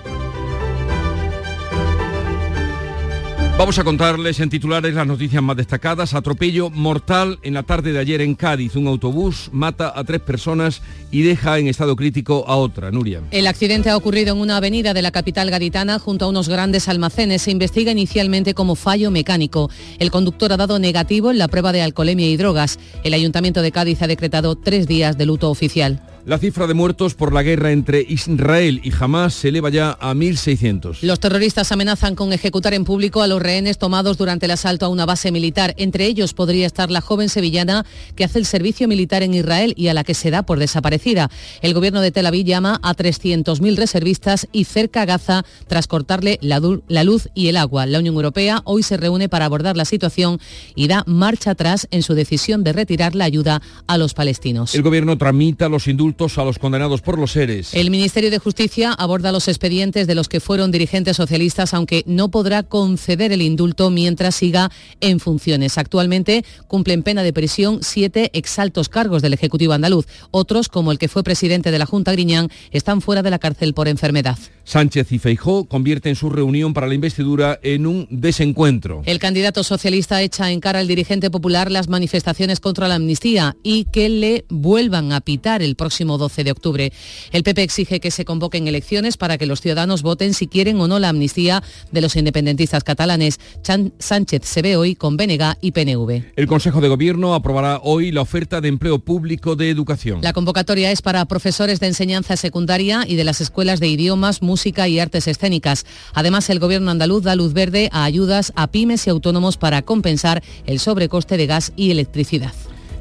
Vamos 3.57 3.79
a 3.79 3.85
contarles 3.85 4.41
en 4.41 4.51
titulares 4.51 4.95
las 4.95 5.07
noticias 5.07 5.41
más 5.41 5.57
destacadas. 5.57 6.13
Atropello 6.13 6.71
mortal 6.71 7.39
en 7.43 7.55
la 7.55 7.63
tarde 7.63 7.93
de 7.93 8.01
ayer 8.01 8.21
en 8.21 8.35
Cádiz. 8.35 8.75
Un 8.75 8.89
autobús 8.89 9.49
mata 9.53 9.93
a 9.95 10.03
tres 10.03 10.21
personas 10.21 10.83
y 11.13 11.23
deja 11.23 11.57
en 11.61 11.69
estado 11.69 11.95
crítico 11.95 12.45
a 12.49 12.57
otra. 12.57 12.91
Nuria. 12.91 13.23
El 13.31 13.47
accidente 13.47 13.91
ha 13.91 13.97
ocurrido 13.97 14.35
en 14.35 14.41
una 14.41 14.57
avenida 14.57 14.93
de 14.93 15.03
la 15.03 15.13
capital 15.13 15.53
gaditana 15.53 16.01
junto 16.01 16.25
a 16.25 16.29
unos 16.29 16.49
grandes 16.49 16.89
almacenes. 16.89 17.43
Se 17.43 17.53
investiga 17.53 17.93
inicialmente 17.93 18.55
como 18.55 18.75
fallo 18.75 19.13
mecánico. 19.13 19.71
El 20.01 20.11
conductor 20.11 20.53
ha 20.53 20.57
dado 20.57 20.81
negativo 20.81 21.31
en 21.31 21.39
la 21.39 21.47
prueba 21.47 21.71
de 21.71 21.81
alcoholemia 21.81 22.29
y 22.29 22.37
drogas. 22.37 22.81
El 23.05 23.15
Ayuntamiento 23.15 23.63
de 23.63 23.71
Cádiz 23.71 24.03
ha 24.03 24.09
decretado 24.09 24.57
tres 24.57 24.89
días 24.89 25.17
de 25.17 25.27
luto 25.27 25.49
oficial. 25.49 26.03
La 26.27 26.39
cifra 26.39 26.67
de 26.67 26.73
muertos 26.73 27.13
por 27.13 27.35
la 27.35 27.43
guerra 27.43 27.71
entre 27.71 28.01
Israel 28.01 28.81
y 28.83 28.91
Hamas 28.99 29.35
se 29.35 29.51
eleva 29.51 29.69
ya 29.69 29.91
a 30.01 30.15
1.600. 30.15 31.03
Los 31.03 31.21
terroristas 31.21 31.71
amenazan 31.71 32.15
con 32.15 32.33
ejecutar 32.33 32.73
en 32.73 32.85
público 32.85 33.21
a 33.21 33.27
los 33.27 33.43
rehenes 33.43 33.77
tomados 33.77 34.17
durante 34.17 34.47
el 34.47 34.53
asalto 34.53 34.87
a 34.87 34.89
una 34.89 35.05
base 35.05 35.31
militar. 35.31 35.75
Entre 35.77 36.07
ellos 36.07 36.33
podría 36.33 36.65
estar 36.65 36.91
la 36.91 37.03
joven 37.03 37.29
sevillana 37.29 37.85
que 38.17 38.25
hace 38.25 38.39
el 38.39 38.47
servicio 38.47 38.89
militar 38.89 39.23
en 39.23 39.35
Israel 39.35 39.75
y 39.77 39.89
a 39.89 39.95
la 39.95 40.03
que 40.03 40.15
se 40.15 40.31
da 40.31 40.45
por 40.45 40.59
desaparecida. 40.59 41.31
El 41.61 41.75
gobierno 41.75 42.01
de 42.01 42.11
Tel 42.11 42.25
Aviv 42.25 42.47
llama 42.47 42.81
a 42.83 42.95
300.000 42.95 43.77
reservistas 43.77 44.49
y 44.51 44.65
cerca 44.65 45.03
a 45.03 45.05
Gaza 45.05 45.45
tras 45.67 45.87
cortarle 45.89 46.39
la, 46.41 46.59
la 46.89 47.05
luz 47.05 47.29
y 47.35 47.49
el 47.49 47.59
agua. 47.59 47.85
La 47.85 47.99
Unión 47.99 48.15
Europea 48.15 48.63
hoy 48.65 48.83
se 48.83 48.97
reúne 48.97 49.29
para 49.29 49.45
abordar 49.45 49.77
la 49.77 49.85
situación 49.85 50.41
y 50.75 50.89
da 50.89 51.05
marcha 51.07 51.51
atrás 51.51 51.87
en 51.91 52.03
su 52.03 52.15
decisión 52.15 52.65
de 52.65 52.73
retirar 52.73 53.15
la 53.15 53.27
ayuda 53.27 53.61
a 53.87 53.99
los 53.99 54.15
palestinos. 54.15 54.75
El 54.75 54.81
gobierno 54.81 55.19
tramita 55.19 55.69
los 55.69 55.87
indultos 55.87 56.14
a 56.15 56.45
los 56.45 56.59
condenados 56.59 57.03
por 57.03 57.19
los 57.19 57.33
seres. 57.33 57.75
El 57.75 57.91
Ministerio 57.91 58.31
de 58.31 58.39
Justicia 58.39 58.93
aborda 58.93 59.33
los 59.33 59.49
expedientes 59.49 60.07
de 60.07 60.15
los 60.15 60.29
que 60.29 60.39
fueron 60.39 60.71
dirigentes 60.71 61.17
socialistas, 61.17 61.75
aunque 61.75 62.05
no 62.07 62.31
podrá 62.31 62.63
conceder 62.63 63.33
el 63.33 63.43
indulto 63.43 63.91
mientras 63.91 64.37
siga 64.37 64.71
en 65.01 65.19
funciones. 65.19 65.77
Actualmente 65.77 66.45
cumplen 66.69 67.03
pena 67.03 67.25
de 67.25 67.33
prisión 67.33 67.81
siete 67.83 68.31
exaltos 68.33 68.89
cargos 68.89 69.23
del 69.23 69.35
Ejecutivo 69.35 69.73
andaluz. 69.73 70.07
Otros, 70.31 70.69
como 70.69 70.93
el 70.93 70.99
que 70.99 71.09
fue 71.09 71.25
presidente 71.25 71.73
de 71.73 71.79
la 71.79 71.87
Junta 71.87 72.13
Griñán, 72.13 72.49
están 72.71 73.01
fuera 73.01 73.23
de 73.23 73.31
la 73.31 73.41
cárcel 73.41 73.75
por 73.75 73.89
enfermedad. 73.89 74.39
Sánchez 74.63 75.13
y 75.13 75.19
Feijó 75.19 75.67
convierten 75.67 76.15
su 76.15 76.31
reunión 76.31 76.73
para 76.73 76.87
la 76.87 76.95
investidura 76.95 77.59
en 77.63 77.87
un 77.87 78.07
desencuentro. 78.11 79.03
El 79.05 79.19
candidato 79.19 79.63
socialista 79.63 80.23
echa 80.23 80.51
en 80.53 80.61
cara 80.61 80.79
al 80.79 80.89
dirigente 80.89 81.31
popular 81.31 81.71
las 81.71 81.89
manifestaciones 81.89 82.61
contra 82.61 82.89
la 82.89 82.95
amnistía 82.95 83.57
y 83.63 83.85
que 83.85 84.09
le 84.09 84.45
vuelvan 84.49 85.13
a 85.13 85.21
pitar 85.21 85.61
el 85.61 85.77
próximo 85.77 86.04
12 86.19 86.45
de 86.45 86.51
octubre. 86.51 86.93
El 87.33 87.43
PP 87.43 87.63
exige 87.63 88.01
que 88.01 88.11
se 88.11 88.25
convoquen 88.25 88.69
elecciones 88.69 89.17
para 89.17 89.39
que 89.39 89.47
los 89.47 89.61
ciudadanos 89.61 90.03
voten 90.03 90.35
si 90.35 90.47
quieren 90.47 90.81
o 90.81 90.89
no 90.89 90.99
la 90.99 91.09
amnistía 91.09 91.63
de 91.93 92.01
los 92.01 92.17
independentistas 92.17 92.85
catalanes. 92.85 93.41
Chan- 93.63 93.93
Sánchez 93.99 94.43
se 94.45 94.63
ve 94.63 94.77
hoy 94.77 94.95
con 94.95 95.17
BNG 95.17 95.57
y 95.61 95.73
PNV. 95.73 96.23
El 96.37 96.47
Consejo 96.47 96.81
de 96.81 96.89
Gobierno 96.89 97.35
aprobará 97.35 97.81
hoy 97.83 98.13
la 98.13 98.21
oferta 98.21 98.61
de 98.61 98.69
empleo 98.69 98.99
público 98.99 99.57
de 99.57 99.71
educación. 99.71 100.21
La 100.23 100.33
convocatoria 100.33 100.91
es 100.91 101.03
para 101.03 101.25
profesores 101.25 101.81
de 101.81 101.87
enseñanza 101.89 102.37
secundaria 102.37 103.05
y 103.07 103.17
de 103.17 103.25
las 103.25 103.41
escuelas 103.41 103.81
de 103.81 103.89
idiomas, 103.89 104.43
música 104.43 104.87
y 104.89 104.99
artes 104.99 105.27
escénicas. 105.29 105.87
Además, 106.13 106.51
el 106.51 106.59
gobierno 106.61 106.91
andaluz 106.91 107.23
da 107.25 107.37
luz 107.37 107.53
verde 107.53 107.89
a 107.93 108.05
ayudas 108.05 108.53
a 108.57 108.67
pymes 108.69 109.07
y 109.07 109.11
autónomos 109.11 109.57
para 109.57 109.83
compensar 109.83 110.43
el 110.67 110.79
sobrecoste 110.79 111.37
de 111.37 111.47
gas 111.47 111.73
y 111.77 111.91
electricidad. 111.91 112.53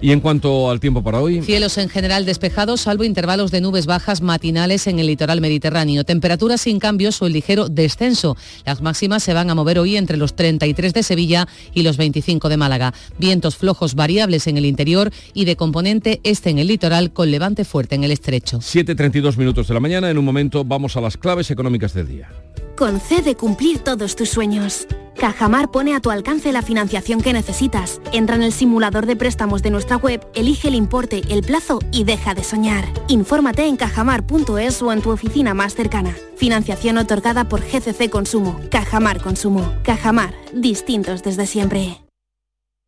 Y 0.04 0.12
en 0.12 0.20
cuanto 0.20 0.70
al 0.70 0.82
tiempo 0.82 1.02
para 1.02 1.22
hoy, 1.22 1.42
Cielos 1.44 1.78
en 1.78 1.88
general 1.88 2.26
despejados, 2.26 2.82
salvo 2.82 3.06
intervalos 3.06 3.52
de 3.52 3.62
nubes 3.62 3.86
bajas 3.86 4.22
matinales 4.22 4.86
en 4.88 5.00
el 5.00 5.08
litoral 5.08 5.40
mediterráneo. 5.40 6.04
Temperaturas 6.04 6.60
sin 6.60 6.78
cambios 6.78 7.22
o 7.22 7.26
el 7.26 7.32
ligero 7.32 7.70
descenso. 7.70 8.36
Las 8.66 8.82
máximas 8.82 9.24
se 9.24 9.34
van 9.34 9.50
a 9.50 9.56
mover 9.56 9.80
hoy 9.80 9.96
entre 9.96 10.18
los 10.18 10.36
33 10.36 10.94
de 10.94 11.04
Sevilla 11.04 11.48
y 11.74 11.84
los 11.84 11.96
25 11.96 12.50
de 12.50 12.58
Málaga. 12.58 12.94
Vientos 13.18 13.56
flojos 13.56 13.96
variables 13.96 14.46
en 14.48 14.58
el 14.58 14.66
interior 14.66 15.10
y 15.34 15.46
de 15.46 15.56
componente 15.56 16.20
este 16.26 16.50
en 16.50 16.60
el 16.60 16.68
litoral 16.68 17.14
con 17.14 17.32
levante 17.32 17.64
fuerte 17.64 17.96
en 17.96 18.04
el 18.04 18.12
estrecho. 18.12 18.58
7.32 18.58 19.38
minutos 19.38 19.70
de 19.70 19.74
la 19.74 19.80
mañana. 19.80 20.10
En 20.10 20.18
un 20.18 20.26
momento 20.26 20.66
vamos 20.66 20.98
a 20.98 21.02
las 21.02 21.16
claves 21.16 21.50
económicas 21.50 21.94
del 21.94 22.10
día. 22.10 22.30
Concede 22.76 23.36
cumplir 23.38 23.80
todos 23.80 24.18
tus 24.18 24.28
sueños. 24.28 24.86
Cajamar 25.24 25.72
pone 25.72 25.96
a 25.96 26.02
tu 26.02 26.12
alcance 26.12 26.52
la 26.52 26.62
financiación 26.62 27.22
que 27.22 27.32
necesitas. 27.32 28.02
Entra 28.12 28.36
en 28.36 28.44
el 28.44 28.52
simulador 28.52 29.06
de 29.06 29.16
préstamos 29.16 29.64
de 29.64 29.70
nuestra 29.70 29.96
web, 29.96 30.20
elige 30.36 30.68
el 30.68 30.76
importe, 30.76 31.22
el 31.30 31.44
plazo 31.44 31.80
y 31.94 32.04
deja 32.04 32.34
de 32.34 32.44
soñar. 32.44 32.84
Infórmate 33.08 33.64
en 33.64 33.78
cajamar.es 33.78 34.82
o 34.82 34.92
en 34.92 35.02
tu 35.02 35.12
oficina 35.12 35.54
más 35.54 35.76
cercana. 35.76 36.14
Financiación 36.36 36.98
otorgada 36.98 37.46
por 37.46 37.62
GCC 37.62 38.10
Consumo. 38.10 38.60
Cajamar 38.70 39.22
Consumo. 39.22 39.74
Cajamar. 39.84 40.34
Distintos 40.52 41.24
desde 41.24 41.46
siempre. 41.46 42.03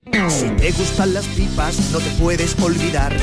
Si 0.05 0.49
te 0.57 0.71
gustan 0.71 1.13
las 1.13 1.25
pipas, 1.27 1.91
no 1.91 1.99
te 1.99 2.09
puedes 2.11 2.57
olvidar 2.59 3.13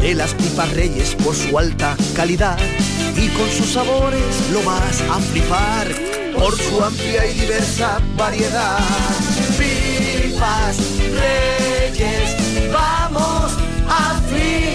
de 0.00 0.14
las 0.14 0.34
pipas 0.34 0.72
Reyes 0.74 1.14
por 1.14 1.34
su 1.34 1.58
alta 1.58 1.96
calidad 2.14 2.58
y 3.16 3.28
con 3.28 3.48
sus 3.50 3.72
sabores 3.72 4.50
lo 4.52 4.62
vas 4.62 5.00
a 5.02 5.20
flipar 5.20 5.88
por 6.34 6.56
su 6.56 6.82
amplia 6.82 7.26
y 7.26 7.34
diversa 7.40 8.00
variedad. 8.16 8.78
Pipas 9.56 10.76
Reyes, 10.98 12.36
vamos 12.72 13.52
a 13.88 14.20
flipar. 14.28 14.66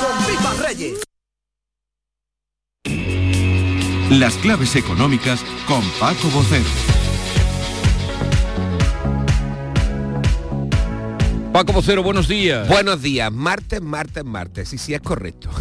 con 0.00 0.26
pipas 0.26 0.58
Reyes. 0.58 0.98
Las 4.10 4.34
claves 4.34 4.76
económicas 4.76 5.44
con 5.66 5.82
Paco 6.00 6.28
Bocero. 6.30 7.01
Paco 11.52 11.74
Vocero, 11.74 12.02
buenos 12.02 12.28
días. 12.28 12.66
Buenos 12.66 13.02
días, 13.02 13.30
martes, 13.30 13.82
martes, 13.82 14.24
martes, 14.24 14.72
y 14.72 14.78
si 14.78 14.94
es 14.94 15.02
correcto. 15.02 15.50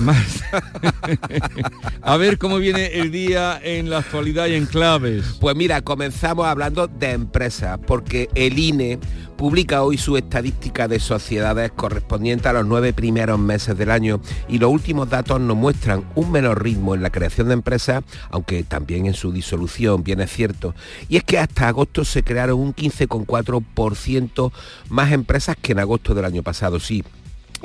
A 2.01 2.15
ver 2.15 2.37
cómo 2.37 2.59
viene 2.59 2.99
el 2.99 3.11
día 3.11 3.59
en 3.61 3.89
la 3.89 3.97
actualidad 3.97 4.47
y 4.47 4.55
en 4.55 4.67
claves. 4.67 5.35
Pues 5.41 5.53
mira, 5.57 5.81
comenzamos 5.81 6.45
hablando 6.45 6.87
de 6.87 7.11
empresas, 7.11 7.77
porque 7.85 8.29
el 8.35 8.57
INE 8.57 8.99
publica 9.41 9.81
hoy 9.81 9.97
su 9.97 10.17
estadística 10.17 10.87
de 10.87 10.99
sociedades 10.99 11.71
correspondiente 11.71 12.47
a 12.47 12.53
los 12.53 12.63
nueve 12.63 12.93
primeros 12.93 13.39
meses 13.39 13.75
del 13.75 13.89
año 13.89 14.21
y 14.47 14.59
los 14.59 14.69
últimos 14.69 15.09
datos 15.09 15.41
nos 15.41 15.57
muestran 15.57 16.05
un 16.13 16.31
menor 16.31 16.61
ritmo 16.61 16.93
en 16.93 17.01
la 17.01 17.09
creación 17.09 17.47
de 17.47 17.55
empresas, 17.55 18.03
aunque 18.29 18.61
también 18.61 19.07
en 19.07 19.15
su 19.15 19.31
disolución, 19.31 20.03
bien 20.03 20.21
es 20.21 20.31
cierto. 20.31 20.75
Y 21.09 21.17
es 21.17 21.23
que 21.23 21.39
hasta 21.39 21.67
agosto 21.67 22.05
se 22.05 22.21
crearon 22.21 22.59
un 22.59 22.75
15,4% 22.75 24.51
más 24.89 25.11
empresas 25.11 25.57
que 25.59 25.71
en 25.71 25.79
agosto 25.79 26.13
del 26.13 26.25
año 26.25 26.43
pasado, 26.43 26.79
sí 26.79 27.03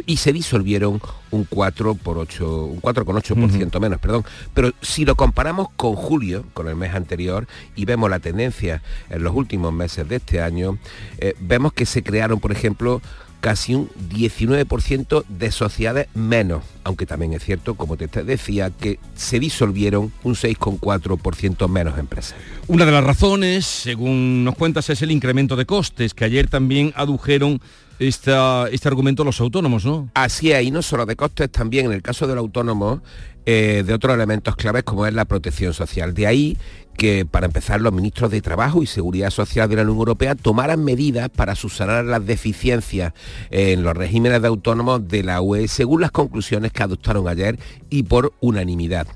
y 0.04 0.18
se 0.18 0.32
disolvieron 0.32 1.00
un 1.30 1.44
4 1.44 1.94
por 1.94 2.18
8, 2.18 2.64
un 2.64 2.82
4,8% 2.82 3.80
menos, 3.80 4.00
perdón. 4.00 4.24
Pero 4.54 4.72
si 4.82 5.04
lo 5.04 5.14
comparamos 5.14 5.68
con 5.76 5.94
julio, 5.94 6.44
con 6.52 6.68
el 6.68 6.76
mes 6.76 6.94
anterior, 6.94 7.46
y 7.74 7.84
vemos 7.84 8.10
la 8.10 8.20
tendencia 8.20 8.82
en 9.10 9.22
los 9.22 9.34
últimos 9.34 9.72
meses 9.72 10.08
de 10.08 10.16
este 10.16 10.40
año, 10.40 10.78
eh, 11.18 11.34
vemos 11.40 11.72
que 11.72 11.86
se 11.86 12.02
crearon, 12.02 12.40
por 12.40 12.52
ejemplo, 12.52 13.00
casi 13.40 13.74
un 13.74 13.88
19% 14.10 15.24
de 15.28 15.52
sociedades 15.52 16.08
menos, 16.14 16.64
aunque 16.84 17.06
también 17.06 17.32
es 17.32 17.44
cierto, 17.44 17.76
como 17.76 17.96
te 17.96 18.08
decía, 18.24 18.70
que 18.70 18.98
se 19.14 19.38
disolvieron 19.38 20.12
un 20.24 20.34
6,4% 20.34 21.68
menos 21.68 21.98
empresas. 21.98 22.34
Una 22.66 22.84
de 22.84 22.92
las 22.92 23.04
razones, 23.04 23.64
según 23.64 24.44
nos 24.44 24.56
cuentas, 24.56 24.90
es 24.90 25.02
el 25.02 25.10
incremento 25.10 25.54
de 25.54 25.66
costes, 25.66 26.14
que 26.14 26.24
ayer 26.24 26.48
también 26.48 26.92
adujeron 26.96 27.60
esta, 27.98 28.68
este 28.68 28.88
argumento 28.88 29.24
los 29.24 29.40
autónomos, 29.40 29.84
¿no? 29.84 30.10
Así 30.14 30.52
es, 30.52 30.62
y 30.64 30.70
no 30.70 30.82
solo 30.82 31.06
de 31.06 31.16
costes, 31.16 31.50
también 31.50 31.86
en 31.86 31.92
el 31.92 32.02
caso 32.02 32.26
del 32.26 32.38
autónomo, 32.38 33.02
eh, 33.46 33.84
de 33.86 33.94
otros 33.94 34.14
elementos 34.14 34.56
claves 34.56 34.82
como 34.82 35.06
es 35.06 35.14
la 35.14 35.24
protección 35.24 35.72
social. 35.72 36.14
De 36.14 36.26
ahí 36.26 36.56
que, 36.96 37.26
para 37.26 37.46
empezar, 37.46 37.80
los 37.80 37.92
ministros 37.92 38.30
de 38.30 38.40
Trabajo 38.40 38.82
y 38.82 38.86
Seguridad 38.86 39.30
Social 39.30 39.68
de 39.68 39.76
la 39.76 39.82
Unión 39.82 39.98
Europea 39.98 40.34
tomaran 40.34 40.82
medidas 40.84 41.28
para 41.28 41.54
subsanar 41.54 42.04
las 42.04 42.24
deficiencias 42.26 43.12
en 43.50 43.82
los 43.82 43.96
regímenes 43.96 44.42
de 44.42 44.48
autónomos 44.48 45.06
de 45.08 45.22
la 45.22 45.40
UE, 45.40 45.68
según 45.68 46.00
las 46.00 46.10
conclusiones 46.10 46.72
que 46.72 46.82
adoptaron 46.82 47.28
ayer 47.28 47.58
y 47.90 48.02
por 48.04 48.32
unanimidad. 48.40 49.06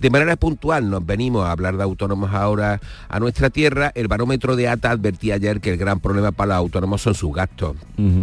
De 0.00 0.10
manera 0.10 0.36
puntual 0.36 0.90
nos 0.90 1.04
venimos 1.04 1.44
a 1.44 1.52
hablar 1.52 1.76
de 1.76 1.82
autónomos 1.82 2.32
ahora 2.32 2.80
a 3.08 3.20
nuestra 3.20 3.50
tierra. 3.50 3.92
El 3.94 4.08
barómetro 4.08 4.56
de 4.56 4.68
ATA 4.68 4.90
advertía 4.90 5.34
ayer 5.34 5.60
que 5.60 5.70
el 5.70 5.76
gran 5.76 6.00
problema 6.00 6.32
para 6.32 6.54
los 6.54 6.56
autónomos 6.58 7.02
son 7.02 7.14
sus 7.14 7.32
gastos. 7.32 7.76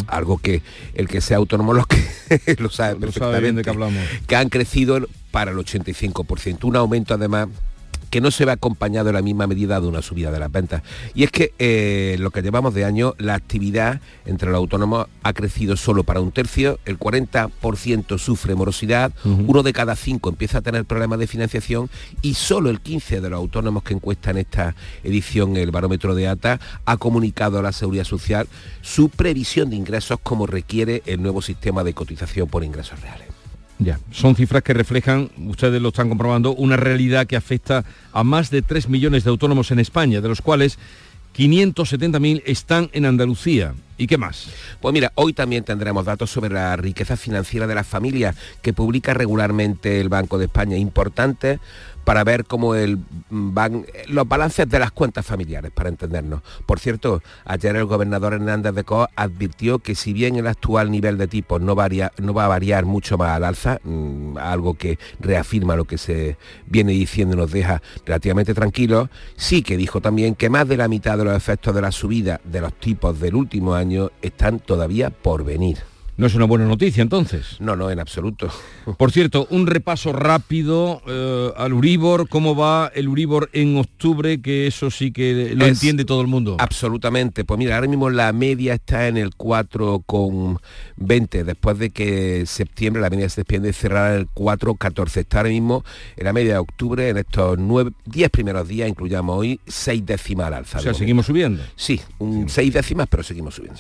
Algo 0.07 0.37
que 0.37 0.61
el 0.93 1.07
que 1.07 1.21
sea 1.21 1.37
autónomo 1.37 1.73
los 1.73 1.87
que 1.87 1.97
lo 2.59 2.69
sabe 2.69 2.95
perfectamente. 2.95 3.63
que 3.63 3.69
hablamos. 3.69 4.03
Que 4.27 4.35
han 4.35 4.49
crecido 4.49 4.99
para 5.31 5.51
el 5.51 5.57
85%. 5.57 6.63
Un 6.63 6.75
aumento 6.75 7.13
además 7.13 7.47
que 8.09 8.21
no 8.21 8.31
se 8.31 8.45
ve 8.45 8.51
acompañado 8.51 9.09
en 9.09 9.15
la 9.15 9.21
misma 9.21 9.47
medida 9.47 9.79
de 9.79 9.87
una 9.87 10.01
subida 10.01 10.31
de 10.31 10.39
las 10.39 10.51
ventas. 10.51 10.83
Y 11.13 11.23
es 11.23 11.31
que 11.31 11.53
eh, 11.59 12.15
lo 12.19 12.31
que 12.31 12.41
llevamos 12.41 12.73
de 12.73 12.85
año, 12.85 13.13
la 13.17 13.35
actividad 13.35 14.01
entre 14.25 14.49
los 14.49 14.57
autónomos 14.57 15.07
ha 15.23 15.33
crecido 15.33 15.77
solo 15.77 16.03
para 16.03 16.21
un 16.21 16.31
tercio, 16.31 16.79
el 16.85 16.97
40% 16.97 18.17
sufre 18.17 18.55
morosidad, 18.55 19.11
uno 19.23 19.63
de 19.63 19.73
cada 19.73 19.95
cinco 19.95 20.29
empieza 20.29 20.59
a 20.59 20.61
tener 20.61 20.85
problemas 20.85 21.19
de 21.19 21.27
financiación 21.27 21.89
y 22.21 22.35
solo 22.35 22.69
el 22.69 22.81
15 22.81 23.21
de 23.21 23.29
los 23.29 23.37
autónomos 23.37 23.83
que 23.83 23.93
encuesta 23.93 24.31
en 24.31 24.37
esta 24.37 24.75
edición 25.03 25.57
el 25.57 25.71
barómetro 25.71 26.15
de 26.15 26.27
ATA 26.27 26.59
ha 26.85 26.97
comunicado 26.97 27.59
a 27.59 27.61
la 27.61 27.71
Seguridad 27.71 28.05
Social 28.05 28.47
su 28.81 29.09
previsión 29.09 29.69
de 29.69 29.75
ingresos 29.75 30.19
como 30.21 30.47
requiere 30.47 31.03
el 31.05 31.21
nuevo 31.21 31.41
sistema 31.41 31.83
de 31.83 31.93
cotización 31.93 32.47
por 32.47 32.63
ingresos 32.63 33.01
reales. 33.01 33.26
Ya, 33.79 33.99
son 34.11 34.35
cifras 34.35 34.63
que 34.63 34.73
reflejan, 34.73 35.29
ustedes 35.47 35.81
lo 35.81 35.89
están 35.89 36.09
comprobando, 36.09 36.53
una 36.55 36.77
realidad 36.77 37.27
que 37.27 37.35
afecta 37.35 37.85
a 38.11 38.23
más 38.23 38.49
de 38.49 38.63
3 38.63 38.89
millones 38.89 39.23
de 39.23 39.29
autónomos 39.29 39.69
en 39.69 39.79
España, 39.79 40.19
de 40.19 40.27
los 40.27 40.41
cuales 40.41 40.79
570.000 41.37 42.41
están 42.45 42.89
en 42.93 43.05
Andalucía. 43.05 43.75
¿Y 43.97 44.05
qué 44.05 44.17
más? 44.17 44.49
Pues 44.79 44.93
mira, 44.93 45.11
hoy 45.15 45.33
también 45.33 45.63
tendremos 45.63 46.05
datos 46.05 46.29
sobre 46.29 46.53
la 46.53 46.75
riqueza 46.75 47.17
financiera 47.17 47.65
de 47.65 47.75
las 47.75 47.87
familias 47.87 48.35
que 48.61 48.73
publica 48.73 49.13
regularmente 49.13 49.99
el 49.99 50.09
Banco 50.09 50.37
de 50.37 50.45
España, 50.45 50.77
importantes 50.77 51.59
para 52.07 52.23
ver 52.23 52.45
cómo 52.45 52.73
el, 52.73 52.99
van 53.29 53.85
los 54.07 54.25
balances 54.25 54.69
de 54.69 54.79
las 54.79 54.93
cuentas 54.93 55.25
familiares, 55.25 55.71
para 55.71 55.89
entendernos. 55.89 56.41
Por 56.65 56.79
cierto, 56.79 57.21
ayer 57.43 57.75
el 57.75 57.83
gobernador 57.83 58.33
Hernández 58.33 58.73
de 58.75 58.85
Co 58.85 59.09
advirtió 59.13 59.79
que 59.79 59.93
si 59.93 60.13
bien 60.13 60.37
el 60.37 60.47
actual 60.47 60.89
nivel 60.89 61.17
de 61.17 61.27
tipos 61.27 61.59
no, 61.59 61.75
no 61.75 62.33
va 62.33 62.45
a 62.45 62.47
variar 62.47 62.85
mucho 62.85 63.17
más 63.17 63.31
al 63.31 63.43
alza, 63.43 63.81
mm, 63.83 64.37
algo 64.37 64.75
que 64.75 64.97
reafirma 65.19 65.75
lo 65.75 65.83
que 65.83 65.97
se 65.97 66.37
viene 66.65 66.93
diciendo 66.93 67.35
y 67.35 67.39
nos 67.39 67.51
deja 67.51 67.81
relativamente 68.05 68.53
tranquilos, 68.53 69.09
sí 69.35 69.61
que 69.61 69.75
dijo 69.75 69.99
también 69.99 70.33
que 70.33 70.49
más 70.49 70.65
de 70.65 70.77
la 70.77 70.87
mitad 70.87 71.17
de 71.17 71.25
los 71.25 71.35
efectos 71.35 71.75
de 71.75 71.81
la 71.81 71.91
subida 71.91 72.39
de 72.45 72.61
los 72.61 72.73
tipos 72.75 73.19
del 73.19 73.35
último 73.35 73.75
año 73.75 73.86
están 74.21 74.59
todavía 74.59 75.09
por 75.09 75.43
venir. 75.43 75.79
No 76.17 76.25
es 76.25 76.33
una 76.33 76.45
buena 76.45 76.65
noticia 76.65 77.03
entonces. 77.03 77.57
No, 77.59 77.75
no, 77.75 77.91
en 77.91 77.99
absoluto. 77.99 78.49
Por 78.97 79.11
cierto, 79.11 79.45
un 79.51 79.67
repaso 79.67 80.13
rápido 80.13 81.03
eh, 81.05 81.51
al 81.55 81.73
Uribor, 81.73 82.27
cómo 82.27 82.55
va 82.55 82.91
el 82.95 83.07
Uribor 83.07 83.51
en 83.53 83.77
octubre, 83.77 84.41
que 84.41 84.65
eso 84.65 84.89
sí 84.89 85.11
que 85.11 85.53
lo 85.55 85.67
entiende 85.67 86.05
todo 86.05 86.21
el 86.21 86.27
mundo. 86.27 86.57
Absolutamente. 86.59 87.45
Pues 87.45 87.59
mira, 87.59 87.75
ahora 87.75 87.87
mismo 87.87 88.09
la 88.09 88.33
media 88.33 88.73
está 88.73 89.07
en 89.07 89.17
el 89.17 89.29
4,20, 89.29 91.43
después 91.43 91.77
de 91.77 91.91
que 91.91 92.47
septiembre 92.47 92.99
la 92.99 93.11
media 93.11 93.29
se 93.29 93.41
despiende 93.41 93.71
cerrar 93.71 94.15
el 94.15 94.27
4,14. 94.27 95.17
Está 95.17 95.37
ahora 95.37 95.49
mismo 95.49 95.85
en 96.15 96.25
la 96.25 96.33
media 96.33 96.53
de 96.53 96.59
octubre, 96.59 97.09
en 97.09 97.17
estos 97.17 97.59
9, 97.59 97.91
10 98.05 98.29
primeros 98.31 98.67
días, 98.67 98.89
incluyamos 98.89 99.37
hoy, 99.37 99.59
6 99.67 100.03
décimas 100.03 100.47
al 100.47 100.55
alza. 100.55 100.79
O 100.79 100.81
sea, 100.81 100.95
seguimos 100.95 101.27
subiendo. 101.27 101.61
Sí, 101.75 102.01
un 102.17 102.49
6 102.49 102.73
décimas, 102.73 103.07
pero 103.07 103.21
seguimos 103.21 103.53
subiendo. 103.53 103.79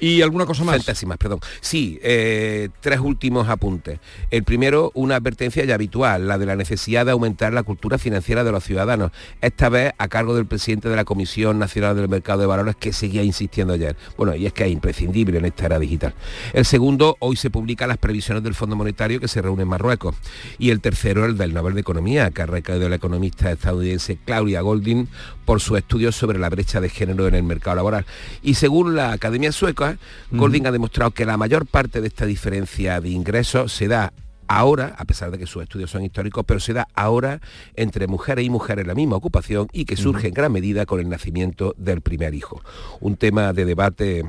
¿Y 0.00 0.22
alguna 0.22 0.44
cosa 0.44 0.64
más? 0.64 0.84
décimas, 0.84 1.18
perdón. 1.18 1.38
Sí, 1.68 2.00
eh, 2.02 2.70
tres 2.80 2.98
últimos 2.98 3.46
apuntes. 3.50 4.00
El 4.30 4.42
primero, 4.42 4.90
una 4.94 5.16
advertencia 5.16 5.66
ya 5.66 5.74
habitual, 5.74 6.26
la 6.26 6.38
de 6.38 6.46
la 6.46 6.56
necesidad 6.56 7.04
de 7.04 7.12
aumentar 7.12 7.52
la 7.52 7.62
cultura 7.62 7.98
financiera 7.98 8.42
de 8.42 8.50
los 8.50 8.64
ciudadanos, 8.64 9.12
esta 9.42 9.68
vez 9.68 9.92
a 9.98 10.08
cargo 10.08 10.34
del 10.34 10.46
presidente 10.46 10.88
de 10.88 10.96
la 10.96 11.04
Comisión 11.04 11.58
Nacional 11.58 11.94
del 11.94 12.08
Mercado 12.08 12.40
de 12.40 12.46
Valores 12.46 12.74
que 12.74 12.94
seguía 12.94 13.22
insistiendo 13.22 13.74
ayer. 13.74 13.96
Bueno, 14.16 14.34
y 14.34 14.46
es 14.46 14.54
que 14.54 14.64
es 14.64 14.72
imprescindible 14.72 15.36
en 15.36 15.44
esta 15.44 15.66
era 15.66 15.78
digital. 15.78 16.14
El 16.54 16.64
segundo, 16.64 17.18
hoy 17.18 17.36
se 17.36 17.50
publican 17.50 17.90
las 17.90 17.98
previsiones 17.98 18.42
del 18.42 18.54
Fondo 18.54 18.74
Monetario 18.74 19.20
que 19.20 19.28
se 19.28 19.42
reúne 19.42 19.64
en 19.64 19.68
Marruecos. 19.68 20.16
Y 20.58 20.70
el 20.70 20.80
tercero, 20.80 21.26
el 21.26 21.36
del 21.36 21.52
Nobel 21.52 21.74
de 21.74 21.82
Economía, 21.82 22.30
que 22.30 22.40
ha 22.40 22.46
recaído 22.46 22.88
la 22.88 22.96
economista 22.96 23.52
estadounidense 23.52 24.16
Claudia 24.24 24.62
Golding 24.62 25.06
por 25.48 25.62
su 25.62 25.78
estudio 25.78 26.12
sobre 26.12 26.38
la 26.38 26.50
brecha 26.50 26.78
de 26.78 26.90
género 26.90 27.26
en 27.26 27.34
el 27.34 27.42
mercado 27.42 27.76
laboral. 27.76 28.04
Y 28.42 28.52
según 28.52 28.94
la 28.94 29.12
Academia 29.12 29.50
Sueca, 29.50 29.96
Golding 30.30 30.66
ha 30.66 30.72
demostrado 30.72 31.12
que 31.12 31.24
la 31.24 31.38
mayor 31.38 31.64
parte 31.64 32.02
de 32.02 32.08
esta 32.08 32.26
diferencia 32.26 33.00
de 33.00 33.08
ingresos 33.08 33.72
se 33.72 33.88
da 33.88 34.12
ahora, 34.46 34.94
a 34.98 35.06
pesar 35.06 35.30
de 35.30 35.38
que 35.38 35.46
sus 35.46 35.62
estudios 35.62 35.90
son 35.90 36.04
históricos, 36.04 36.44
pero 36.46 36.60
se 36.60 36.74
da 36.74 36.86
ahora 36.94 37.40
entre 37.76 38.06
mujeres 38.08 38.44
y 38.44 38.50
mujeres 38.50 38.82
en 38.82 38.88
la 38.88 38.94
misma 38.94 39.16
ocupación 39.16 39.68
y 39.72 39.86
que 39.86 39.96
surge 39.96 40.28
en 40.28 40.34
gran 40.34 40.52
medida 40.52 40.84
con 40.84 41.00
el 41.00 41.08
nacimiento 41.08 41.74
del 41.78 42.02
primer 42.02 42.34
hijo. 42.34 42.60
Un 43.00 43.16
tema 43.16 43.54
de 43.54 43.64
debate 43.64 44.28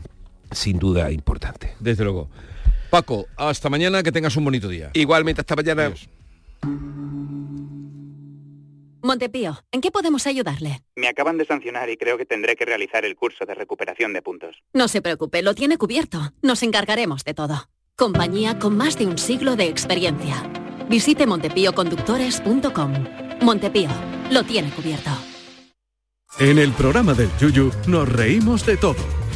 sin 0.52 0.80
duda 0.80 1.12
importante. 1.12 1.74
Desde 1.82 2.06
luego. 2.06 2.30
Paco, 2.92 3.26
hasta 3.36 3.68
mañana, 3.68 4.04
que 4.04 4.14
tengas 4.14 4.38
un 4.38 4.46
bonito 4.46 4.70
día. 4.70 4.92
Igualmente, 4.94 5.42
hasta 5.42 5.58
mañana. 5.58 5.92
Montepío, 9.02 9.64
¿en 9.72 9.82
qué 9.82 9.91
podemos 9.91 10.28
ayudarle? 10.28 10.82
Me 10.95 11.08
acaban 11.08 11.38
de 11.38 11.45
sancionar 11.45 11.89
y 11.89 11.97
creo 11.97 12.18
que 12.18 12.26
tendré 12.26 12.56
que 12.56 12.66
realizar 12.66 13.06
el 13.06 13.16
curso 13.16 13.45
de 13.45 13.56
recuperación 13.56 14.14
de 14.14 14.22
puntos. 14.22 14.62
No 14.74 14.88
se 14.88 15.02
preocupe, 15.02 15.41
lo 15.41 15.56
tiene 15.56 15.78
cubierto. 15.78 16.34
Nos 16.41 16.64
encargaremos 16.64 17.24
de 17.24 17.34
todo. 17.34 17.70
Compañía 17.95 18.60
con 18.60 18.78
más 18.78 18.97
de 18.97 19.06
un 19.06 19.18
siglo 19.18 19.56
de 19.56 19.66
experiencia. 19.66 20.43
Visite 20.89 21.26
montepíoconductores.com. 21.26 22.93
Montepío, 23.41 23.89
lo 24.32 24.43
tiene 24.43 24.70
cubierto. 24.72 25.12
En 26.39 26.58
el 26.58 26.72
programa 26.74 27.14
del 27.14 27.30
Yuyu 27.39 27.72
nos 27.88 28.08
reímos 28.08 28.66
de 28.66 28.78
todo. 28.78 28.95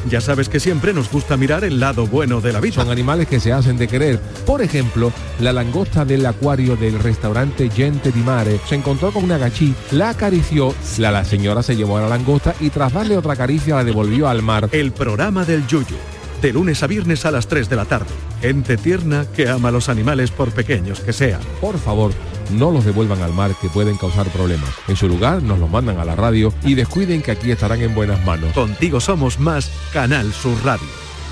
Ya 0.10 0.22
sabes 0.22 0.50
que 0.50 0.60
siempre 0.60 0.94
nos 0.94 1.12
gusta 1.12 1.38
mirar 1.38 1.64
el 1.64 1.80
lado 1.80 2.08
bueno 2.08 2.42
de 2.42 2.54
la 2.54 2.60
vida. 2.60 2.76
Son 2.76 2.90
animales 2.90 3.28
que 3.28 3.40
se 3.40 3.54
hacen 3.54 3.78
de 3.78 3.88
querer. 3.88 4.20
Por 4.46 4.62
ejemplo, 4.62 5.12
la 5.40 5.54
langosta 5.54 6.06
del 6.06 6.26
acuario 6.26 6.76
del 6.76 7.00
restaurante 7.00 7.70
Gente 7.70 8.12
di 8.12 8.22
Mare 8.22 8.60
se 8.68 8.76
encontró 8.76 9.12
con 9.12 9.24
una 9.24 9.38
gachí, 9.38 9.74
la 9.92 10.10
acarició, 10.10 10.74
la, 10.98 11.12
la 11.12 11.26
señora 11.26 11.64
se 11.64 11.76
llevó 11.76 11.98
a 11.98 12.02
la 12.02 12.10
langosta 12.10 12.54
y 12.60 12.70
tras 12.70 12.94
darle 12.94 13.18
otra 13.18 13.36
caricia 13.36 13.76
la 13.76 13.84
devolvió 13.84 14.28
al 14.28 14.42
mar. 14.42 14.70
El 14.72 14.92
programa 14.92 15.46
del 15.46 15.66
Yuyu. 15.68 15.96
De 16.42 16.52
lunes 16.52 16.84
a 16.84 16.88
viernes 16.88 17.26
a 17.26 17.32
las 17.32 17.48
3 17.48 17.70
de 17.70 17.76
la 17.78 17.86
tarde. 17.86 18.12
Gente 18.42 18.76
tierna 18.76 19.26
que 19.34 19.48
ama 19.48 19.70
a 19.70 19.72
los 19.72 19.88
animales 19.88 20.30
por 20.32 20.52
pequeños 20.52 21.00
que 21.00 21.14
sean. 21.14 21.40
Por 21.62 21.80
favor, 21.80 22.12
no 22.52 22.72
los 22.72 22.86
devuelvan 22.86 23.22
al 23.22 23.34
mar 23.34 23.56
que 23.62 23.70
pueden 23.70 23.98
causar 23.98 24.28
problemas. 24.30 24.70
En 24.88 24.96
su 24.96 25.08
lugar 25.08 25.42
nos 25.42 25.60
los 25.60 25.70
mandan 25.70 26.00
a 26.00 26.06
la 26.06 26.16
radio 26.16 26.54
y 26.64 26.76
descuiden 26.76 27.22
que 27.22 27.32
aquí 27.32 27.52
estarán 27.52 27.82
en 27.82 27.96
buenas 27.96 28.24
manos. 28.26 28.54
Contigo 28.54 29.00
somos 29.00 29.40
más 29.40 29.72
Canal 29.92 30.32
Sur 30.34 30.58
Radio. 30.64 30.88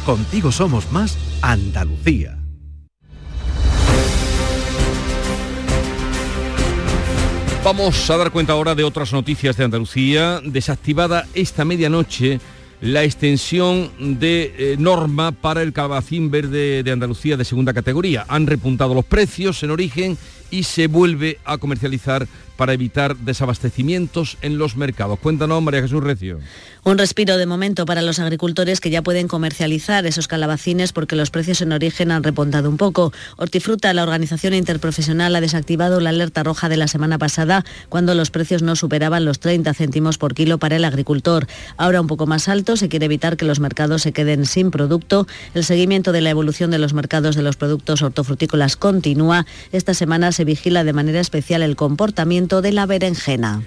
Contigo 0.06 0.52
somos 0.52 0.92
más 0.92 1.18
Andalucía. 1.42 2.38
Vamos 7.64 8.10
a 8.10 8.18
dar 8.18 8.32
cuenta 8.32 8.54
ahora 8.54 8.74
de 8.74 8.84
otras 8.84 9.14
noticias 9.14 9.56
de 9.56 9.66
Andalucía. 9.66 10.42
Desactivada 10.44 11.28
esta 11.36 11.64
medianoche 11.64 12.40
la 12.82 13.04
extensión 13.04 13.92
de 14.00 14.56
eh, 14.58 14.76
norma 14.80 15.32
para 15.32 15.62
el 15.62 15.72
calabacín 15.72 16.32
verde 16.32 16.82
de 16.82 16.92
Andalucía 16.92 17.38
de 17.38 17.46
segunda 17.46 17.74
categoría. 17.74 18.26
Han 18.28 18.48
repuntado 18.48 18.96
los 18.96 19.06
precios 19.06 19.62
en 19.62 19.70
origen 19.70 20.18
y 20.52 20.64
se 20.64 20.88
vuelve 20.88 21.40
a 21.46 21.58
comercializar 21.58 22.28
para 22.62 22.74
evitar 22.74 23.18
desabastecimientos 23.18 24.38
en 24.44 24.60
los 24.60 24.76
mercados. 24.78 25.18
Cuéntanos, 25.18 25.64
María 25.64 25.82
Jesús 25.82 26.04
Recio. 26.04 26.38
Un 26.84 27.00
respiro 27.00 27.38
de 27.38 27.48
momento 27.48 27.88
para 27.88 28.04
los 28.04 28.20
agricultores 28.20 28.80
que 28.80 28.92
ya 28.92 29.02
pueden 29.02 29.28
comercializar 29.28 30.06
esos 30.06 30.28
calabacines 30.28 30.94
porque 30.94 31.16
los 31.16 31.32
precios 31.32 31.62
en 31.62 31.72
origen 31.72 32.12
han 32.12 32.24
repuntado 32.24 32.70
un 32.70 32.78
poco. 32.78 33.14
Hortifruta, 33.38 33.92
la 33.96 34.04
organización 34.04 34.54
interprofesional, 34.54 35.36
ha 35.36 35.42
desactivado 35.42 36.00
la 36.00 36.12
alerta 36.12 36.44
roja 36.44 36.70
de 36.70 36.78
la 36.78 36.88
semana 36.88 37.18
pasada 37.18 37.66
cuando 37.90 38.14
los 38.14 38.30
precios 38.30 38.62
no 38.62 38.76
superaban 38.76 39.26
los 39.26 39.40
30 39.40 39.74
céntimos 39.74 40.20
por 40.20 40.36
kilo 40.36 40.60
para 40.60 40.76
el 40.76 40.86
agricultor. 40.86 41.48
Ahora 41.78 42.00
un 42.00 42.08
poco 42.08 42.28
más 42.28 42.48
alto, 42.48 42.78
se 42.78 42.90
quiere 42.90 43.06
evitar 43.06 43.38
que 43.38 43.46
los 43.46 43.60
mercados 43.60 44.04
se 44.04 44.12
queden 44.12 44.46
sin 44.46 44.70
producto. 44.70 45.26
El 45.56 45.64
seguimiento 45.64 46.12
de 46.12 46.22
la 46.22 46.30
evolución 46.30 46.70
de 46.70 46.78
los 46.78 46.94
mercados 46.94 47.36
de 47.36 47.42
los 47.42 47.56
productos 47.56 48.04
hortofrutícolas 48.04 48.76
continúa. 48.76 49.48
Esta 49.72 49.96
semana 49.96 50.32
se 50.32 50.41
vigila 50.46 50.84
de 50.84 50.94
manera 50.94 51.20
especial 51.20 51.62
el 51.62 51.76
comportamiento 51.76 52.62
de 52.62 52.72
la 52.72 52.86
berenjena. 52.86 53.64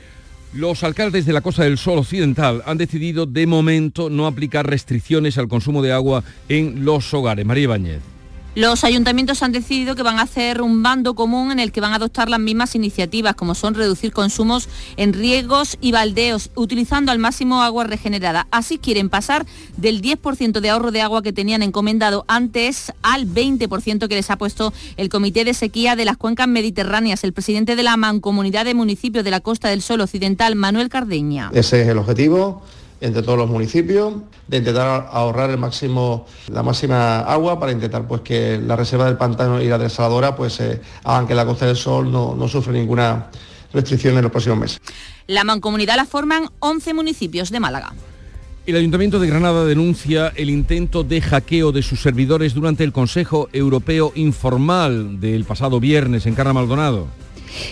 Los 0.52 0.84
alcaldes 0.84 1.26
de 1.26 1.32
la 1.32 1.40
Costa 1.40 1.64
del 1.64 1.78
Sol 1.78 1.98
Occidental 1.98 2.62
han 2.64 2.78
decidido 2.78 3.26
de 3.26 3.46
momento 3.46 4.08
no 4.08 4.26
aplicar 4.26 4.68
restricciones 4.68 5.36
al 5.36 5.48
consumo 5.48 5.82
de 5.82 5.92
agua 5.92 6.22
en 6.48 6.84
los 6.84 7.12
hogares. 7.12 7.44
María 7.44 7.64
Ibáñez. 7.64 8.13
Los 8.56 8.84
ayuntamientos 8.84 9.42
han 9.42 9.50
decidido 9.50 9.96
que 9.96 10.04
van 10.04 10.20
a 10.20 10.22
hacer 10.22 10.62
un 10.62 10.80
bando 10.80 11.16
común 11.16 11.50
en 11.50 11.58
el 11.58 11.72
que 11.72 11.80
van 11.80 11.92
a 11.92 11.96
adoptar 11.96 12.28
las 12.28 12.38
mismas 12.38 12.76
iniciativas, 12.76 13.34
como 13.34 13.56
son 13.56 13.74
reducir 13.74 14.12
consumos 14.12 14.68
en 14.96 15.12
riegos 15.12 15.76
y 15.80 15.90
baldeos, 15.90 16.50
utilizando 16.54 17.10
al 17.10 17.18
máximo 17.18 17.64
agua 17.64 17.82
regenerada. 17.82 18.46
Así 18.52 18.78
quieren 18.78 19.08
pasar 19.08 19.44
del 19.76 20.00
10% 20.00 20.60
de 20.60 20.70
ahorro 20.70 20.92
de 20.92 21.00
agua 21.00 21.20
que 21.20 21.32
tenían 21.32 21.62
encomendado 21.62 22.24
antes 22.28 22.92
al 23.02 23.26
20% 23.26 24.06
que 24.06 24.14
les 24.14 24.30
ha 24.30 24.38
puesto 24.38 24.72
el 24.96 25.08
Comité 25.08 25.44
de 25.44 25.52
Sequía 25.52 25.96
de 25.96 26.04
las 26.04 26.16
Cuencas 26.16 26.46
Mediterráneas. 26.46 27.24
El 27.24 27.32
presidente 27.32 27.74
de 27.74 27.82
la 27.82 27.96
Mancomunidad 27.96 28.66
de 28.66 28.74
Municipios 28.74 29.24
de 29.24 29.32
la 29.32 29.40
Costa 29.40 29.68
del 29.68 29.82
Sol 29.82 30.00
Occidental, 30.00 30.54
Manuel 30.54 30.90
Cardeña. 30.90 31.50
Ese 31.52 31.82
es 31.82 31.88
el 31.88 31.98
objetivo 31.98 32.62
entre 33.04 33.22
todos 33.22 33.36
los 33.36 33.50
municipios, 33.50 34.14
de 34.48 34.56
intentar 34.56 35.08
ahorrar 35.12 35.50
el 35.50 35.58
máximo, 35.58 36.24
la 36.48 36.62
máxima 36.62 37.20
agua 37.20 37.60
para 37.60 37.70
intentar 37.70 38.08
pues 38.08 38.22
que 38.22 38.58
la 38.58 38.76
reserva 38.76 39.04
del 39.04 39.18
pantano 39.18 39.60
y 39.60 39.68
la 39.68 39.76
desaladora 39.76 40.34
pues 40.34 40.58
eh, 40.60 40.80
hagan 41.04 41.26
que 41.26 41.34
la 41.34 41.44
Costa 41.44 41.66
del 41.66 41.76
Sol 41.76 42.10
no, 42.10 42.34
no 42.34 42.48
sufra 42.48 42.72
ninguna 42.72 43.26
restricción 43.74 44.16
en 44.16 44.22
los 44.22 44.30
próximos 44.30 44.58
meses. 44.58 44.80
La 45.26 45.44
mancomunidad 45.44 45.96
la 45.96 46.06
forman 46.06 46.48
11 46.60 46.94
municipios 46.94 47.50
de 47.50 47.60
Málaga. 47.60 47.92
El 48.66 48.76
Ayuntamiento 48.76 49.18
de 49.18 49.26
Granada 49.26 49.66
denuncia 49.66 50.32
el 50.34 50.48
intento 50.48 51.04
de 51.04 51.20
hackeo 51.20 51.72
de 51.72 51.82
sus 51.82 52.00
servidores 52.00 52.54
durante 52.54 52.84
el 52.84 52.92
Consejo 52.92 53.50
Europeo 53.52 54.12
Informal 54.14 55.20
del 55.20 55.44
pasado 55.44 55.78
viernes 55.78 56.24
en 56.24 56.34
Carra 56.34 56.54
Maldonado. 56.54 57.06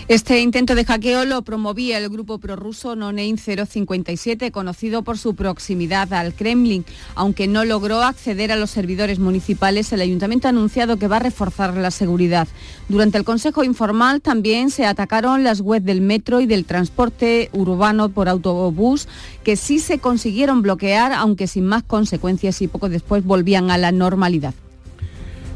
Este 0.08 0.40
intento 0.40 0.74
de 0.74 0.84
hackeo 0.84 1.24
lo 1.24 1.42
promovía 1.42 1.98
el 1.98 2.08
grupo 2.08 2.38
prorruso 2.38 2.96
Nonein 2.96 3.38
057, 3.38 4.50
conocido 4.50 5.02
por 5.02 5.18
su 5.18 5.34
proximidad 5.34 6.12
al 6.12 6.34
Kremlin. 6.34 6.84
Aunque 7.14 7.48
no 7.48 7.64
logró 7.64 8.02
acceder 8.02 8.52
a 8.52 8.56
los 8.56 8.70
servidores 8.70 9.18
municipales, 9.18 9.92
el 9.92 10.00
ayuntamiento 10.00 10.48
ha 10.48 10.50
anunciado 10.50 10.96
que 10.96 11.08
va 11.08 11.16
a 11.16 11.20
reforzar 11.20 11.76
la 11.76 11.90
seguridad. 11.90 12.48
Durante 12.88 13.18
el 13.18 13.24
Consejo 13.24 13.64
Informal 13.64 14.20
también 14.20 14.70
se 14.70 14.86
atacaron 14.86 15.44
las 15.44 15.60
webs 15.60 15.86
del 15.86 16.00
metro 16.00 16.40
y 16.40 16.46
del 16.46 16.64
transporte 16.64 17.48
urbano 17.52 18.08
por 18.08 18.28
autobús, 18.28 19.08
que 19.44 19.56
sí 19.56 19.78
se 19.78 19.98
consiguieron 19.98 20.62
bloquear, 20.62 21.12
aunque 21.12 21.46
sin 21.46 21.66
más 21.66 21.82
consecuencias 21.82 22.60
y 22.62 22.68
poco 22.68 22.88
después 22.88 23.24
volvían 23.24 23.70
a 23.70 23.78
la 23.78 23.92
normalidad. 23.92 24.54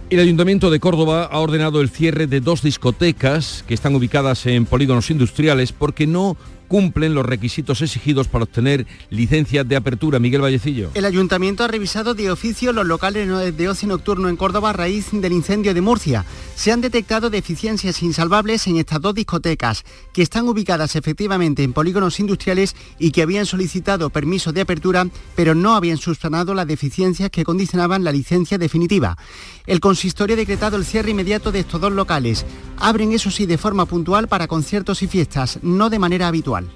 El 0.09 0.21
Ayuntamiento 0.21 0.71
de 0.71 0.79
Córdoba 0.79 1.25
ha 1.25 1.41
ordenado 1.41 1.81
el 1.81 1.91
cierre 1.91 2.29
de 2.29 2.41
dos 2.41 2.63
discotecas 2.63 3.65
que 3.67 3.75
están 3.75 3.97
ubicadas 3.97 4.47
en 4.47 4.65
polígonos 4.65 5.11
industriales 5.11 5.73
porque 5.73 6.07
no 6.07 6.37
cumplen 6.69 7.15
los 7.15 7.25
requisitos 7.25 7.83
exigidos 7.83 8.29
para 8.29 8.45
obtener 8.45 8.87
licencias 9.11 9.67
de 9.69 9.77
apertura. 9.77 10.19
Miguel 10.19 10.43
Vallecillo. 10.43 10.91
El 10.95 11.05
ayuntamiento 11.05 11.65
ha 11.65 11.69
revisado 11.69 12.15
de 12.15 12.31
oficio 12.31 12.73
los 12.73 12.87
locales 12.87 13.57
de 13.57 13.69
ocio 13.69 13.89
nocturno 13.89 14.29
en 14.29 14.37
Córdoba 14.37 14.71
a 14.71 14.73
raíz 14.73 15.09
del 15.13 15.33
incendio 15.33 15.75
de 15.75 15.81
Murcia. 15.81 16.25
Se 16.55 16.73
han 16.73 16.81
detectado 16.81 17.31
deficiencias 17.31 18.03
insalvables 18.03 18.67
en 18.67 18.77
estas 18.77 19.01
dos 19.01 19.15
discotecas, 19.15 19.85
que 20.13 20.23
están 20.23 20.49
ubicadas 20.49 20.97
efectivamente 20.97 21.63
en 21.63 21.73
polígonos 21.73 22.19
industriales 22.21 22.75
y 22.99 23.11
que 23.11 23.23
habían 23.23 23.47
solicitado 23.47 24.11
permiso 24.11 24.53
de 24.53 24.63
apertura, 24.63 25.07
pero 25.35 25.55
no 25.55 25.75
habían 25.75 25.99
subsanado 25.99 26.55
las 26.55 26.67
deficiencias 26.67 27.31
que 27.31 27.45
condicionaban 27.45 28.05
la 28.05 28.13
licencia 28.13 28.59
definitiva. 28.59 29.17
El 29.67 29.81
consistorio 29.81 30.35
ha 30.35 30.37
decretado 30.37 30.77
el 30.77 30.85
cierre 30.85 31.11
inmediato 31.11 31.51
de 31.51 31.61
estos 31.61 31.81
dos 31.81 31.93
locales. 31.93 32.47
Abren, 32.79 33.13
eso 33.13 33.31
sí, 33.31 33.47
de 33.47 33.59
forma 33.59 33.87
puntual 33.87 34.29
para 34.29 34.47
conciertos 34.47 35.03
y 35.03 35.09
fiestas, 35.09 35.59
no 35.63 35.91
de 35.91 35.99
manera 35.99 36.29
habitual. 36.29 36.69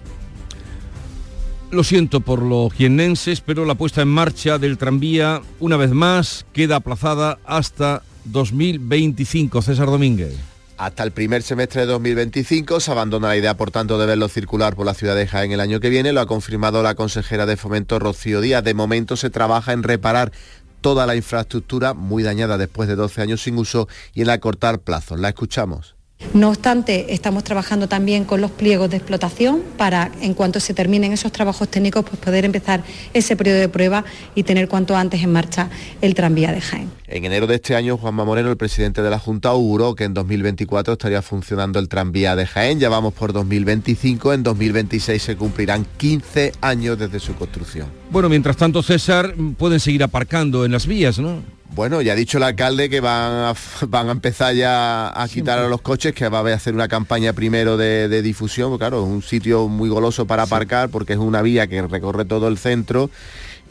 Lo 1.70 1.84
siento 1.84 2.20
por 2.20 2.42
los 2.42 2.72
jiennenses, 2.72 3.40
pero 3.40 3.64
la 3.64 3.76
puesta 3.76 4.02
en 4.02 4.08
marcha 4.08 4.58
del 4.58 4.76
tranvía, 4.76 5.40
una 5.60 5.76
vez 5.76 5.92
más, 5.92 6.44
queda 6.52 6.76
aplazada 6.76 7.38
hasta 7.44 8.02
2025. 8.24 9.62
César 9.62 9.86
Domínguez. 9.86 10.34
Hasta 10.80 11.02
el 11.02 11.12
primer 11.12 11.42
semestre 11.42 11.82
de 11.82 11.88
2025 11.88 12.80
se 12.80 12.90
abandona 12.90 13.28
la 13.28 13.36
idea, 13.36 13.54
por 13.54 13.70
tanto, 13.70 13.98
de 13.98 14.06
verlo 14.06 14.28
circular 14.28 14.74
por 14.74 14.86
la 14.86 14.94
ciudad 14.94 15.14
de 15.14 15.26
Jaén 15.26 15.52
el 15.52 15.60
año 15.60 15.78
que 15.78 15.90
viene. 15.90 16.14
Lo 16.14 16.22
ha 16.22 16.26
confirmado 16.26 16.82
la 16.82 16.94
consejera 16.94 17.44
de 17.44 17.58
Fomento, 17.58 17.98
Rocío 17.98 18.40
Díaz. 18.40 18.64
De 18.64 18.72
momento 18.72 19.14
se 19.16 19.28
trabaja 19.28 19.74
en 19.74 19.82
reparar 19.82 20.32
toda 20.80 21.06
la 21.06 21.16
infraestructura 21.16 21.94
muy 21.94 22.22
dañada 22.22 22.58
después 22.58 22.88
de 22.88 22.96
12 22.96 23.22
años 23.22 23.42
sin 23.42 23.58
uso 23.58 23.88
y 24.14 24.22
en 24.22 24.30
acortar 24.30 24.80
plazos. 24.80 25.20
La 25.20 25.28
escuchamos. 25.28 25.99
No 26.32 26.48
obstante, 26.48 27.12
estamos 27.12 27.42
trabajando 27.42 27.88
también 27.88 28.24
con 28.24 28.40
los 28.40 28.52
pliegos 28.52 28.88
de 28.88 28.98
explotación 28.98 29.62
para, 29.76 30.12
en 30.20 30.34
cuanto 30.34 30.60
se 30.60 30.74
terminen 30.74 31.12
esos 31.12 31.32
trabajos 31.32 31.68
técnicos, 31.68 32.04
pues 32.04 32.18
poder 32.18 32.44
empezar 32.44 32.84
ese 33.12 33.34
periodo 33.34 33.58
de 33.58 33.68
prueba 33.68 34.04
y 34.36 34.44
tener 34.44 34.68
cuanto 34.68 34.96
antes 34.96 35.22
en 35.24 35.32
marcha 35.32 35.70
el 36.00 36.14
tranvía 36.14 36.52
de 36.52 36.60
Jaén. 36.60 36.88
En 37.08 37.24
enero 37.24 37.48
de 37.48 37.56
este 37.56 37.74
año, 37.74 37.96
Juanma 37.96 38.24
Moreno, 38.24 38.48
el 38.48 38.56
presidente 38.56 39.02
de 39.02 39.10
la 39.10 39.18
Junta, 39.18 39.48
auguró 39.48 39.96
que 39.96 40.04
en 40.04 40.14
2024 40.14 40.92
estaría 40.92 41.20
funcionando 41.20 41.80
el 41.80 41.88
tranvía 41.88 42.36
de 42.36 42.46
Jaén. 42.46 42.78
Ya 42.78 42.88
vamos 42.88 43.12
por 43.12 43.32
2025, 43.32 44.32
en 44.32 44.44
2026 44.44 45.20
se 45.20 45.36
cumplirán 45.36 45.84
15 45.96 46.52
años 46.60 46.96
desde 46.96 47.18
su 47.18 47.34
construcción. 47.34 47.88
Bueno, 48.10 48.28
mientras 48.28 48.56
tanto, 48.56 48.84
César, 48.84 49.34
pueden 49.58 49.80
seguir 49.80 50.04
aparcando 50.04 50.64
en 50.64 50.70
las 50.70 50.86
vías, 50.86 51.18
¿no? 51.18 51.42
Bueno, 51.72 52.02
ya 52.02 52.14
ha 52.14 52.16
dicho 52.16 52.38
el 52.38 52.44
alcalde 52.44 52.90
que 52.90 53.00
van 53.00 53.32
a, 53.32 53.54
van 53.88 54.08
a 54.08 54.12
empezar 54.12 54.54
ya 54.54 55.08
a 55.08 55.28
quitar 55.28 55.58
a 55.58 55.68
los 55.68 55.80
coches, 55.80 56.12
que 56.14 56.28
va 56.28 56.40
a 56.40 56.54
hacer 56.54 56.74
una 56.74 56.88
campaña 56.88 57.32
primero 57.32 57.76
de, 57.76 58.22
difusión, 58.22 58.76
claro, 58.78 59.04
es 59.04 59.08
un 59.08 59.22
sitio 59.22 59.68
muy 59.68 59.88
goloso 59.88 60.26
para 60.26 60.42
aparcar 60.44 60.88
porque 60.88 61.12
es 61.12 61.18
una 61.18 61.42
vía 61.42 61.66
que 61.66 61.80
recorre 61.82 62.24
todo 62.24 62.48
el 62.48 62.58
centro 62.58 63.10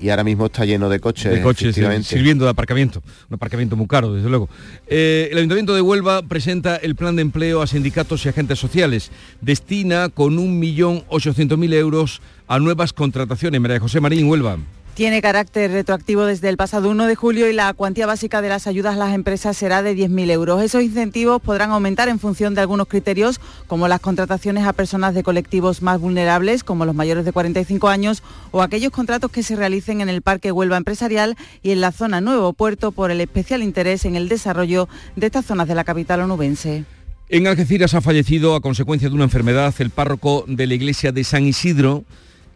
y 0.01 0.09
ahora 0.09 0.23
mismo 0.23 0.45
está 0.45 0.63
lleno 0.63 0.87
de 0.87 1.01
coches. 1.01 1.29
De 1.29 1.41
coches 1.41 1.75
sirviendo 2.05 2.45
de 2.45 2.51
aparcamiento, 2.51 3.03
un 3.29 3.35
aparcamiento 3.35 3.75
muy 3.75 3.87
caro, 3.87 4.13
desde 4.13 4.29
luego. 4.29 4.47
Eh, 4.87 5.27
el 5.31 5.37
Ayuntamiento 5.37 5.75
de 5.75 5.81
Huelva 5.81 6.21
presenta 6.21 6.77
el 6.77 6.95
plan 6.95 7.17
de 7.17 7.21
empleo 7.21 7.61
a 7.61 7.67
sindicatos 7.67 8.25
y 8.25 8.29
agentes 8.29 8.59
sociales. 8.59 9.11
Destina 9.41 10.07
con 10.07 10.37
1.800.000 10.37 11.73
euros 11.73 12.21
a 12.47 12.59
nuevas 12.59 12.93
contrataciones. 12.93 13.59
María 13.59 13.79
José 13.79 13.99
Marín, 13.99 14.29
Huelva. 14.29 14.57
Tiene 14.99 15.21
carácter 15.21 15.71
retroactivo 15.71 16.25
desde 16.25 16.49
el 16.49 16.57
pasado 16.57 16.89
1 16.89 17.07
de 17.07 17.15
julio 17.15 17.49
y 17.49 17.53
la 17.53 17.73
cuantía 17.73 18.05
básica 18.05 18.41
de 18.41 18.49
las 18.49 18.67
ayudas 18.67 18.95
a 18.95 18.97
las 18.97 19.15
empresas 19.15 19.55
será 19.55 19.81
de 19.81 19.95
10.000 19.95 20.29
euros. 20.29 20.61
Esos 20.61 20.83
incentivos 20.83 21.41
podrán 21.41 21.71
aumentar 21.71 22.09
en 22.09 22.19
función 22.19 22.53
de 22.53 22.59
algunos 22.59 22.89
criterios, 22.89 23.39
como 23.67 23.87
las 23.87 24.01
contrataciones 24.01 24.65
a 24.65 24.73
personas 24.73 25.13
de 25.13 25.23
colectivos 25.23 25.81
más 25.81 26.01
vulnerables, 26.01 26.65
como 26.65 26.83
los 26.85 26.95
mayores 26.95 27.23
de 27.23 27.31
45 27.31 27.87
años, 27.87 28.23
o 28.51 28.61
aquellos 28.61 28.91
contratos 28.91 29.31
que 29.31 29.41
se 29.41 29.55
realicen 29.55 30.01
en 30.01 30.09
el 30.09 30.21
Parque 30.21 30.51
Huelva 30.51 30.75
Empresarial 30.75 31.37
y 31.63 31.71
en 31.71 31.79
la 31.79 31.93
zona 31.93 32.19
Nuevo 32.19 32.51
Puerto 32.51 32.91
por 32.91 33.09
el 33.09 33.21
especial 33.21 33.63
interés 33.63 34.03
en 34.03 34.17
el 34.17 34.27
desarrollo 34.27 34.89
de 35.15 35.27
estas 35.27 35.45
zonas 35.45 35.69
de 35.69 35.75
la 35.75 35.85
capital 35.85 36.19
onubense. 36.19 36.83
En 37.29 37.47
Algeciras 37.47 37.93
ha 37.93 38.01
fallecido 38.01 38.53
a 38.53 38.59
consecuencia 38.59 39.07
de 39.07 39.15
una 39.15 39.23
enfermedad 39.23 39.73
el 39.79 39.91
párroco 39.91 40.43
de 40.45 40.67
la 40.67 40.73
iglesia 40.73 41.13
de 41.13 41.23
San 41.23 41.45
Isidro, 41.45 42.03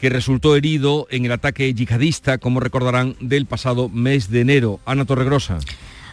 que 0.04 0.10
resultó 0.10 0.58
herido 0.58 1.08
en 1.12 1.24
el 1.24 1.32
ataque 1.32 1.74
yihadista, 1.74 2.38
como 2.38 2.60
recordarán, 2.60 3.16
del 3.22 3.46
pasado 3.46 3.88
mes 3.88 4.30
de 4.30 4.42
enero. 4.42 4.82
Ana 4.86 5.06
Torregrosa. 5.06 5.60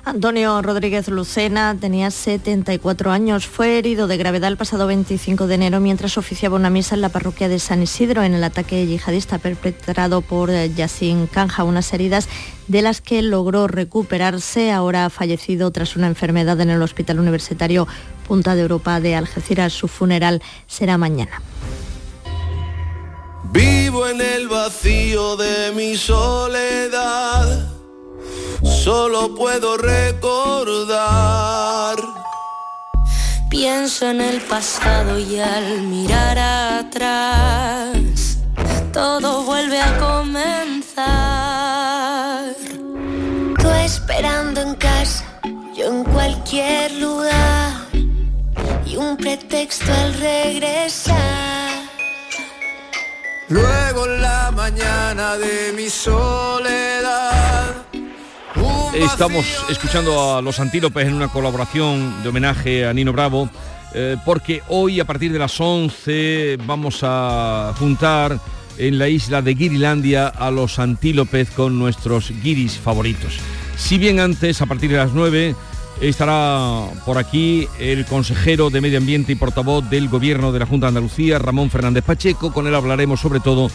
Antonio 0.05 0.62
Rodríguez 0.62 1.09
Lucena 1.09 1.76
tenía 1.80 2.12
74 2.12 3.11
años. 3.11 3.49
Fue 3.49 3.78
herido 3.78 4.07
de 4.07 4.16
gravedad 4.16 4.49
el 4.49 4.57
pasado 4.57 4.86
25 4.86 5.49
de 5.49 5.57
enero 5.57 5.80
mientras 5.80 6.18
oficiaba 6.18 6.55
una 6.55 6.70
misa 6.70 6.95
en 6.95 7.01
la 7.01 7.09
parroquia 7.09 7.49
de 7.49 7.59
San 7.59 7.82
Isidro 7.82 8.22
en 8.22 8.34
el 8.34 8.45
ataque 8.45 8.86
yihadista 8.86 9.38
perpetrado 9.38 10.20
por 10.20 10.53
Yassin 10.53 11.26
Kanja. 11.26 11.64
Unas 11.64 11.93
heridas 11.93 12.28
de 12.68 12.82
las 12.82 13.01
que 13.01 13.22
logró 13.22 13.66
recuperarse. 13.66 14.70
Ahora 14.70 15.07
ha 15.07 15.11
fallecido 15.11 15.72
tras 15.72 15.97
una 15.97 16.07
enfermedad 16.07 16.61
en 16.61 16.70
el 16.70 16.80
Hospital 16.80 17.18
Universitario 17.18 17.88
Punta 18.28 18.55
de 18.55 18.62
Europa 18.62 19.01
de 19.01 19.16
Algeciras. 19.16 19.72
Su 19.72 19.88
funeral 19.88 20.41
será 20.68 20.97
mañana. 20.97 21.43
Vivo 23.53 24.07
en 24.07 24.20
el 24.20 24.48
vacío 24.48 25.36
de 25.36 25.72
mi 25.72 25.96
soledad, 25.96 27.66
solo 28.62 29.34
puedo 29.34 29.76
recordar. 29.76 31.01
Pienso 33.51 34.09
en 34.09 34.20
el 34.20 34.40
pasado 34.42 35.18
y 35.18 35.40
al 35.40 35.82
mirar 35.82 36.38
atrás, 36.38 38.38
todo 38.92 39.42
vuelve 39.42 39.80
a 39.80 39.98
comenzar. 39.98 41.05
Tú 43.61 43.68
esperando 43.84 44.61
en 44.61 44.76
casa, 44.76 45.24
yo 45.74 45.86
en 45.86 46.05
cualquier 46.05 46.92
lugar, 46.92 47.72
y 48.86 48.96
un 48.96 49.16
pretexto 49.16 49.92
al 49.92 50.14
regresar. 50.14 51.69
Luego 53.51 54.07
en 54.07 54.22
la 54.22 54.53
mañana 54.53 55.36
de 55.36 55.72
mi 55.76 55.90
soledad. 55.90 57.84
Estamos 58.94 59.44
escuchando 59.68 60.36
a 60.36 60.40
Los 60.40 60.61
Antílopes 60.61 61.09
en 61.09 61.14
una 61.14 61.26
colaboración 61.26 62.22
de 62.22 62.28
homenaje 62.28 62.86
a 62.86 62.92
Nino 62.92 63.12
Bravo, 63.12 63.51
eh, 63.92 64.16
porque 64.24 64.62
hoy 64.68 65.01
a 65.01 65.05
partir 65.05 65.32
de 65.32 65.40
las 65.40 65.61
11 65.61 66.59
vamos 66.64 67.01
a 67.03 67.74
juntar 67.76 68.38
en 68.78 69.01
la 69.01 69.09
isla 69.09 69.42
de 69.42 69.55
Guirilandia 69.55 70.28
a 70.28 70.53
los 70.53 70.78
antílopes 70.78 71.51
con 71.51 71.76
nuestros 71.76 72.30
guiris 72.44 72.78
favoritos. 72.78 73.36
Si 73.76 73.98
bien 73.98 74.20
antes, 74.20 74.62
a 74.62 74.66
partir 74.66 74.92
de 74.92 74.98
las 74.98 75.12
9, 75.12 75.57
estará 76.01 76.86
por 77.05 77.18
aquí 77.18 77.68
el 77.78 78.07
consejero 78.07 78.70
de 78.70 78.80
Medio 78.80 78.98
Ambiente 78.98 79.32
y 79.32 79.34
portavoz 79.34 79.88
del 79.90 80.09
Gobierno 80.09 80.51
de 80.51 80.59
la 80.59 80.66
Junta 80.66 80.86
de 80.86 80.88
Andalucía, 80.88 81.38
Ramón 81.38 81.70
Fernández 81.70 82.05
Pacheco. 82.05 82.53
Con 82.53 82.66
él 82.66 82.74
hablaremos 82.74 83.20
sobre 83.20 83.40
todo 83.40 83.70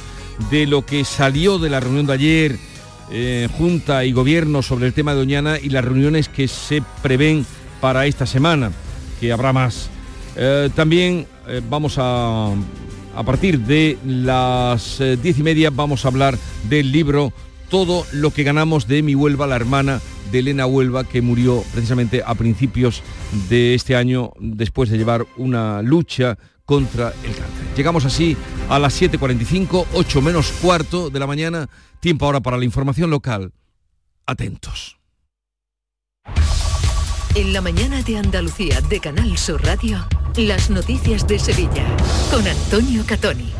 de 0.50 0.66
lo 0.66 0.86
que 0.86 1.06
salió 1.06 1.60
de 1.60 1.70
la 1.70 1.80
reunión 1.80 2.08
de 2.08 2.14
ayer, 2.14 2.60
eh, 3.12 3.48
Junta 3.58 4.06
y 4.06 4.12
Gobierno 4.12 4.64
sobre 4.64 4.88
el 4.88 4.94
tema 4.94 5.14
de 5.14 5.20
Doñana 5.20 5.60
y 5.62 5.70
las 5.70 5.86
reuniones 5.86 6.28
que 6.28 6.48
se 6.48 6.82
prevén 7.04 7.46
para 7.80 8.08
esta 8.08 8.26
semana, 8.26 8.72
que 9.20 9.32
habrá 9.32 9.54
más. 9.54 9.90
Eh, 10.36 10.70
también 10.76 11.28
eh, 11.48 11.62
vamos 11.70 11.96
a, 12.00 12.50
a 13.16 13.24
partir 13.24 13.60
de 13.60 14.00
las 14.04 15.00
diez 15.22 15.38
y 15.38 15.44
media, 15.44 15.70
vamos 15.70 16.06
a 16.06 16.08
hablar 16.08 16.38
del 16.70 16.92
libro 16.92 17.32
Todo 17.70 18.06
lo 18.12 18.32
que 18.32 18.44
ganamos 18.44 18.88
de 18.88 19.04
mi 19.04 19.14
Huelva, 19.14 19.46
la 19.46 19.56
hermana 19.56 20.02
de 20.32 20.40
Elena 20.40 20.66
Huelva, 20.66 21.04
que 21.04 21.22
murió 21.22 21.64
precisamente 21.74 22.24
a 22.26 22.36
principios 22.36 23.02
de 23.50 23.76
este 23.76 23.96
año 23.96 24.32
después 24.40 24.90
de 24.90 24.98
llevar 24.98 25.26
una 25.38 25.82
lucha 25.82 26.38
contra 26.66 27.10
el 27.24 27.36
cáncer. 27.36 27.66
Llegamos 27.76 28.06
así 28.06 28.36
a 28.70 28.80
las 28.80 29.00
7.45, 29.00 29.86
8 29.94 30.22
menos 30.22 30.52
cuarto 30.62 31.10
de 31.10 31.20
la 31.20 31.28
mañana, 31.28 31.70
tiempo 32.00 32.26
ahora 32.26 32.40
para 32.42 32.58
la 32.58 32.66
información 32.66 33.10
local. 33.10 33.54
Atentos. 34.26 34.98
En 37.36 37.52
la 37.52 37.62
mañana 37.62 38.02
de 38.02 38.18
Andalucía 38.18 38.80
de 38.82 39.00
Canal 39.00 39.38
Sur 39.38 39.64
Radio, 39.64 40.08
las 40.38 40.70
noticias 40.70 41.28
de 41.28 41.38
Sevilla 41.38 41.86
con 42.32 42.48
Antonio 42.48 43.04
Catoni. 43.06 43.52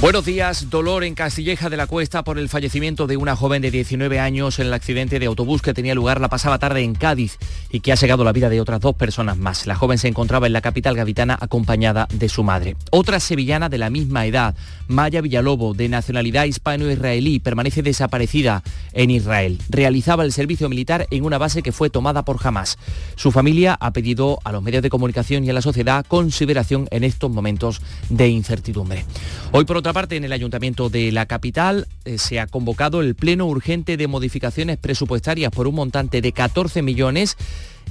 Buenos 0.00 0.26
días. 0.26 0.68
Dolor 0.68 1.02
en 1.04 1.14
Castilleja 1.14 1.70
de 1.70 1.78
la 1.78 1.86
Cuesta 1.86 2.24
por 2.24 2.38
el 2.38 2.50
fallecimiento 2.50 3.06
de 3.06 3.16
una 3.16 3.36
joven 3.36 3.62
de 3.62 3.70
19 3.70 4.20
años 4.20 4.58
en 4.58 4.66
el 4.66 4.74
accidente 4.74 5.18
de 5.18 5.26
autobús 5.26 5.62
que 5.62 5.72
tenía 5.72 5.94
lugar 5.94 6.20
la 6.20 6.28
pasada 6.28 6.58
tarde 6.58 6.82
en 6.82 6.94
Cádiz 6.94 7.38
y 7.70 7.80
que 7.80 7.90
ha 7.90 7.96
segado 7.96 8.22
la 8.22 8.32
vida 8.32 8.50
de 8.50 8.60
otras 8.60 8.80
dos 8.80 8.94
personas 8.96 9.38
más. 9.38 9.66
La 9.66 9.76
joven 9.76 9.96
se 9.96 10.08
encontraba 10.08 10.46
en 10.46 10.52
la 10.52 10.60
capital 10.60 10.94
gaditana 10.94 11.38
acompañada 11.40 12.06
de 12.12 12.28
su 12.28 12.42
madre. 12.42 12.76
Otra 12.90 13.18
sevillana 13.18 13.70
de 13.70 13.78
la 13.78 13.88
misma 13.88 14.26
edad, 14.26 14.54
Maya 14.88 15.22
Villalobo, 15.22 15.72
de 15.72 15.88
nacionalidad 15.88 16.44
hispano-israelí, 16.44 17.38
permanece 17.40 17.82
desaparecida 17.82 18.62
en 18.92 19.10
Israel. 19.10 19.58
Realizaba 19.70 20.24
el 20.24 20.32
servicio 20.32 20.68
militar 20.68 21.06
en 21.10 21.24
una 21.24 21.38
base 21.38 21.62
que 21.62 21.72
fue 21.72 21.88
tomada 21.88 22.24
por 22.24 22.38
Hamas. 22.46 22.78
Su 23.14 23.32
familia 23.32 23.78
ha 23.80 23.92
pedido 23.92 24.38
a 24.44 24.52
los 24.52 24.62
medios 24.62 24.82
de 24.82 24.90
comunicación 24.90 25.44
y 25.44 25.50
a 25.50 25.54
la 25.54 25.62
sociedad 25.62 26.04
consideración 26.06 26.88
en 26.90 27.04
estos 27.04 27.30
momentos 27.30 27.80
de 28.10 28.28
incertidumbre. 28.28 29.06
Hoy, 29.52 29.64
por 29.64 29.83
otra 29.84 29.92
parte, 29.92 30.16
en 30.16 30.24
el 30.24 30.32
Ayuntamiento 30.32 30.88
de 30.88 31.12
la 31.12 31.26
capital 31.26 31.86
eh, 32.06 32.16
se 32.16 32.40
ha 32.40 32.46
convocado 32.46 33.02
el 33.02 33.14
pleno 33.14 33.44
urgente 33.44 33.98
de 33.98 34.08
modificaciones 34.08 34.78
presupuestarias 34.78 35.52
por 35.52 35.68
un 35.68 35.74
montante 35.74 36.22
de 36.22 36.32
14 36.32 36.80
millones 36.80 37.36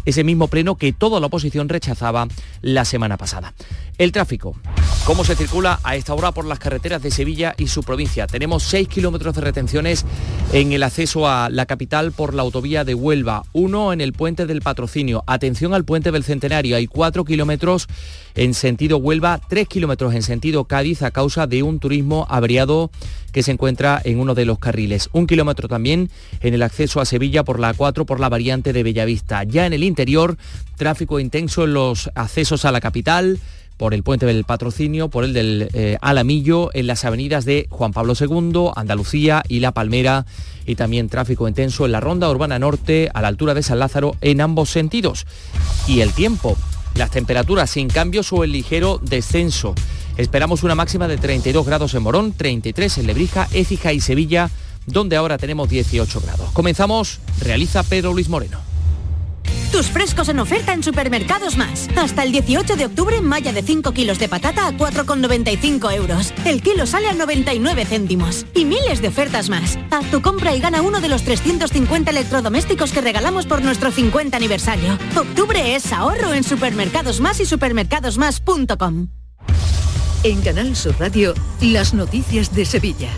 ese 0.06 0.24
mismo 0.24 0.47
pleno 0.47 0.76
que 0.76 0.93
toda 0.93 1.20
la 1.20 1.28
oposición 1.28 1.70
rechazaba 1.70 2.28
la 2.62 2.86
semana 2.86 3.18
pasada. 3.18 3.54
El 3.97 4.12
tráfico. 4.12 4.56
¿Cómo 5.06 5.24
se 5.26 5.36
circula 5.36 5.80
a 5.84 5.95
esta 5.95 6.14
hora 6.14 6.32
por 6.32 6.45
las 6.45 6.60
carreteras 6.60 7.01
de 7.04 7.12
Sevilla 7.12 7.54
y 7.58 7.68
su 7.68 7.84
provincia? 7.84 8.26
Tenemos 8.26 8.64
6 8.64 8.88
kilómetros 8.88 9.36
de 9.36 9.41
retenciones 9.41 10.06
en 10.54 10.72
el 10.72 10.82
acceso 10.82 11.28
a 11.28 11.49
la 11.49 11.66
capital 11.66 12.12
por 12.12 12.34
la 12.34 12.41
autovía 12.41 12.86
de 12.86 12.95
Huelva, 12.95 13.43
uno 13.51 13.91
en 13.91 14.01
el 14.01 14.14
puente 14.14 14.45
del 14.45 14.62
patrocinio. 14.62 15.24
Atención 15.28 15.74
al 15.74 15.84
puente 15.84 16.12
del 16.12 16.24
Centenario, 16.24 16.78
hay 16.78 16.88
4 16.88 17.26
kilómetros 17.26 17.88
en 18.36 18.54
sentido 18.54 18.97
Huelva, 18.97 19.41
3 19.47 19.68
kilómetros 19.68 20.14
en 20.16 20.24
sentido 20.24 20.64
Cádiz 20.66 21.01
a 21.01 21.12
causa 21.12 21.45
de 21.45 21.64
un 21.64 21.80
turismo 21.80 22.26
averiado 22.30 22.89
que 23.34 23.44
se 23.44 23.52
encuentra 23.52 24.02
en 24.06 24.20
uno 24.20 24.36
de 24.36 24.46
los 24.46 24.60
carriles. 24.60 25.10
Un 25.12 25.28
kilómetro 25.28 25.68
también 25.68 26.10
en 26.40 26.54
el 26.54 26.62
acceso 26.62 27.02
a 27.02 27.06
Sevilla 27.06 27.44
por 27.44 27.60
la 27.60 27.74
4 27.74 28.06
por 28.06 28.22
la 28.22 28.30
variante 28.30 28.72
de 28.72 28.84
Bellavista. 28.84 29.44
Ya 29.44 29.66
en 29.66 29.74
el 29.74 29.84
interior, 29.84 30.38
tráfico 30.78 31.20
intenso 31.20 31.66
en 31.66 31.74
los 31.74 32.10
accesos 32.16 32.64
a 32.64 32.72
la 32.72 32.80
capital 32.80 33.40
por 33.78 33.94
el 33.94 34.04
puente 34.04 34.26
del 34.26 34.44
patrocinio, 34.44 35.10
por 35.10 35.24
el 35.24 35.34
del 35.34 35.68
eh, 35.74 35.98
Alamillo, 36.00 36.70
en 36.74 36.88
las 36.88 37.06
avenidas 37.06 37.44
de 37.44 37.68
Juan 37.70 37.92
Pablo 37.92 38.14
II, 38.18 38.70
Andalucía 38.76 39.44
y 39.48 39.60
La 39.60 39.72
Palmera, 39.72 40.26
y 40.66 40.76
también 40.76 41.10
tráfico 41.10 41.48
intenso 41.48 41.86
en 41.86 41.92
la 41.92 42.00
ronda 42.00 42.30
urbana 42.30 42.60
norte, 42.60 43.10
a 43.14 43.22
la 43.22 43.28
altura 43.28 43.54
de 43.54 43.64
San 43.64 43.80
Lázaro, 43.80 44.16
en 44.22 44.42
ambos 44.42 44.70
sentidos. 44.70 45.26
Y 45.88 46.02
el 46.02 46.14
tiempo, 46.14 46.56
las 46.96 47.12
temperaturas 47.12 47.72
sin 47.72 47.90
cambios 47.90 48.32
o 48.32 48.44
en 48.44 48.52
ligero 48.52 49.00
descenso. 49.02 49.74
Esperamos 50.18 50.64
una 50.64 50.76
máxima 50.76 51.07
de 51.07 51.18
32 51.18 51.66
grados 51.66 51.93
en 51.95 52.03
Morón, 52.03 52.34
33 52.34 52.99
en 52.99 53.07
Lebrija, 53.07 53.47
Écija 53.53 53.93
y 53.93 53.99
Sevilla, 53.99 54.49
donde 54.86 55.16
ahora 55.16 55.38
tenemos 55.38 55.70
18 55.70 56.22
grados. 56.22 56.51
Comenzamos, 56.51 57.20
realiza 57.39 57.84
Pedro 57.84 58.14
Luis 58.14 58.30
Moreno. 58.30 58.59
Tus 59.74 59.88
frescos 59.88 60.30
en 60.30 60.38
oferta 60.38 60.72
en 60.72 60.84
Supermercados 60.84 61.57
Más. 61.57 61.89
Hasta 61.95 62.22
el 62.22 62.32
18 62.32 62.76
de 62.76 62.86
octubre, 62.86 63.22
malla 63.22 63.51
de 63.51 63.64
5 63.64 63.91
kilos 63.91 64.20
de 64.20 64.30
patata 64.30 64.68
a 64.68 64.72
4,95 64.72 65.91
euros. 65.95 66.32
El 66.45 66.61
kilo 66.61 66.86
sale 66.86 67.07
a 67.07 67.14
99 67.14 67.84
céntimos. 67.86 68.45
Y 68.53 68.66
miles 68.66 69.01
de 69.01 69.07
ofertas 69.07 69.49
más. 69.49 69.80
Haz 69.89 70.11
tu 70.11 70.22
compra 70.22 70.55
y 70.55 70.59
gana 70.59 70.84
uno 70.84 71.01
de 71.01 71.09
los 71.09 71.24
350 71.24 72.11
electrodomésticos 72.11 72.91
que 72.91 73.01
regalamos 73.01 73.47
por 73.47 73.64
nuestro 73.64 73.91
50 73.91 74.38
aniversario. 74.38 74.95
Octubre 75.16 75.76
es 75.76 75.91
ahorro 75.91 76.36
en 76.36 76.43
Supermercados 76.43 77.20
Más 77.20 77.39
y 77.39 77.45
supermercadosmás.com. 77.45 79.07
En 80.26 80.39
Canal 80.39 80.74
Sur 80.74 80.95
Radio, 81.01 81.34
las 81.59 81.93
noticias 81.93 82.55
de 82.55 82.63
Sevilla 82.63 83.09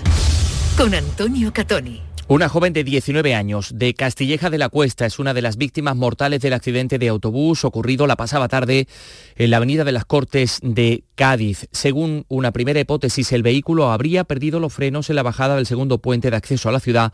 con 0.76 0.96
Antonio 0.96 1.54
Catoni. 1.54 2.02
Una 2.28 2.50
joven 2.50 2.74
de 2.74 2.84
19 2.84 3.36
años 3.36 3.70
de 3.76 3.94
Castilleja 3.94 4.50
de 4.50 4.58
la 4.58 4.70
Cuesta 4.70 5.06
es 5.06 5.20
una 5.20 5.36
de 5.36 5.44
las 5.44 5.56
víctimas 5.56 5.96
mortales 5.96 6.42
del 6.42 6.54
accidente 6.54 6.98
de 6.98 7.10
autobús 7.10 7.64
ocurrido 7.64 8.08
la 8.08 8.16
pasada 8.16 8.48
tarde 8.48 8.88
en 9.36 9.52
la 9.52 9.58
Avenida 9.58 9.84
de 9.84 9.92
las 9.92 10.06
Cortes 10.06 10.60
de 10.64 11.04
Cádiz. 11.14 11.68
Según 11.72 12.26
una 12.28 12.52
primera 12.52 12.80
hipótesis, 12.80 13.32
el 13.34 13.44
vehículo 13.44 13.92
habría 13.92 14.24
perdido 14.24 14.60
los 14.60 14.74
frenos 14.74 15.12
en 15.12 15.18
la 15.18 15.24
bajada 15.24 15.58
del 15.58 15.68
segundo 15.68 16.00
puente 16.00 16.32
de 16.32 16.38
acceso 16.38 16.70
a 16.70 16.72
la 16.72 16.80
ciudad 16.80 17.14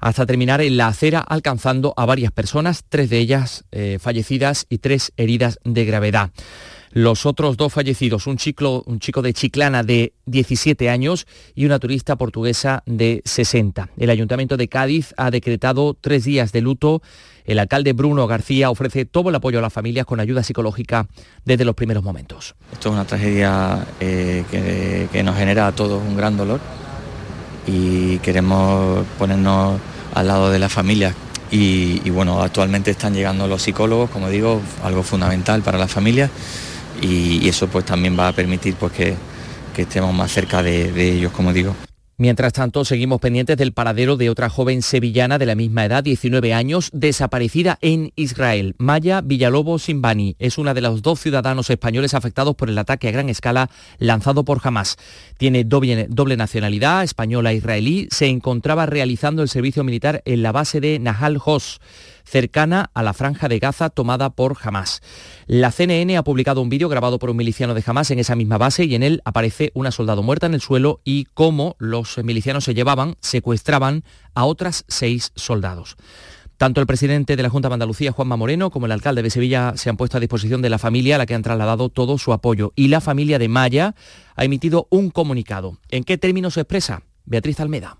hasta 0.00 0.24
terminar 0.24 0.62
en 0.62 0.78
la 0.78 0.88
acera 0.88 1.20
alcanzando 1.20 1.92
a 1.98 2.06
varias 2.06 2.32
personas, 2.32 2.84
tres 2.88 3.10
de 3.10 3.18
ellas 3.18 3.66
eh, 3.70 3.98
fallecidas 4.00 4.64
y 4.70 4.78
tres 4.78 5.12
heridas 5.18 5.58
de 5.62 5.84
gravedad. 5.84 6.30
Los 6.96 7.26
otros 7.26 7.58
dos 7.58 7.74
fallecidos, 7.74 8.26
un 8.26 8.38
chico, 8.38 8.82
un 8.86 9.00
chico 9.00 9.20
de 9.20 9.34
Chiclana 9.34 9.82
de 9.82 10.14
17 10.24 10.88
años 10.88 11.26
y 11.54 11.66
una 11.66 11.78
turista 11.78 12.16
portuguesa 12.16 12.82
de 12.86 13.20
60. 13.22 13.90
El 13.98 14.08
Ayuntamiento 14.08 14.56
de 14.56 14.66
Cádiz 14.68 15.12
ha 15.18 15.30
decretado 15.30 15.94
tres 16.00 16.24
días 16.24 16.52
de 16.52 16.62
luto. 16.62 17.02
El 17.44 17.58
alcalde 17.58 17.92
Bruno 17.92 18.26
García 18.26 18.70
ofrece 18.70 19.04
todo 19.04 19.28
el 19.28 19.34
apoyo 19.34 19.58
a 19.58 19.60
las 19.60 19.74
familias 19.74 20.06
con 20.06 20.20
ayuda 20.20 20.42
psicológica 20.42 21.06
desde 21.44 21.66
los 21.66 21.74
primeros 21.74 22.02
momentos. 22.02 22.54
Esto 22.72 22.88
es 22.88 22.94
una 22.94 23.04
tragedia 23.04 23.86
eh, 24.00 24.44
que, 24.50 25.08
que 25.12 25.22
nos 25.22 25.36
genera 25.36 25.66
a 25.66 25.72
todos 25.72 26.02
un 26.02 26.16
gran 26.16 26.38
dolor 26.38 26.60
y 27.66 28.16
queremos 28.20 29.04
ponernos 29.18 29.78
al 30.14 30.28
lado 30.28 30.50
de 30.50 30.58
las 30.58 30.72
familias 30.72 31.14
y, 31.50 32.00
y, 32.06 32.08
bueno, 32.08 32.40
actualmente 32.40 32.90
están 32.90 33.12
llegando 33.12 33.46
los 33.46 33.60
psicólogos, 33.60 34.08
como 34.08 34.30
digo, 34.30 34.62
algo 34.82 35.02
fundamental 35.02 35.60
para 35.60 35.76
las 35.76 35.92
familias 35.92 36.30
y, 37.02 37.48
eso 37.48 37.68
pues 37.68 37.84
también 37.84 38.18
va 38.18 38.28
a 38.28 38.32
permitir 38.32 38.74
pues 38.74 38.92
que, 38.92 39.16
estemos 39.76 40.14
más 40.14 40.32
cerca 40.32 40.62
de, 40.62 41.16
ellos, 41.16 41.32
como 41.32 41.52
digo. 41.52 41.74
Mientras 42.18 42.54
tanto, 42.54 42.86
seguimos 42.86 43.20
pendientes 43.20 43.58
del 43.58 43.74
paradero 43.74 44.16
de 44.16 44.30
otra 44.30 44.48
joven 44.48 44.80
sevillana 44.80 45.36
de 45.36 45.44
la 45.44 45.54
misma 45.54 45.84
edad, 45.84 46.02
19 46.02 46.54
años, 46.54 46.88
desaparecida 46.94 47.76
en 47.82 48.10
Israel. 48.16 48.74
Maya 48.78 49.20
Villalobos 49.20 49.82
Simbani 49.82 50.34
es 50.38 50.56
una 50.56 50.72
de 50.72 50.80
los 50.80 51.02
dos 51.02 51.20
ciudadanos 51.20 51.68
españoles 51.68 52.14
afectados 52.14 52.54
por 52.54 52.70
el 52.70 52.78
ataque 52.78 53.08
a 53.08 53.10
gran 53.10 53.28
escala 53.28 53.68
lanzado 53.98 54.46
por 54.46 54.62
Hamas. 54.64 54.96
Tiene 55.36 55.64
doble, 55.64 56.06
doble 56.08 56.38
nacionalidad, 56.38 57.04
española 57.04 57.52
e 57.52 57.56
israelí. 57.56 58.08
Se 58.10 58.28
encontraba 58.28 58.86
realizando 58.86 59.42
el 59.42 59.50
servicio 59.50 59.84
militar 59.84 60.22
en 60.24 60.42
la 60.42 60.52
base 60.52 60.80
de 60.80 60.98
Nahal 60.98 61.38
Hos 61.44 61.80
cercana 62.26 62.90
a 62.92 63.02
la 63.02 63.14
franja 63.14 63.48
de 63.48 63.58
Gaza 63.58 63.88
tomada 63.88 64.30
por 64.30 64.56
Hamas. 64.62 65.00
La 65.46 65.70
CNN 65.70 66.16
ha 66.16 66.24
publicado 66.24 66.60
un 66.60 66.68
vídeo 66.68 66.88
grabado 66.88 67.18
por 67.18 67.30
un 67.30 67.36
miliciano 67.36 67.72
de 67.72 67.84
Hamas 67.86 68.10
en 68.10 68.18
esa 68.18 68.36
misma 68.36 68.58
base 68.58 68.84
y 68.84 68.94
en 68.94 69.02
él 69.02 69.22
aparece 69.24 69.70
una 69.74 69.92
soldado 69.92 70.22
muerta 70.22 70.46
en 70.46 70.54
el 70.54 70.60
suelo 70.60 71.00
y 71.04 71.26
cómo 71.32 71.76
los 71.78 72.18
milicianos 72.18 72.64
se 72.64 72.74
llevaban, 72.74 73.16
secuestraban 73.20 74.04
a 74.34 74.44
otras 74.44 74.84
seis 74.88 75.32
soldados. 75.36 75.96
Tanto 76.56 76.80
el 76.80 76.86
presidente 76.86 77.36
de 77.36 77.42
la 77.42 77.50
Junta 77.50 77.68
de 77.68 77.74
Andalucía, 77.74 78.12
Juanma 78.12 78.36
Moreno, 78.36 78.70
como 78.70 78.86
el 78.86 78.92
alcalde 78.92 79.22
de 79.22 79.28
Sevilla 79.28 79.74
se 79.76 79.90
han 79.90 79.98
puesto 79.98 80.16
a 80.16 80.20
disposición 80.20 80.62
de 80.62 80.70
la 80.70 80.78
familia 80.78 81.16
a 81.16 81.18
la 81.18 81.26
que 81.26 81.34
han 81.34 81.42
trasladado 81.42 81.90
todo 81.90 82.16
su 82.16 82.32
apoyo. 82.32 82.72
Y 82.76 82.88
la 82.88 83.02
familia 83.02 83.38
de 83.38 83.48
Maya 83.48 83.94
ha 84.36 84.44
emitido 84.44 84.88
un 84.90 85.10
comunicado. 85.10 85.78
¿En 85.90 86.02
qué 86.02 86.16
términos 86.16 86.54
se 86.54 86.60
expresa? 86.60 87.02
Beatriz 87.26 87.60
Almeda. 87.60 87.98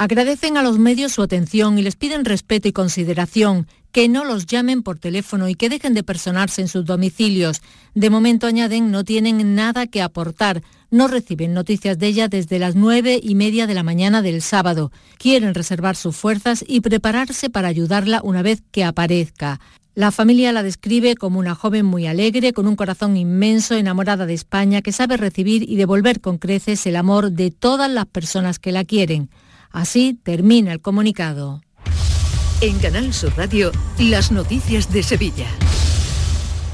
Agradecen 0.00 0.56
a 0.56 0.62
los 0.62 0.78
medios 0.78 1.12
su 1.12 1.20
atención 1.20 1.78
y 1.78 1.82
les 1.82 1.94
piden 1.94 2.24
respeto 2.24 2.66
y 2.66 2.72
consideración, 2.72 3.66
que 3.92 4.08
no 4.08 4.24
los 4.24 4.46
llamen 4.46 4.82
por 4.82 4.98
teléfono 4.98 5.46
y 5.46 5.54
que 5.54 5.68
dejen 5.68 5.92
de 5.92 6.02
personarse 6.02 6.62
en 6.62 6.68
sus 6.68 6.86
domicilios. 6.86 7.60
De 7.94 8.08
momento, 8.08 8.46
añaden, 8.46 8.90
no 8.90 9.04
tienen 9.04 9.54
nada 9.54 9.86
que 9.86 10.00
aportar. 10.00 10.62
No 10.90 11.06
reciben 11.06 11.52
noticias 11.52 11.98
de 11.98 12.06
ella 12.06 12.28
desde 12.28 12.58
las 12.58 12.76
nueve 12.76 13.20
y 13.22 13.34
media 13.34 13.66
de 13.66 13.74
la 13.74 13.82
mañana 13.82 14.22
del 14.22 14.40
sábado. 14.40 14.90
Quieren 15.18 15.52
reservar 15.52 15.96
sus 15.96 16.16
fuerzas 16.16 16.64
y 16.66 16.80
prepararse 16.80 17.50
para 17.50 17.68
ayudarla 17.68 18.22
una 18.24 18.40
vez 18.40 18.62
que 18.72 18.84
aparezca. 18.84 19.60
La 19.94 20.12
familia 20.12 20.52
la 20.52 20.62
describe 20.62 21.14
como 21.14 21.38
una 21.38 21.54
joven 21.54 21.84
muy 21.84 22.06
alegre, 22.06 22.54
con 22.54 22.66
un 22.66 22.76
corazón 22.76 23.18
inmenso, 23.18 23.74
enamorada 23.74 24.24
de 24.24 24.32
España, 24.32 24.80
que 24.80 24.92
sabe 24.92 25.18
recibir 25.18 25.68
y 25.68 25.76
devolver 25.76 26.22
con 26.22 26.38
creces 26.38 26.86
el 26.86 26.96
amor 26.96 27.32
de 27.32 27.50
todas 27.50 27.90
las 27.90 28.06
personas 28.06 28.58
que 28.58 28.72
la 28.72 28.86
quieren. 28.86 29.28
Así 29.70 30.18
termina 30.22 30.72
el 30.72 30.80
comunicado. 30.80 31.62
En 32.60 32.78
Canal 32.78 33.12
Sur 33.12 33.32
Radio, 33.36 33.72
las 33.98 34.32
noticias 34.32 34.92
de 34.92 35.02
Sevilla. 35.02 35.46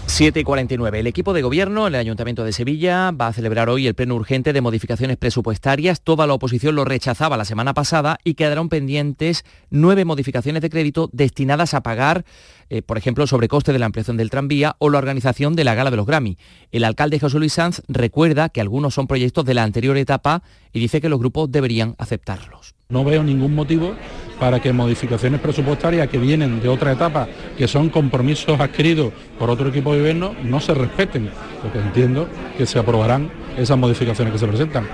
7 0.07 0.41
y 0.41 0.45
49. 0.45 1.01
El 1.01 1.07
equipo 1.07 1.35
de 1.35 1.43
gobierno 1.43 1.87
en 1.87 1.95
el 1.95 2.01
Ayuntamiento 2.01 2.43
de 2.43 2.53
Sevilla 2.53 3.11
va 3.11 3.27
a 3.27 3.33
celebrar 3.33 3.69
hoy 3.69 3.87
el 3.87 3.95
pleno 3.95 4.15
urgente 4.15 4.53
de 4.53 4.63
modificaciones 4.63 5.19
presupuestarias. 5.19 6.01
Toda 6.01 6.27
la 6.27 6.33
oposición 6.33 6.75
lo 6.75 6.87
rechazaba 6.87 7.37
la 7.37 7.45
semana 7.45 7.75
pasada 7.75 8.19
y 8.25 8.35
quedaron 8.35 8.71
pendientes 8.71 9.45
nueve 9.69 10.07
modificaciones 10.07 10.63
de 10.63 10.71
crédito 10.71 11.11
destinadas 11.13 11.75
a 11.75 11.83
pagar, 11.83 12.25
eh, 12.71 12.83
por 12.83 12.99
ejemplo, 12.99 13.25
el 13.25 13.29
sobrecoste 13.29 13.73
de 13.73 13.79
la 13.79 13.87
ampliación 13.87 14.17
del 14.17 14.31
tranvía 14.31 14.77
o 14.79 14.91
la 14.91 14.99
organización 14.99 15.55
de 15.55 15.65
la 15.65 15.75
gala 15.75 15.91
de 15.91 15.97
los 15.97 16.07
Grammy. 16.07 16.37
El 16.73 16.85
alcalde 16.85 17.21
José 17.21 17.39
Luis 17.39 17.53
Sanz 17.53 17.83
recuerda 17.89 18.49
que 18.49 18.61
algunos 18.61 18.95
son 18.95 19.07
proyectos 19.07 19.45
de 19.45 19.55
la 19.55 19.63
anterior 19.63 19.97
etapa 19.97 20.43
y 20.73 20.81
dice 20.81 21.01
que 21.01 21.09
los 21.09 21.19
grupos 21.19 21.51
deberían 21.51 21.95
aceptarlos. 21.99 22.75
No 22.89 23.03
veo 23.03 23.23
ningún 23.25 23.55
motivo 23.55 23.95
para 24.39 24.61
que 24.61 24.73
modificaciones 24.73 25.41
presupuestarias 25.41 26.09
que 26.09 26.19
vienen 26.19 26.61
de 26.61 26.69
otra 26.69 26.93
etapa, 26.93 27.27
que 27.57 27.67
son 27.67 27.89
compromisos 27.89 28.61
adquiridos 28.61 29.13
por 29.39 29.51
otro 29.51 29.69
equipo 29.69 29.93
de 29.93 30.01
gobierno, 30.01 30.35
no 30.45 30.61
se 30.61 30.75
respeten, 30.75 31.31
porque 31.63 31.79
entiendo 31.79 32.29
que 32.57 32.67
se 32.67 32.79
aprobarán 32.79 33.31
esas 33.57 33.77
modificaciones 33.77 34.33
que 34.33 34.39
se 34.39 34.47
presentan. 34.47 34.87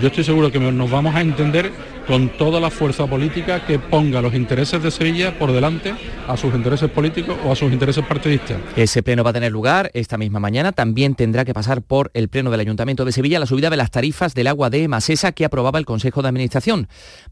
Yo 0.00 0.08
estoy 0.08 0.24
seguro 0.24 0.52
que 0.52 0.58
nos 0.58 0.90
vamos 0.90 1.14
a 1.14 1.22
entender 1.22 1.72
con 2.08 2.30
toda 2.30 2.58
la 2.58 2.70
fuerza 2.70 3.06
política 3.06 3.66
que 3.66 3.78
ponga 3.78 4.22
los 4.22 4.34
intereses 4.34 4.82
de 4.82 4.90
Sevilla 4.90 5.38
por 5.38 5.52
delante 5.52 5.94
a 6.26 6.38
sus 6.38 6.54
intereses 6.54 6.90
políticos 6.90 7.36
o 7.44 7.52
a 7.52 7.56
sus 7.56 7.70
intereses 7.70 8.02
partidistas. 8.04 8.56
Ese 8.76 9.02
pleno 9.02 9.22
va 9.22 9.30
a 9.30 9.34
tener 9.34 9.52
lugar 9.52 9.90
esta 9.92 10.16
misma 10.16 10.40
mañana. 10.40 10.72
También 10.72 11.14
tendrá 11.14 11.44
que 11.44 11.52
pasar 11.52 11.82
por 11.82 12.10
el 12.14 12.28
pleno 12.28 12.50
del 12.50 12.60
Ayuntamiento 12.60 13.04
de 13.04 13.12
Sevilla 13.12 13.38
la 13.38 13.44
subida 13.44 13.68
de 13.68 13.76
las 13.76 13.90
tarifas 13.90 14.34
del 14.34 14.46
agua 14.46 14.70
de 14.70 14.88
Masesa 14.88 15.32
que 15.32 15.44
aprobaba 15.44 15.78
el 15.78 15.84
Consejo 15.84 16.22
de 16.22 16.28
Administración. 16.28 16.88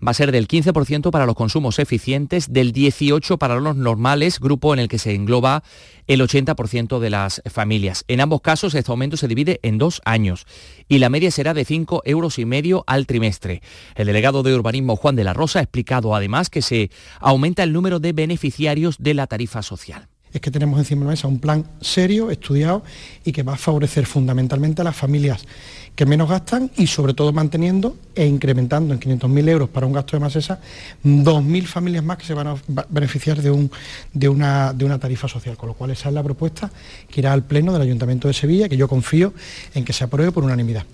Va 0.07 0.11
a 0.11 0.15
ser 0.15 0.31
del 0.31 0.47
15% 0.47 1.11
para 1.11 1.25
los 1.25 1.35
consumos 1.35 1.79
eficientes, 1.79 2.53
del 2.53 2.75
18% 2.75 3.39
para 3.39 3.57
los 3.57 3.77
normales, 3.77 4.41
grupo 4.41 4.75
en 4.75 4.81
el 4.81 4.89
que 4.89 4.99
se 4.99 5.15
engloba 5.15 5.63
el 6.07 6.21
80% 6.21 6.99
de 7.01 7.11
las 7.11 7.43
familias. 7.51 8.05
En 8.09 8.21
ambos 8.21 8.41
casos 8.41 8.75
este 8.75 8.91
aumento 8.91 9.17
se 9.17 9.29
divide 9.29 9.59
en 9.63 9.79
dos 9.79 10.01
años 10.05 10.47
y 10.89 10.99
la 10.99 11.09
media 11.09 11.31
será 11.31 11.55
de 11.55 11.65
5 11.65 12.03
euros 12.05 12.39
y 12.39 12.45
medio 12.45 12.85
al 12.87 13.07
trimestre. 13.07 13.63
El 13.95 14.07
delegado 14.07 14.43
de 14.43 14.53
Urbanismo 14.67 14.97
Juan 14.97 15.15
de 15.15 15.23
la 15.23 15.33
Rosa 15.33 15.61
ha 15.61 15.63
explicado 15.63 16.17
además 16.17 16.51
que 16.51 16.61
se 16.61 16.91
aumenta 17.21 17.63
el 17.63 17.73
número 17.73 18.01
de 18.01 18.13
beneficiarios 18.13 18.97
de 18.99 19.15
la 19.15 19.29
tarifa 19.29 19.63
social 19.63 20.09
es 20.33 20.41
que 20.43 20.51
tenemos 20.51 20.79
encima 20.79 21.01
de 21.01 21.05
la 21.07 21.11
mesa 21.13 21.29
un 21.29 21.39
plan 21.39 21.65
serio, 21.81 22.31
estudiado 22.31 22.83
y 23.25 23.33
que 23.33 23.43
va 23.43 23.55
a 23.55 23.57
favorecer 23.57 24.05
fundamentalmente 24.05 24.83
a 24.83 24.85
las 24.85 24.95
familias 24.95 25.47
que 25.95 26.05
menos 26.05 26.29
gastan 26.29 26.71
y 26.77 26.89
sobre 26.89 27.15
todo 27.15 27.33
manteniendo 27.33 27.97
e 28.15 28.27
incrementando 28.27 28.93
en 28.93 29.01
500.000 29.01 29.49
euros 29.49 29.69
para 29.71 29.87
un 29.87 29.95
gasto 29.95 30.17
de 30.17 30.21
más 30.21 30.37
esa 30.37 30.61
2.000 31.05 31.65
familias 31.65 32.05
más 32.05 32.19
que 32.19 32.27
se 32.27 32.35
van 32.35 32.49
a 32.49 32.57
beneficiar 32.91 33.41
de, 33.41 33.51
un, 33.51 33.71
de, 34.13 34.29
una, 34.29 34.75
de 34.75 34.85
una 34.85 34.99
tarifa 34.99 35.27
social, 35.27 35.57
con 35.57 35.69
lo 35.69 35.75
cual 35.75 35.93
esa 35.93 36.09
es 36.09 36.15
la 36.15 36.23
propuesta 36.23 36.71
que 37.09 37.21
irá 37.21 37.33
al 37.33 37.45
Pleno 37.45 37.73
del 37.73 37.83
Ayuntamiento 37.83 38.29
de 38.29 38.35
Sevilla, 38.35 38.69
que 38.69 38.77
yo 38.77 38.89
confío 38.89 39.33
en 39.75 39.85
que 39.85 39.95
se 39.95 40.05
apruebe 40.05 40.33
por 40.33 40.45
unanimidad. 40.45 40.85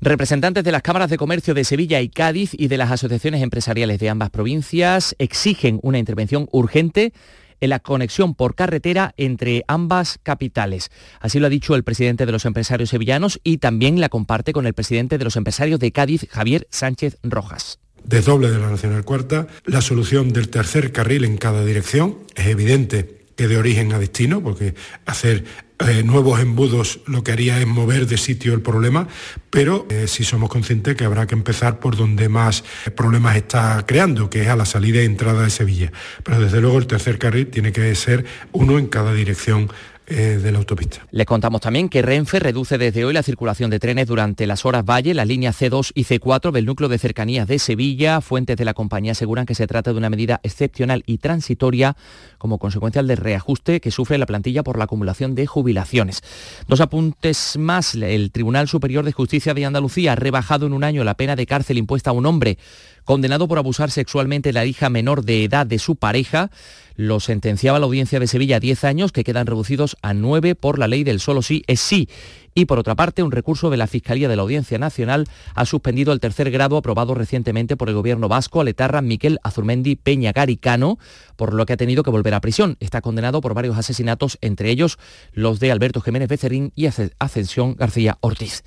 Representantes 0.00 0.64
de 0.64 0.72
las 0.72 0.82
cámaras 0.82 1.10
de 1.10 1.16
comercio 1.16 1.54
de 1.54 1.64
Sevilla 1.64 2.00
y 2.00 2.08
Cádiz 2.08 2.50
y 2.52 2.68
de 2.68 2.76
las 2.76 2.90
asociaciones 2.90 3.42
empresariales 3.42 3.98
de 3.98 4.10
ambas 4.10 4.30
provincias 4.30 5.14
exigen 5.18 5.78
una 5.82 5.98
intervención 5.98 6.48
urgente 6.52 7.12
en 7.60 7.70
la 7.70 7.78
conexión 7.78 8.34
por 8.34 8.54
carretera 8.54 9.14
entre 9.16 9.64
ambas 9.68 10.18
capitales. 10.22 10.90
Así 11.20 11.38
lo 11.38 11.46
ha 11.46 11.50
dicho 11.50 11.74
el 11.74 11.84
presidente 11.84 12.26
de 12.26 12.32
los 12.32 12.44
empresarios 12.44 12.90
sevillanos 12.90 13.40
y 13.42 13.58
también 13.58 14.00
la 14.00 14.08
comparte 14.08 14.52
con 14.52 14.66
el 14.66 14.74
presidente 14.74 15.18
de 15.18 15.24
los 15.24 15.36
empresarios 15.36 15.80
de 15.80 15.92
Cádiz, 15.92 16.26
Javier 16.30 16.66
Sánchez 16.70 17.18
Rojas 17.22 17.78
desdoble 18.04 18.50
de 18.50 18.58
la 18.58 18.70
Nacional 18.70 19.02
Cuarta, 19.02 19.46
la 19.64 19.80
solución 19.80 20.32
del 20.32 20.50
tercer 20.50 20.92
carril 20.92 21.24
en 21.24 21.38
cada 21.38 21.64
dirección, 21.64 22.18
es 22.34 22.46
evidente 22.46 23.24
que 23.36 23.48
de 23.48 23.56
origen 23.56 23.92
a 23.92 23.98
destino, 23.98 24.42
porque 24.42 24.74
hacer 25.06 25.44
eh, 25.80 26.04
nuevos 26.04 26.40
embudos 26.40 27.00
lo 27.06 27.24
que 27.24 27.32
haría 27.32 27.60
es 27.60 27.66
mover 27.66 28.06
de 28.06 28.16
sitio 28.16 28.54
el 28.54 28.62
problema, 28.62 29.08
pero 29.50 29.86
eh, 29.90 30.06
sí 30.06 30.22
somos 30.22 30.48
conscientes 30.48 30.94
que 30.94 31.04
habrá 31.04 31.26
que 31.26 31.34
empezar 31.34 31.80
por 31.80 31.96
donde 31.96 32.28
más 32.28 32.62
problemas 32.94 33.36
está 33.36 33.84
creando, 33.84 34.30
que 34.30 34.42
es 34.42 34.48
a 34.48 34.56
la 34.56 34.66
salida 34.66 35.02
y 35.02 35.06
entrada 35.06 35.42
de 35.42 35.50
Sevilla. 35.50 35.92
Pero 36.22 36.40
desde 36.40 36.60
luego 36.60 36.78
el 36.78 36.86
tercer 36.86 37.18
carril 37.18 37.48
tiene 37.48 37.72
que 37.72 37.92
ser 37.96 38.24
uno 38.52 38.78
en 38.78 38.86
cada 38.86 39.12
dirección 39.12 39.68
eh, 40.06 40.38
de 40.42 40.52
la 40.52 40.58
autopista. 40.58 41.06
Les 41.10 41.26
contamos 41.26 41.60
también 41.60 41.88
que 41.88 42.02
Renfe 42.02 42.38
reduce 42.38 42.76
desde 42.76 43.04
hoy 43.04 43.14
la 43.14 43.22
circulación 43.22 43.70
de 43.70 43.78
trenes 43.78 44.06
durante 44.06 44.46
las 44.46 44.64
horas 44.66 44.84
valle, 44.84 45.14
las 45.14 45.26
líneas 45.26 45.60
C2 45.60 45.92
y 45.94 46.04
C4 46.04 46.50
del 46.52 46.66
núcleo 46.66 46.88
de 46.88 46.98
cercanías 46.98 47.48
de 47.48 47.58
Sevilla. 47.58 48.20
Fuentes 48.20 48.56
de 48.56 48.64
la 48.64 48.74
compañía 48.74 49.12
aseguran 49.12 49.46
que 49.46 49.54
se 49.54 49.66
trata 49.66 49.92
de 49.92 49.98
una 49.98 50.10
medida 50.10 50.40
excepcional 50.42 51.02
y 51.06 51.18
transitoria 51.18 51.96
como 52.38 52.58
consecuencia 52.58 53.02
del 53.02 53.16
reajuste 53.16 53.80
que 53.80 53.90
sufre 53.90 54.18
la 54.18 54.26
plantilla 54.26 54.62
por 54.62 54.76
la 54.76 54.84
acumulación 54.84 55.34
de 55.34 55.46
jubilaciones. 55.46 56.22
Dos 56.68 56.80
apuntes 56.80 57.56
más. 57.58 57.94
El 57.94 58.30
Tribunal 58.30 58.68
Superior 58.68 59.04
de 59.04 59.12
Justicia 59.12 59.54
de 59.54 59.64
Andalucía 59.64 60.12
ha 60.12 60.16
rebajado 60.16 60.66
en 60.66 60.74
un 60.74 60.84
año 60.84 61.02
la 61.04 61.14
pena 61.14 61.36
de 61.36 61.46
cárcel 61.46 61.78
impuesta 61.78 62.10
a 62.10 62.12
un 62.12 62.26
hombre 62.26 62.58
condenado 63.04 63.48
por 63.48 63.58
abusar 63.58 63.90
sexualmente 63.90 64.50
de 64.50 64.54
la 64.54 64.64
hija 64.64 64.90
menor 64.90 65.24
de 65.24 65.44
edad 65.44 65.66
de 65.66 65.78
su 65.78 65.96
pareja. 65.96 66.50
Lo 66.96 67.20
sentenciaba 67.20 67.78
la 67.78 67.86
audiencia 67.86 68.20
de 68.20 68.26
Sevilla 68.26 68.56
a 68.56 68.60
10 68.60 68.84
años, 68.84 69.12
que 69.12 69.24
quedan 69.24 69.46
reducidos 69.46 69.96
a 70.02 70.14
9 70.14 70.54
por 70.54 70.78
la 70.78 70.88
ley 70.88 71.04
del 71.04 71.20
solo 71.20 71.42
sí 71.42 71.64
es 71.66 71.80
sí. 71.80 72.08
Y 72.56 72.66
por 72.66 72.78
otra 72.78 72.94
parte, 72.94 73.24
un 73.24 73.32
recurso 73.32 73.68
de 73.68 73.76
la 73.76 73.88
Fiscalía 73.88 74.28
de 74.28 74.36
la 74.36 74.42
Audiencia 74.42 74.78
Nacional 74.78 75.26
ha 75.56 75.66
suspendido 75.66 76.12
el 76.12 76.20
tercer 76.20 76.52
grado 76.52 76.76
aprobado 76.76 77.14
recientemente 77.14 77.76
por 77.76 77.88
el 77.88 77.96
gobierno 77.96 78.28
vasco 78.28 78.60
a 78.60 78.64
Letarra 78.64 79.02
Miquel 79.02 79.40
Azurmendi 79.42 79.96
Peña 79.96 80.30
Garicano, 80.32 80.98
por 81.34 81.52
lo 81.52 81.66
que 81.66 81.72
ha 81.72 81.76
tenido 81.76 82.04
que 82.04 82.10
volver 82.10 82.32
a 82.32 82.40
prisión. 82.40 82.76
Está 82.78 83.00
condenado 83.00 83.40
por 83.40 83.54
varios 83.54 83.76
asesinatos, 83.76 84.38
entre 84.40 84.70
ellos 84.70 84.98
los 85.32 85.58
de 85.58 85.72
Alberto 85.72 86.00
Jiménez 86.00 86.28
Becerrín 86.28 86.72
y 86.76 86.86
Ascensión 87.18 87.74
García 87.74 88.18
Ortiz. 88.20 88.62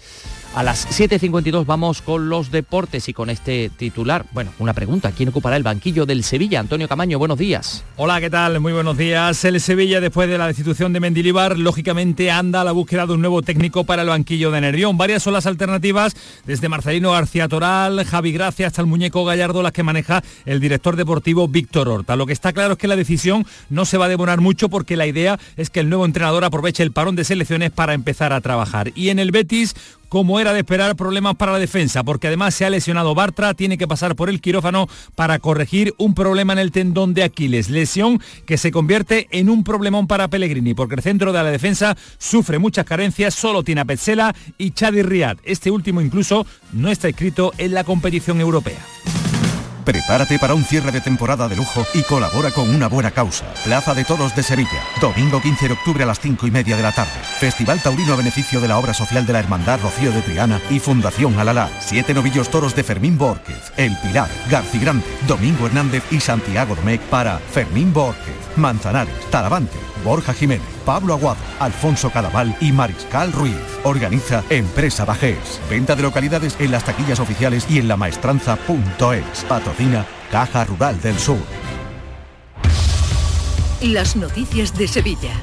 A 0.54 0.64
las 0.64 0.88
7.52 1.00 1.66
vamos 1.66 2.02
con 2.02 2.28
los 2.28 2.52
deportes 2.52 3.08
y 3.08 3.14
con 3.14 3.30
este 3.30 3.70
titular. 3.70 4.26
Bueno, 4.34 4.52
una 4.60 4.74
pregunta. 4.74 5.14
¿Quién 5.14 5.30
ocupará 5.30 5.56
el 5.56 5.64
banquillo 5.64 6.06
del 6.06 6.24
Sevilla? 6.24 6.60
Antonio 6.60 6.90
Camaño, 6.90 7.20
buenos 7.20 7.38
días. 7.38 7.86
Hola, 7.96 8.20
¿qué 8.20 8.30
tal? 8.30 8.60
Muy 8.60 8.74
buenos 8.74 8.98
días. 8.98 9.46
El 9.46 9.62
Sevilla, 9.62 10.02
después 10.02 10.30
de 10.30 10.38
la 10.38 10.48
destitución 10.48 10.92
de 10.92 11.00
Mendilibar, 11.00 11.58
lógicamente 11.58 12.32
anda 12.32 12.62
a 12.62 12.64
la 12.66 12.74
búsqueda 12.74 13.06
de 13.06 13.14
un 13.14 13.22
nuevo 13.22 13.42
técnico 13.42 13.77
para 13.84 14.02
el 14.02 14.10
banquillo 14.10 14.52
de 14.52 14.62
Nervión. 14.62 14.98
Varias 14.98 15.24
son 15.24 15.34
las 15.34 15.46
alternativas, 15.46 16.16
desde 16.46 16.70
Marcelino 16.70 17.12
García 17.12 17.48
Toral, 17.48 18.04
Javi 18.06 18.32
Gracia 18.32 18.68
hasta 18.68 18.82
el 18.82 18.88
muñeco 18.88 19.26
Gallardo, 19.26 19.62
las 19.62 19.72
que 19.72 19.84
maneja 19.84 20.24
el 20.46 20.60
director 20.60 20.96
deportivo 20.96 21.48
Víctor 21.48 21.90
Horta. 21.90 22.16
Lo 22.16 22.26
que 22.26 22.34
está 22.34 22.54
claro 22.54 22.74
es 22.74 22.80
que 22.80 22.88
la 22.88 22.96
decisión 22.96 23.46
no 23.70 23.86
se 23.86 23.98
va 23.98 24.06
a 24.06 24.10
demorar 24.10 24.42
mucho 24.42 24.70
porque 24.70 24.98
la 24.98 25.08
idea 25.08 25.40
es 25.56 25.70
que 25.70 25.80
el 25.80 25.90
nuevo 25.90 26.06
entrenador 26.06 26.44
aproveche 26.44 26.84
el 26.84 26.92
parón 26.92 27.16
de 27.16 27.24
selecciones 27.24 27.72
para 27.72 27.94
empezar 27.94 28.34
a 28.34 28.42
trabajar. 28.42 28.92
Y 28.96 29.10
en 29.10 29.20
el 29.20 29.32
Betis, 29.32 29.76
como 30.10 30.40
era 30.40 30.54
de 30.54 30.60
esperar, 30.60 30.96
problemas 30.96 31.36
para 31.36 31.52
la 31.52 31.60
defensa, 31.60 32.04
porque 32.04 32.28
además 32.28 32.56
se 32.56 32.66
ha 32.66 32.70
lesionado 32.70 33.16
Bartra, 33.16 33.54
tiene 33.54 33.78
que 33.78 33.88
pasar 33.88 34.16
por 34.16 34.30
el 34.30 34.42
quirófano 34.42 34.88
para 35.16 35.40
corregir 35.40 35.94
un 35.98 36.14
problema 36.14 36.54
en 36.54 36.60
el 36.60 36.72
tendón 36.72 37.14
de 37.14 37.24
Aquiles, 37.24 37.70
lesión 37.70 38.22
que 38.46 38.58
se 38.58 38.72
convierte 38.72 39.28
en 39.32 39.50
un 39.50 39.64
problemón 39.64 40.08
para 40.08 40.28
Pellegrini, 40.28 40.74
porque 40.74 40.96
el 40.96 41.02
centro 41.02 41.32
de 41.32 41.44
la 41.44 41.52
defensa 41.52 41.98
sufre 42.18 42.60
muchas 42.60 42.86
carencias, 42.86 43.34
solo 43.34 43.64
tiene 43.64 43.82
a 43.82 43.86
Petzela 43.86 44.36
y 44.58 44.72
Chadi 44.72 45.02
Riad. 45.02 45.38
Este 45.44 45.72
último 45.72 46.02
incluso 46.02 46.46
no 46.74 46.90
está 46.90 47.10
inscrito 47.10 47.54
en 47.58 47.74
la 47.74 47.84
competición 47.84 48.42
europea. 48.42 48.78
Prepárate 49.88 50.38
para 50.38 50.54
un 50.54 50.66
cierre 50.66 50.92
de 50.92 51.00
temporada 51.00 51.48
de 51.48 51.56
lujo 51.56 51.86
y 51.94 52.04
colabora 52.04 52.52
con 52.52 52.70
una 52.70 52.90
buena 52.90 53.12
causa. 53.12 53.46
Plaza 53.64 53.94
de 53.94 54.04
Toros 54.04 54.36
de 54.36 54.44
Sevilla. 54.44 54.84
Domingo 55.00 55.42
15 55.42 55.70
de 55.70 55.74
octubre 55.76 56.04
a 56.04 56.06
las 56.06 56.20
5 56.20 56.46
y 56.46 56.52
media 56.52 56.76
de 56.76 56.84
la 56.84 56.92
tarde. 56.92 57.14
Festival 57.40 57.82
Taurino 57.82 58.12
a 58.12 58.18
beneficio 58.18 58.60
de 58.60 58.68
la 58.68 58.80
obra 58.80 58.94
social 58.94 59.26
de 59.26 59.32
la 59.32 59.40
Hermandad 59.40 59.80
Rocío 59.82 60.12
de 60.12 60.22
Triana 60.22 60.60
y 60.70 60.80
Fundación 60.80 61.40
Alalá. 61.40 61.70
Siete 61.80 62.14
novillos 62.14 62.50
toros 62.50 62.76
de 62.76 62.84
Fermín 62.84 63.18
Borquez, 63.18 63.72
El 63.78 63.96
Pilar, 64.00 64.30
Grande, 64.50 65.06
Domingo 65.26 65.68
Hernández 65.68 66.04
y 66.12 66.20
Santiago 66.20 66.76
Domecq 66.76 67.04
para 67.04 67.38
Fermín 67.40 67.94
Borquez, 67.94 68.36
Manzanares, 68.58 69.14
Talavante, 69.30 69.78
Borja 70.04 70.34
Jiménez, 70.34 70.68
Pablo 70.86 71.14
Aguado, 71.14 71.40
Alfonso 71.60 72.10
Cadaval 72.10 72.56
y 72.60 72.72
Mariscal 72.72 73.32
Ruiz. 73.32 73.56
Organiza 73.84 74.44
Empresa 74.50 75.06
Bajés. 75.06 75.62
Venta 75.70 75.96
de 75.96 76.04
localidades 76.04 76.56
en 76.60 76.72
las 76.72 76.84
taquillas 76.84 77.20
oficiales 77.20 77.66
y 77.70 77.80
en 77.80 77.88
lamaestranza.es. 77.88 79.44
Patrocina 79.48 80.06
Caja 80.32 80.66
Rural 80.66 81.00
del 81.02 81.18
Sur. 81.18 81.40
Las 83.82 84.16
noticias 84.16 84.76
de 84.76 84.88
Sevilla. 84.88 85.34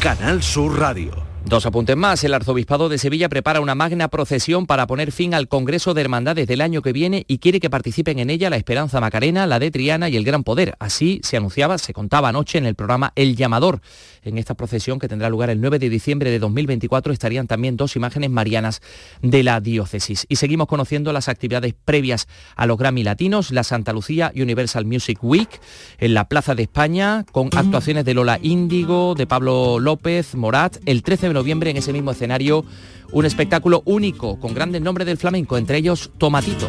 Canal 0.00 0.42
Sur 0.42 0.78
Radio. 0.78 1.31
Dos 1.44 1.66
apuntes 1.66 1.96
más. 1.96 2.22
El 2.24 2.34
Arzobispado 2.34 2.88
de 2.88 2.98
Sevilla 2.98 3.28
prepara 3.28 3.60
una 3.60 3.74
magna 3.74 4.08
procesión 4.08 4.66
para 4.66 4.86
poner 4.86 5.12
fin 5.12 5.34
al 5.34 5.48
Congreso 5.48 5.92
de 5.92 6.00
Hermandades 6.00 6.46
del 6.46 6.60
año 6.60 6.82
que 6.82 6.92
viene 6.92 7.24
y 7.28 7.38
quiere 7.38 7.60
que 7.60 7.68
participen 7.68 8.18
en 8.20 8.30
ella 8.30 8.48
la 8.48 8.56
Esperanza 8.56 9.00
Macarena, 9.00 9.46
la 9.46 9.58
de 9.58 9.70
Triana 9.70 10.08
y 10.08 10.16
el 10.16 10.24
Gran 10.24 10.44
Poder. 10.44 10.76
Así 10.78 11.20
se 11.22 11.36
anunciaba, 11.36 11.78
se 11.78 11.92
contaba 11.92 12.28
anoche 12.28 12.58
en 12.58 12.66
el 12.66 12.74
programa 12.74 13.12
El 13.16 13.36
Llamador. 13.36 13.80
En 14.24 14.38
esta 14.38 14.54
procesión 14.54 15.00
que 15.00 15.08
tendrá 15.08 15.28
lugar 15.28 15.50
el 15.50 15.60
9 15.60 15.80
de 15.80 15.90
diciembre 15.90 16.30
de 16.30 16.38
2024 16.38 17.12
estarían 17.12 17.48
también 17.48 17.76
dos 17.76 17.96
imágenes 17.96 18.30
marianas 18.30 18.80
de 19.20 19.42
la 19.42 19.60
diócesis. 19.60 20.26
Y 20.28 20.36
seguimos 20.36 20.68
conociendo 20.68 21.12
las 21.12 21.28
actividades 21.28 21.74
previas 21.84 22.28
a 22.54 22.66
los 22.66 22.78
Grammy 22.78 23.02
Latinos, 23.02 23.50
la 23.50 23.64
Santa 23.64 23.92
Lucía 23.92 24.32
Universal 24.36 24.86
Music 24.86 25.18
Week 25.22 25.60
en 25.98 26.14
la 26.14 26.28
Plaza 26.28 26.54
de 26.54 26.62
España 26.62 27.24
con 27.32 27.50
actuaciones 27.52 28.04
de 28.04 28.14
Lola 28.14 28.38
Índigo, 28.40 29.14
de 29.16 29.26
Pablo 29.26 29.80
López, 29.80 30.36
Morat, 30.36 30.76
el 30.86 31.02
13 31.02 31.28
de 31.28 31.34
noviembre 31.34 31.70
en 31.70 31.76
ese 31.76 31.92
mismo 31.92 32.12
escenario 32.12 32.64
un 33.12 33.26
espectáculo 33.26 33.82
único 33.84 34.40
con 34.40 34.54
grandes 34.54 34.82
nombres 34.82 35.06
del 35.06 35.18
flamenco, 35.18 35.58
entre 35.58 35.78
ellos 35.78 36.10
Tomatito. 36.18 36.68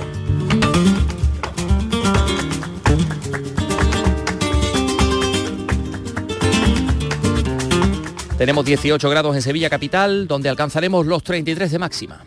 Tenemos 8.37 8.65
18 8.65 9.09
grados 9.09 9.35
en 9.35 9.41
Sevilla 9.41 9.69
capital, 9.69 10.27
donde 10.27 10.49
alcanzaremos 10.49 11.05
los 11.05 11.23
33 11.23 11.71
de 11.71 11.79
máxima. 11.79 12.25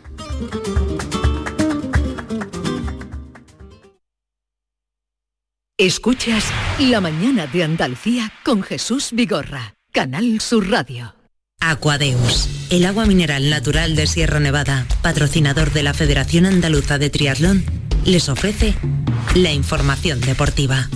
Escuchas 5.79 6.43
La 6.79 7.01
mañana 7.01 7.45
de 7.45 7.63
Andalucía 7.63 8.33
con 8.43 8.63
Jesús 8.63 9.09
Vigorra, 9.11 9.75
Canal 9.91 10.41
Sur 10.41 10.71
Radio. 10.71 11.13
Aquadeus, 11.59 12.49
el 12.71 12.85
agua 12.85 13.05
mineral 13.05 13.49
natural 13.49 13.95
de 13.95 14.07
Sierra 14.07 14.39
Nevada, 14.39 14.87
patrocinador 15.03 15.71
de 15.73 15.83
la 15.83 15.93
Federación 15.93 16.47
Andaluza 16.47 16.97
de 16.97 17.09
Triatlón, 17.09 17.63
les 18.05 18.27
ofrece 18.29 18.73
la 19.35 19.51
información 19.51 20.19
deportiva. 20.21 20.89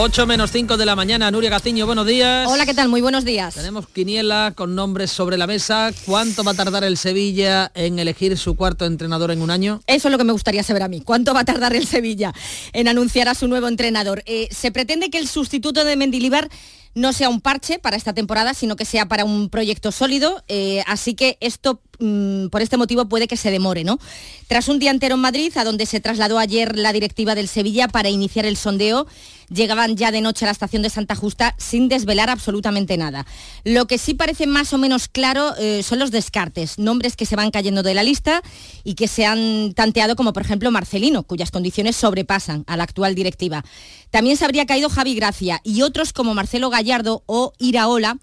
8 0.00 0.28
menos 0.28 0.52
5 0.52 0.76
de 0.76 0.86
la 0.86 0.94
mañana, 0.94 1.28
Nuria 1.32 1.50
Gaciño, 1.50 1.84
buenos 1.84 2.06
días. 2.06 2.46
Hola, 2.48 2.64
¿qué 2.64 2.72
tal? 2.72 2.88
Muy 2.88 3.00
buenos 3.00 3.24
días. 3.24 3.56
Tenemos 3.56 3.88
quiniela 3.88 4.52
con 4.54 4.76
nombres 4.76 5.10
sobre 5.10 5.36
la 5.36 5.48
mesa. 5.48 5.90
¿Cuánto 6.06 6.44
va 6.44 6.52
a 6.52 6.54
tardar 6.54 6.84
el 6.84 6.96
Sevilla 6.96 7.72
en 7.74 7.98
elegir 7.98 8.38
su 8.38 8.54
cuarto 8.54 8.86
entrenador 8.86 9.32
en 9.32 9.42
un 9.42 9.50
año? 9.50 9.80
Eso 9.88 10.06
es 10.06 10.12
lo 10.12 10.16
que 10.16 10.22
me 10.22 10.32
gustaría 10.32 10.62
saber 10.62 10.84
a 10.84 10.88
mí. 10.88 11.00
¿Cuánto 11.00 11.34
va 11.34 11.40
a 11.40 11.44
tardar 11.44 11.74
el 11.74 11.84
Sevilla 11.84 12.32
en 12.72 12.86
anunciar 12.86 13.28
a 13.28 13.34
su 13.34 13.48
nuevo 13.48 13.66
entrenador? 13.66 14.22
Eh, 14.26 14.46
se 14.52 14.70
pretende 14.70 15.10
que 15.10 15.18
el 15.18 15.26
sustituto 15.26 15.84
de 15.84 15.96
Mendilibar 15.96 16.48
no 16.94 17.12
sea 17.12 17.28
un 17.28 17.40
parche 17.40 17.80
para 17.80 17.96
esta 17.96 18.12
temporada, 18.12 18.54
sino 18.54 18.76
que 18.76 18.84
sea 18.84 19.08
para 19.08 19.24
un 19.24 19.48
proyecto 19.50 19.90
sólido. 19.90 20.44
Eh, 20.46 20.84
así 20.86 21.14
que 21.14 21.38
esto 21.40 21.80
por 21.98 22.62
este 22.62 22.76
motivo 22.76 23.08
puede 23.08 23.26
que 23.26 23.36
se 23.36 23.50
demore, 23.50 23.84
¿no? 23.84 23.98
Tras 24.46 24.68
un 24.68 24.78
día 24.78 24.90
entero 24.90 25.16
en 25.16 25.20
Madrid, 25.20 25.52
a 25.56 25.64
donde 25.64 25.86
se 25.86 26.00
trasladó 26.00 26.38
ayer 26.38 26.76
la 26.76 26.92
directiva 26.92 27.34
del 27.34 27.48
Sevilla 27.48 27.88
para 27.88 28.08
iniciar 28.08 28.46
el 28.46 28.56
sondeo, 28.56 29.06
llegaban 29.50 29.96
ya 29.96 30.10
de 30.10 30.20
noche 30.20 30.44
a 30.44 30.46
la 30.46 30.52
estación 30.52 30.82
de 30.82 30.90
Santa 30.90 31.14
Justa 31.14 31.54
sin 31.58 31.88
desvelar 31.88 32.30
absolutamente 32.30 32.96
nada. 32.96 33.26
Lo 33.64 33.86
que 33.86 33.98
sí 33.98 34.14
parece 34.14 34.46
más 34.46 34.72
o 34.72 34.78
menos 34.78 35.08
claro 35.08 35.54
eh, 35.58 35.82
son 35.82 35.98
los 35.98 36.10
descartes, 36.10 36.78
nombres 36.78 37.16
que 37.16 37.26
se 37.26 37.36
van 37.36 37.50
cayendo 37.50 37.82
de 37.82 37.94
la 37.94 38.02
lista 38.02 38.42
y 38.84 38.94
que 38.94 39.08
se 39.08 39.26
han 39.26 39.72
tanteado 39.74 40.16
como 40.16 40.32
por 40.32 40.42
ejemplo 40.42 40.70
Marcelino, 40.70 41.22
cuyas 41.22 41.50
condiciones 41.50 41.96
sobrepasan 41.96 42.64
a 42.66 42.76
la 42.76 42.84
actual 42.84 43.14
directiva. 43.14 43.64
También 44.10 44.36
se 44.36 44.44
habría 44.44 44.66
caído 44.66 44.88
Javi 44.88 45.14
Gracia 45.14 45.60
y 45.64 45.82
otros 45.82 46.12
como 46.12 46.34
Marcelo 46.34 46.70
Gallardo 46.70 47.22
o 47.26 47.52
Iraola 47.58 48.18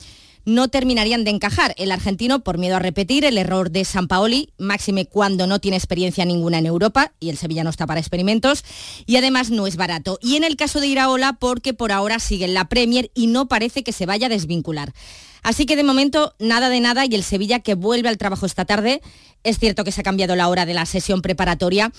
no 0.45 0.67
terminarían 0.69 1.23
de 1.23 1.31
encajar. 1.31 1.73
El 1.77 1.91
argentino, 1.91 2.39
por 2.43 2.57
miedo 2.57 2.75
a 2.75 2.79
repetir 2.79 3.25
el 3.25 3.37
error 3.37 3.71
de 3.71 3.83
San 3.83 4.07
Paoli, 4.07 4.53
máxime 4.57 5.05
cuando 5.05 5.47
no 5.47 5.59
tiene 5.59 5.77
experiencia 5.77 6.23
ninguna 6.23 6.59
en 6.59 6.67
Europa, 6.67 7.11
y 7.19 7.29
el 7.29 7.37
Sevilla 7.37 7.63
no 7.63 7.69
está 7.69 7.87
para 7.87 7.99
experimentos, 7.99 8.63
y 9.05 9.17
además 9.17 9.49
no 9.49 9.67
es 9.67 9.75
barato. 9.75 10.19
Y 10.21 10.35
en 10.35 10.43
el 10.43 10.55
caso 10.55 10.79
de 10.79 10.87
Iraola, 10.87 11.33
porque 11.33 11.73
por 11.73 11.91
ahora 11.91 12.19
sigue 12.19 12.45
en 12.45 12.53
la 12.53 12.69
Premier 12.69 13.11
y 13.13 13.27
no 13.27 13.47
parece 13.47 13.83
que 13.83 13.91
se 13.91 14.05
vaya 14.05 14.27
a 14.27 14.29
desvincular. 14.29 14.93
Así 15.41 15.65
que 15.65 15.75
de 15.75 15.83
momento 15.83 16.33
nada 16.39 16.69
de 16.69 16.79
nada 16.79 17.05
y 17.05 17.13
el 17.13 17.23
Sevilla 17.23 17.59
que 17.59 17.75
vuelve 17.75 18.09
al 18.09 18.17
trabajo 18.17 18.45
esta 18.47 18.65
tarde. 18.65 19.01
Es 19.43 19.59
cierto 19.59 19.83
que 19.83 19.91
se 19.91 20.01
ha 20.01 20.03
cambiado 20.03 20.35
la 20.35 20.47
hora 20.47 20.65
de 20.65 20.73
la 20.73 20.87
sesión 20.87 21.21
preparatoria 21.21 21.91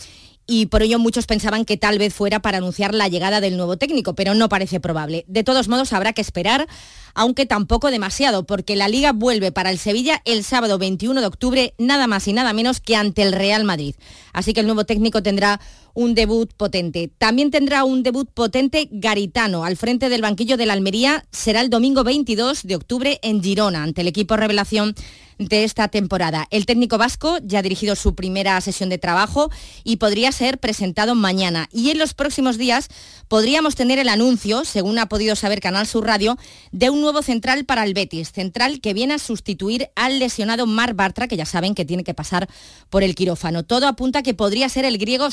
y 0.47 0.66
por 0.66 0.82
ello 0.82 0.99
muchos 0.99 1.26
pensaban 1.26 1.64
que 1.64 1.76
tal 1.76 1.99
vez 1.99 2.14
fuera 2.14 2.40
para 2.40 2.59
anunciar 2.59 2.94
la 2.94 3.09
llegada 3.09 3.40
del 3.40 3.57
nuevo 3.57 3.76
técnico, 3.76 4.14
pero 4.14 4.34
no 4.34 4.49
parece 4.49 4.80
probable. 4.80 5.24
De 5.26 5.44
todos 5.44 5.68
modos, 5.68 5.92
habrá 5.92 6.12
que 6.12 6.20
esperar, 6.20 6.68
aunque 7.14 7.47
tampoco 7.47 7.90
demasiado, 7.90 8.44
porque 8.44 8.76
la 8.76 8.88
liga 8.88 9.12
vuelve 9.12 9.51
para 9.51 9.70
el 9.70 9.78
Sevilla 9.78 10.22
el 10.24 10.44
sábado 10.44 10.78
21 10.78 11.20
de 11.20 11.26
octubre, 11.26 11.74
nada 11.78 12.07
más 12.07 12.28
y 12.28 12.32
nada 12.32 12.53
menos 12.53 12.80
que 12.80 12.94
ante 12.94 13.22
el 13.22 13.32
Real 13.32 13.64
Madrid. 13.64 13.97
Así 14.32 14.53
que 14.53 14.61
el 14.61 14.66
nuevo 14.66 14.84
técnico 14.84 15.22
tendrá 15.22 15.61
un 15.97 16.14
debut 16.14 16.53
potente. 16.55 17.11
También 17.16 17.51
tendrá 17.51 17.84
un 17.84 18.03
debut 18.03 18.28
potente 18.30 18.88
Garitano 18.92 19.64
al 19.64 19.78
frente 19.78 20.11
del 20.11 20.20
banquillo 20.20 20.59
de 20.59 20.66
la 20.66 20.74
Almería. 20.74 21.24
Será 21.32 21.62
el 21.62 21.70
domingo 21.70 22.05
22 22.05 22.64
de 22.64 22.76
octubre 22.76 23.18
en 23.22 23.42
Girona, 23.42 23.82
ante 23.82 24.03
el 24.03 24.09
equipo 24.09 24.36
Revelación 24.36 24.94
de 25.38 25.64
esta 25.64 25.88
temporada. 25.88 26.47
El 26.51 26.66
técnico 26.66 26.99
vasco 26.99 27.38
ya 27.42 27.59
ha 27.59 27.62
dirigido 27.62 27.94
su 27.97 28.14
primera 28.14 28.61
sesión 28.61 28.88
de 28.88 28.99
trabajo 28.99 29.51
y 29.84 29.97
podría 29.97 30.32
ser 30.32 30.59
presentado 30.59 31.14
mañana. 31.14 31.68
Y 31.72 31.90
en 31.90 31.99
los 31.99 32.14
próximos 32.14 32.59
días 32.59 32.88
podríamos 33.28 33.74
tener 33.74 33.99
el 33.99 34.09
anuncio, 34.09 34.64
según 34.64 34.99
ha 34.99 35.09
podido 35.09 35.36
saber 35.36 35.61
Canal 35.61 35.86
Sur 35.86 36.07
Radio, 36.07 36.38
de 36.72 36.90
un 36.90 37.01
nuevo 37.01 37.22
central 37.22 37.64
para 37.64 37.84
el 37.84 37.94
Betis, 37.94 38.32
central 38.32 38.80
que 38.80 38.94
viene 38.94 39.14
a 39.14 39.18
sustituir 39.18 39.90
al 39.94 40.18
lesionado 40.18 40.66
Mar 40.66 40.94
Bartra, 40.94 41.28
que 41.28 41.36
ya 41.36 41.47
saben 41.47 41.74
que 41.74 41.84
tiene 41.84 42.05
que 42.05 42.14
pasar 42.14 42.49
por 42.88 43.03
el 43.03 43.14
quirófano. 43.14 43.62
Todo 43.62 43.88
apunta 43.88 44.22
que 44.22 44.34
podría 44.34 44.68
ser 44.68 44.84
el 44.84 44.99
griego 44.99 45.30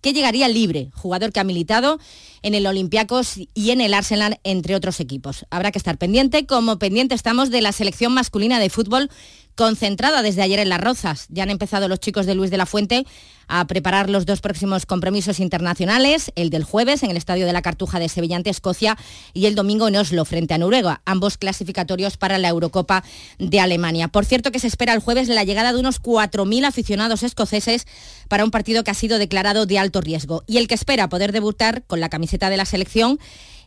Que 0.00 0.12
llegaría 0.12 0.48
libre, 0.48 0.90
jugador 0.94 1.32
que 1.32 1.40
ha 1.40 1.44
militado 1.44 1.98
en 2.42 2.54
el 2.54 2.66
Olympiacos 2.66 3.34
y 3.54 3.70
en 3.70 3.80
el 3.80 3.94
Arsenal, 3.94 4.40
entre 4.44 4.74
otros 4.74 5.00
equipos. 5.00 5.46
Habrá 5.50 5.72
que 5.72 5.78
estar 5.78 5.98
pendiente, 5.98 6.46
como 6.46 6.78
pendiente 6.78 7.14
estamos 7.14 7.50
de 7.50 7.60
la 7.60 7.72
selección 7.72 8.14
masculina 8.14 8.58
de 8.58 8.70
fútbol 8.70 9.10
concentrada 9.58 10.22
desde 10.22 10.42
ayer 10.42 10.60
en 10.60 10.68
Las 10.68 10.80
Rozas. 10.80 11.26
Ya 11.30 11.42
han 11.42 11.50
empezado 11.50 11.88
los 11.88 11.98
chicos 11.98 12.26
de 12.26 12.36
Luis 12.36 12.52
de 12.52 12.56
la 12.56 12.64
Fuente 12.64 13.04
a 13.48 13.66
preparar 13.66 14.08
los 14.08 14.24
dos 14.24 14.40
próximos 14.40 14.86
compromisos 14.86 15.40
internacionales, 15.40 16.30
el 16.36 16.48
del 16.50 16.62
jueves 16.62 17.02
en 17.02 17.10
el 17.10 17.16
Estadio 17.16 17.44
de 17.44 17.52
la 17.52 17.60
Cartuja 17.60 17.98
de 17.98 18.08
Sevilla 18.08 18.36
ante 18.36 18.50
Escocia 18.50 18.96
y 19.34 19.46
el 19.46 19.56
domingo 19.56 19.88
en 19.88 19.96
Oslo 19.96 20.24
frente 20.24 20.54
a 20.54 20.58
Noruega, 20.58 21.00
ambos 21.06 21.38
clasificatorios 21.38 22.16
para 22.16 22.38
la 22.38 22.48
Eurocopa 22.48 23.02
de 23.40 23.58
Alemania. 23.58 24.06
Por 24.06 24.24
cierto 24.24 24.52
que 24.52 24.60
se 24.60 24.68
espera 24.68 24.92
el 24.92 25.00
jueves 25.00 25.26
la 25.26 25.42
llegada 25.42 25.72
de 25.72 25.80
unos 25.80 26.00
4.000 26.00 26.64
aficionados 26.64 27.24
escoceses 27.24 27.88
para 28.28 28.44
un 28.44 28.52
partido 28.52 28.84
que 28.84 28.92
ha 28.92 28.94
sido 28.94 29.18
declarado 29.18 29.66
de 29.66 29.80
alto 29.80 30.00
riesgo 30.00 30.44
y 30.46 30.58
el 30.58 30.68
que 30.68 30.76
espera 30.76 31.08
poder 31.08 31.32
debutar 31.32 31.82
con 31.84 31.98
la 31.98 32.10
camiseta 32.10 32.48
de 32.48 32.58
la 32.58 32.64
selección 32.64 33.18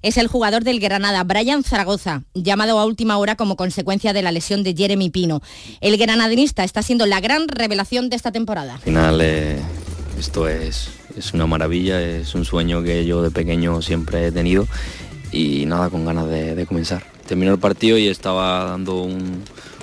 es 0.01 0.17
el 0.17 0.27
jugador 0.27 0.63
del 0.63 0.79
Granada, 0.79 1.23
Brian 1.23 1.63
Zaragoza, 1.63 2.23
llamado 2.33 2.79
a 2.79 2.85
última 2.85 3.17
hora 3.17 3.35
como 3.35 3.55
consecuencia 3.55 4.13
de 4.13 4.21
la 4.21 4.31
lesión 4.31 4.63
de 4.63 4.73
Jeremy 4.75 5.09
Pino. 5.09 5.41
El 5.79 5.97
granadinista 5.97 6.63
está 6.63 6.81
siendo 6.81 7.05
la 7.05 7.19
gran 7.19 7.47
revelación 7.47 8.09
de 8.09 8.15
esta 8.15 8.31
temporada. 8.31 8.75
Al 8.75 8.81
final 8.81 9.19
eh, 9.21 9.59
esto 10.17 10.47
es, 10.47 10.89
es 11.15 11.33
una 11.33 11.45
maravilla, 11.45 12.01
es 12.01 12.33
un 12.35 12.45
sueño 12.45 12.83
que 12.83 13.05
yo 13.05 13.21
de 13.21 13.31
pequeño 13.31 13.81
siempre 13.81 14.27
he 14.27 14.31
tenido 14.31 14.67
y 15.31 15.65
nada, 15.65 15.89
con 15.89 16.05
ganas 16.05 16.29
de, 16.29 16.65
comenzar. 16.65 17.03
Terminó 17.27 17.53
el 17.53 17.59
partido 17.59 17.97
y 17.97 18.07
estaba 18.07 18.65
dando 18.65 19.07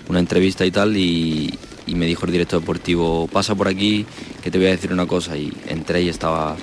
una 0.08 0.18
entrevista 0.18 0.66
y 0.66 0.70
tal 0.70 0.96
y, 0.96 1.58
y 1.86 1.94
me 1.94 2.06
dijo 2.06 2.26
el 2.26 2.32
director 2.32 2.60
deportivo, 2.60 3.28
pasa 3.28 3.54
por 3.54 3.68
aquí 3.68 4.04
que 4.42 4.50
te 4.50 4.58
voy 4.58 4.66
a 4.66 4.70
decir 4.70 4.92
una 4.92 5.06
cosa 5.06 5.36
y 5.36 5.52
entré 5.66 6.02
y 6.02 6.08
estaba 6.08 6.56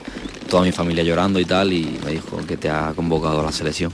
toda 0.50 0.64
mi 0.64 0.72
familia 0.72 1.04
llorando 1.04 1.39
y 1.39 1.46
tal 1.46 1.74
y 1.74 2.00
me 2.04 2.12
dijo 2.12 2.38
que 2.46 2.58
te 2.58 2.70
ha 2.70 2.93
convocado 2.96 3.39
a 3.39 3.43
la 3.43 3.52
selección 3.52 3.91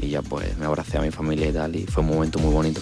y 0.00 0.08
ya 0.08 0.22
pues 0.22 0.56
me 0.58 0.66
abracé 0.66 0.98
a 0.98 1.00
mi 1.00 1.10
familia 1.10 1.48
y 1.48 1.52
tal 1.52 1.76
y 1.76 1.84
fue 1.84 2.02
un 2.02 2.10
momento 2.10 2.38
muy 2.38 2.52
bonito 2.52 2.80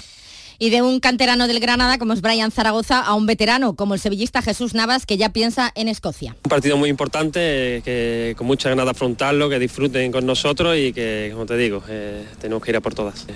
y 0.61 0.69
de 0.69 0.83
un 0.83 1.01
canterano 1.01 1.49
del 1.49 1.59
Granada 1.59 1.99
como 1.99 2.13
es 2.13 2.21
Brian 2.21 2.53
Zaragoza 2.53 3.01
a 3.01 3.15
un 3.15 3.27
veterano 3.27 3.75
como 3.75 3.95
el 3.95 4.01
sevillista 4.01 4.43
Jesús 4.43 4.75
Navas 4.75 5.07
que 5.07 5.17
ya 5.17 5.31
piensa 5.31 5.73
en 5.75 5.89
Escocia. 5.89 6.37
Un 6.45 6.51
partido 6.51 6.77
muy 6.77 6.91
importante, 6.91 7.81
que 7.83 8.35
con 8.37 8.47
mucha 8.47 8.69
ganas 8.69 8.85
de 8.85 8.91
afrontarlo, 8.91 9.49
que 9.49 9.59
disfruten 9.59 10.13
con 10.13 10.27
nosotros 10.27 10.77
y 10.77 10.93
que, 10.93 11.31
como 11.33 11.47
te 11.47 11.57
digo, 11.57 11.83
eh, 11.89 12.27
tenemos 12.41 12.63
que 12.63 12.73
ir 12.73 12.77
a 12.77 12.83
por 12.83 12.95
todas. 12.95 13.27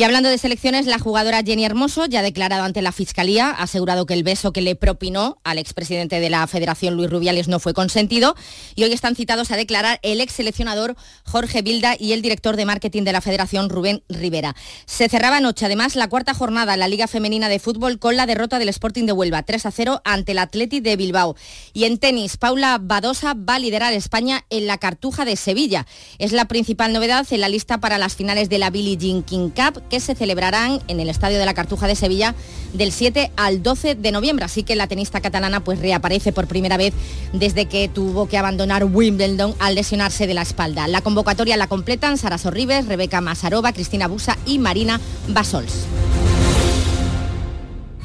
Y 0.00 0.02
hablando 0.02 0.30
de 0.30 0.38
selecciones, 0.38 0.86
la 0.86 0.98
jugadora 0.98 1.42
Jenny 1.44 1.66
Hermoso 1.66 2.06
ya 2.06 2.20
ha 2.20 2.22
declarado 2.22 2.62
ante 2.62 2.80
la 2.80 2.90
Fiscalía, 2.90 3.50
ha 3.50 3.64
asegurado 3.64 4.06
que 4.06 4.14
el 4.14 4.22
beso 4.22 4.50
que 4.50 4.62
le 4.62 4.74
propinó 4.74 5.36
al 5.44 5.58
expresidente 5.58 6.20
de 6.20 6.30
la 6.30 6.46
Federación 6.46 6.94
Luis 6.94 7.10
Rubiales 7.10 7.48
no 7.48 7.60
fue 7.60 7.74
consentido 7.74 8.34
y 8.74 8.84
hoy 8.84 8.94
están 8.94 9.14
citados 9.14 9.50
a 9.50 9.58
declarar 9.58 10.00
el 10.02 10.22
ex 10.22 10.32
seleccionador 10.32 10.96
Jorge 11.26 11.60
Bilda 11.60 11.96
y 11.98 12.14
el 12.14 12.22
director 12.22 12.56
de 12.56 12.64
marketing 12.64 13.02
de 13.02 13.12
la 13.12 13.20
Federación 13.20 13.68
Rubén 13.68 14.02
Rivera. 14.08 14.56
Se 14.86 15.10
cerraba 15.10 15.36
anoche 15.36 15.66
además 15.66 15.96
la 15.96 16.08
cuarta 16.08 16.32
jornada 16.32 16.72
en 16.72 16.80
la 16.80 16.88
Liga 16.88 17.06
Femenina 17.06 17.50
de 17.50 17.58
Fútbol 17.58 17.98
con 17.98 18.16
la 18.16 18.24
derrota 18.24 18.58
del 18.58 18.70
Sporting 18.70 19.04
de 19.04 19.12
Huelva 19.12 19.42
3 19.42 19.66
a 19.66 19.70
0 19.70 20.00
ante 20.06 20.32
el 20.32 20.38
Atleti 20.38 20.80
de 20.80 20.96
Bilbao. 20.96 21.36
Y 21.74 21.84
en 21.84 21.98
tenis, 21.98 22.38
Paula 22.38 22.78
Badosa 22.80 23.34
va 23.34 23.56
a 23.56 23.58
liderar 23.58 23.92
España 23.92 24.46
en 24.48 24.66
la 24.66 24.78
Cartuja 24.78 25.26
de 25.26 25.36
Sevilla. 25.36 25.86
Es 26.18 26.32
la 26.32 26.46
principal 26.46 26.94
novedad 26.94 27.26
en 27.30 27.42
la 27.42 27.50
lista 27.50 27.80
para 27.80 27.98
las 27.98 28.16
finales 28.16 28.48
de 28.48 28.56
la 28.56 28.70
Billie 28.70 28.96
Jean 28.96 29.22
King 29.22 29.50
Cup 29.50 29.89
que 29.90 30.00
se 30.00 30.14
celebrarán 30.14 30.80
en 30.88 31.00
el 31.00 31.10
Estadio 31.10 31.38
de 31.38 31.44
la 31.44 31.52
Cartuja 31.52 31.86
de 31.86 31.94
Sevilla 31.94 32.34
del 32.72 32.92
7 32.92 33.30
al 33.36 33.62
12 33.62 33.96
de 33.96 34.12
noviembre. 34.12 34.46
Así 34.46 34.62
que 34.62 34.76
la 34.76 34.86
tenista 34.86 35.20
catalana 35.20 35.62
pues 35.62 35.78
reaparece 35.80 36.32
por 36.32 36.46
primera 36.46 36.78
vez 36.78 36.94
desde 37.34 37.66
que 37.66 37.88
tuvo 37.88 38.26
que 38.26 38.38
abandonar 38.38 38.84
Wimbledon 38.84 39.54
al 39.58 39.74
lesionarse 39.74 40.26
de 40.26 40.34
la 40.34 40.42
espalda. 40.42 40.88
La 40.88 41.02
convocatoria 41.02 41.58
la 41.58 41.66
completan 41.66 42.16
Sara 42.16 42.38
Sorribes, 42.38 42.86
Rebeca 42.86 43.20
Masarova, 43.20 43.74
Cristina 43.74 44.06
Busa 44.06 44.38
y 44.46 44.58
Marina 44.58 45.00
Basols. 45.28 45.84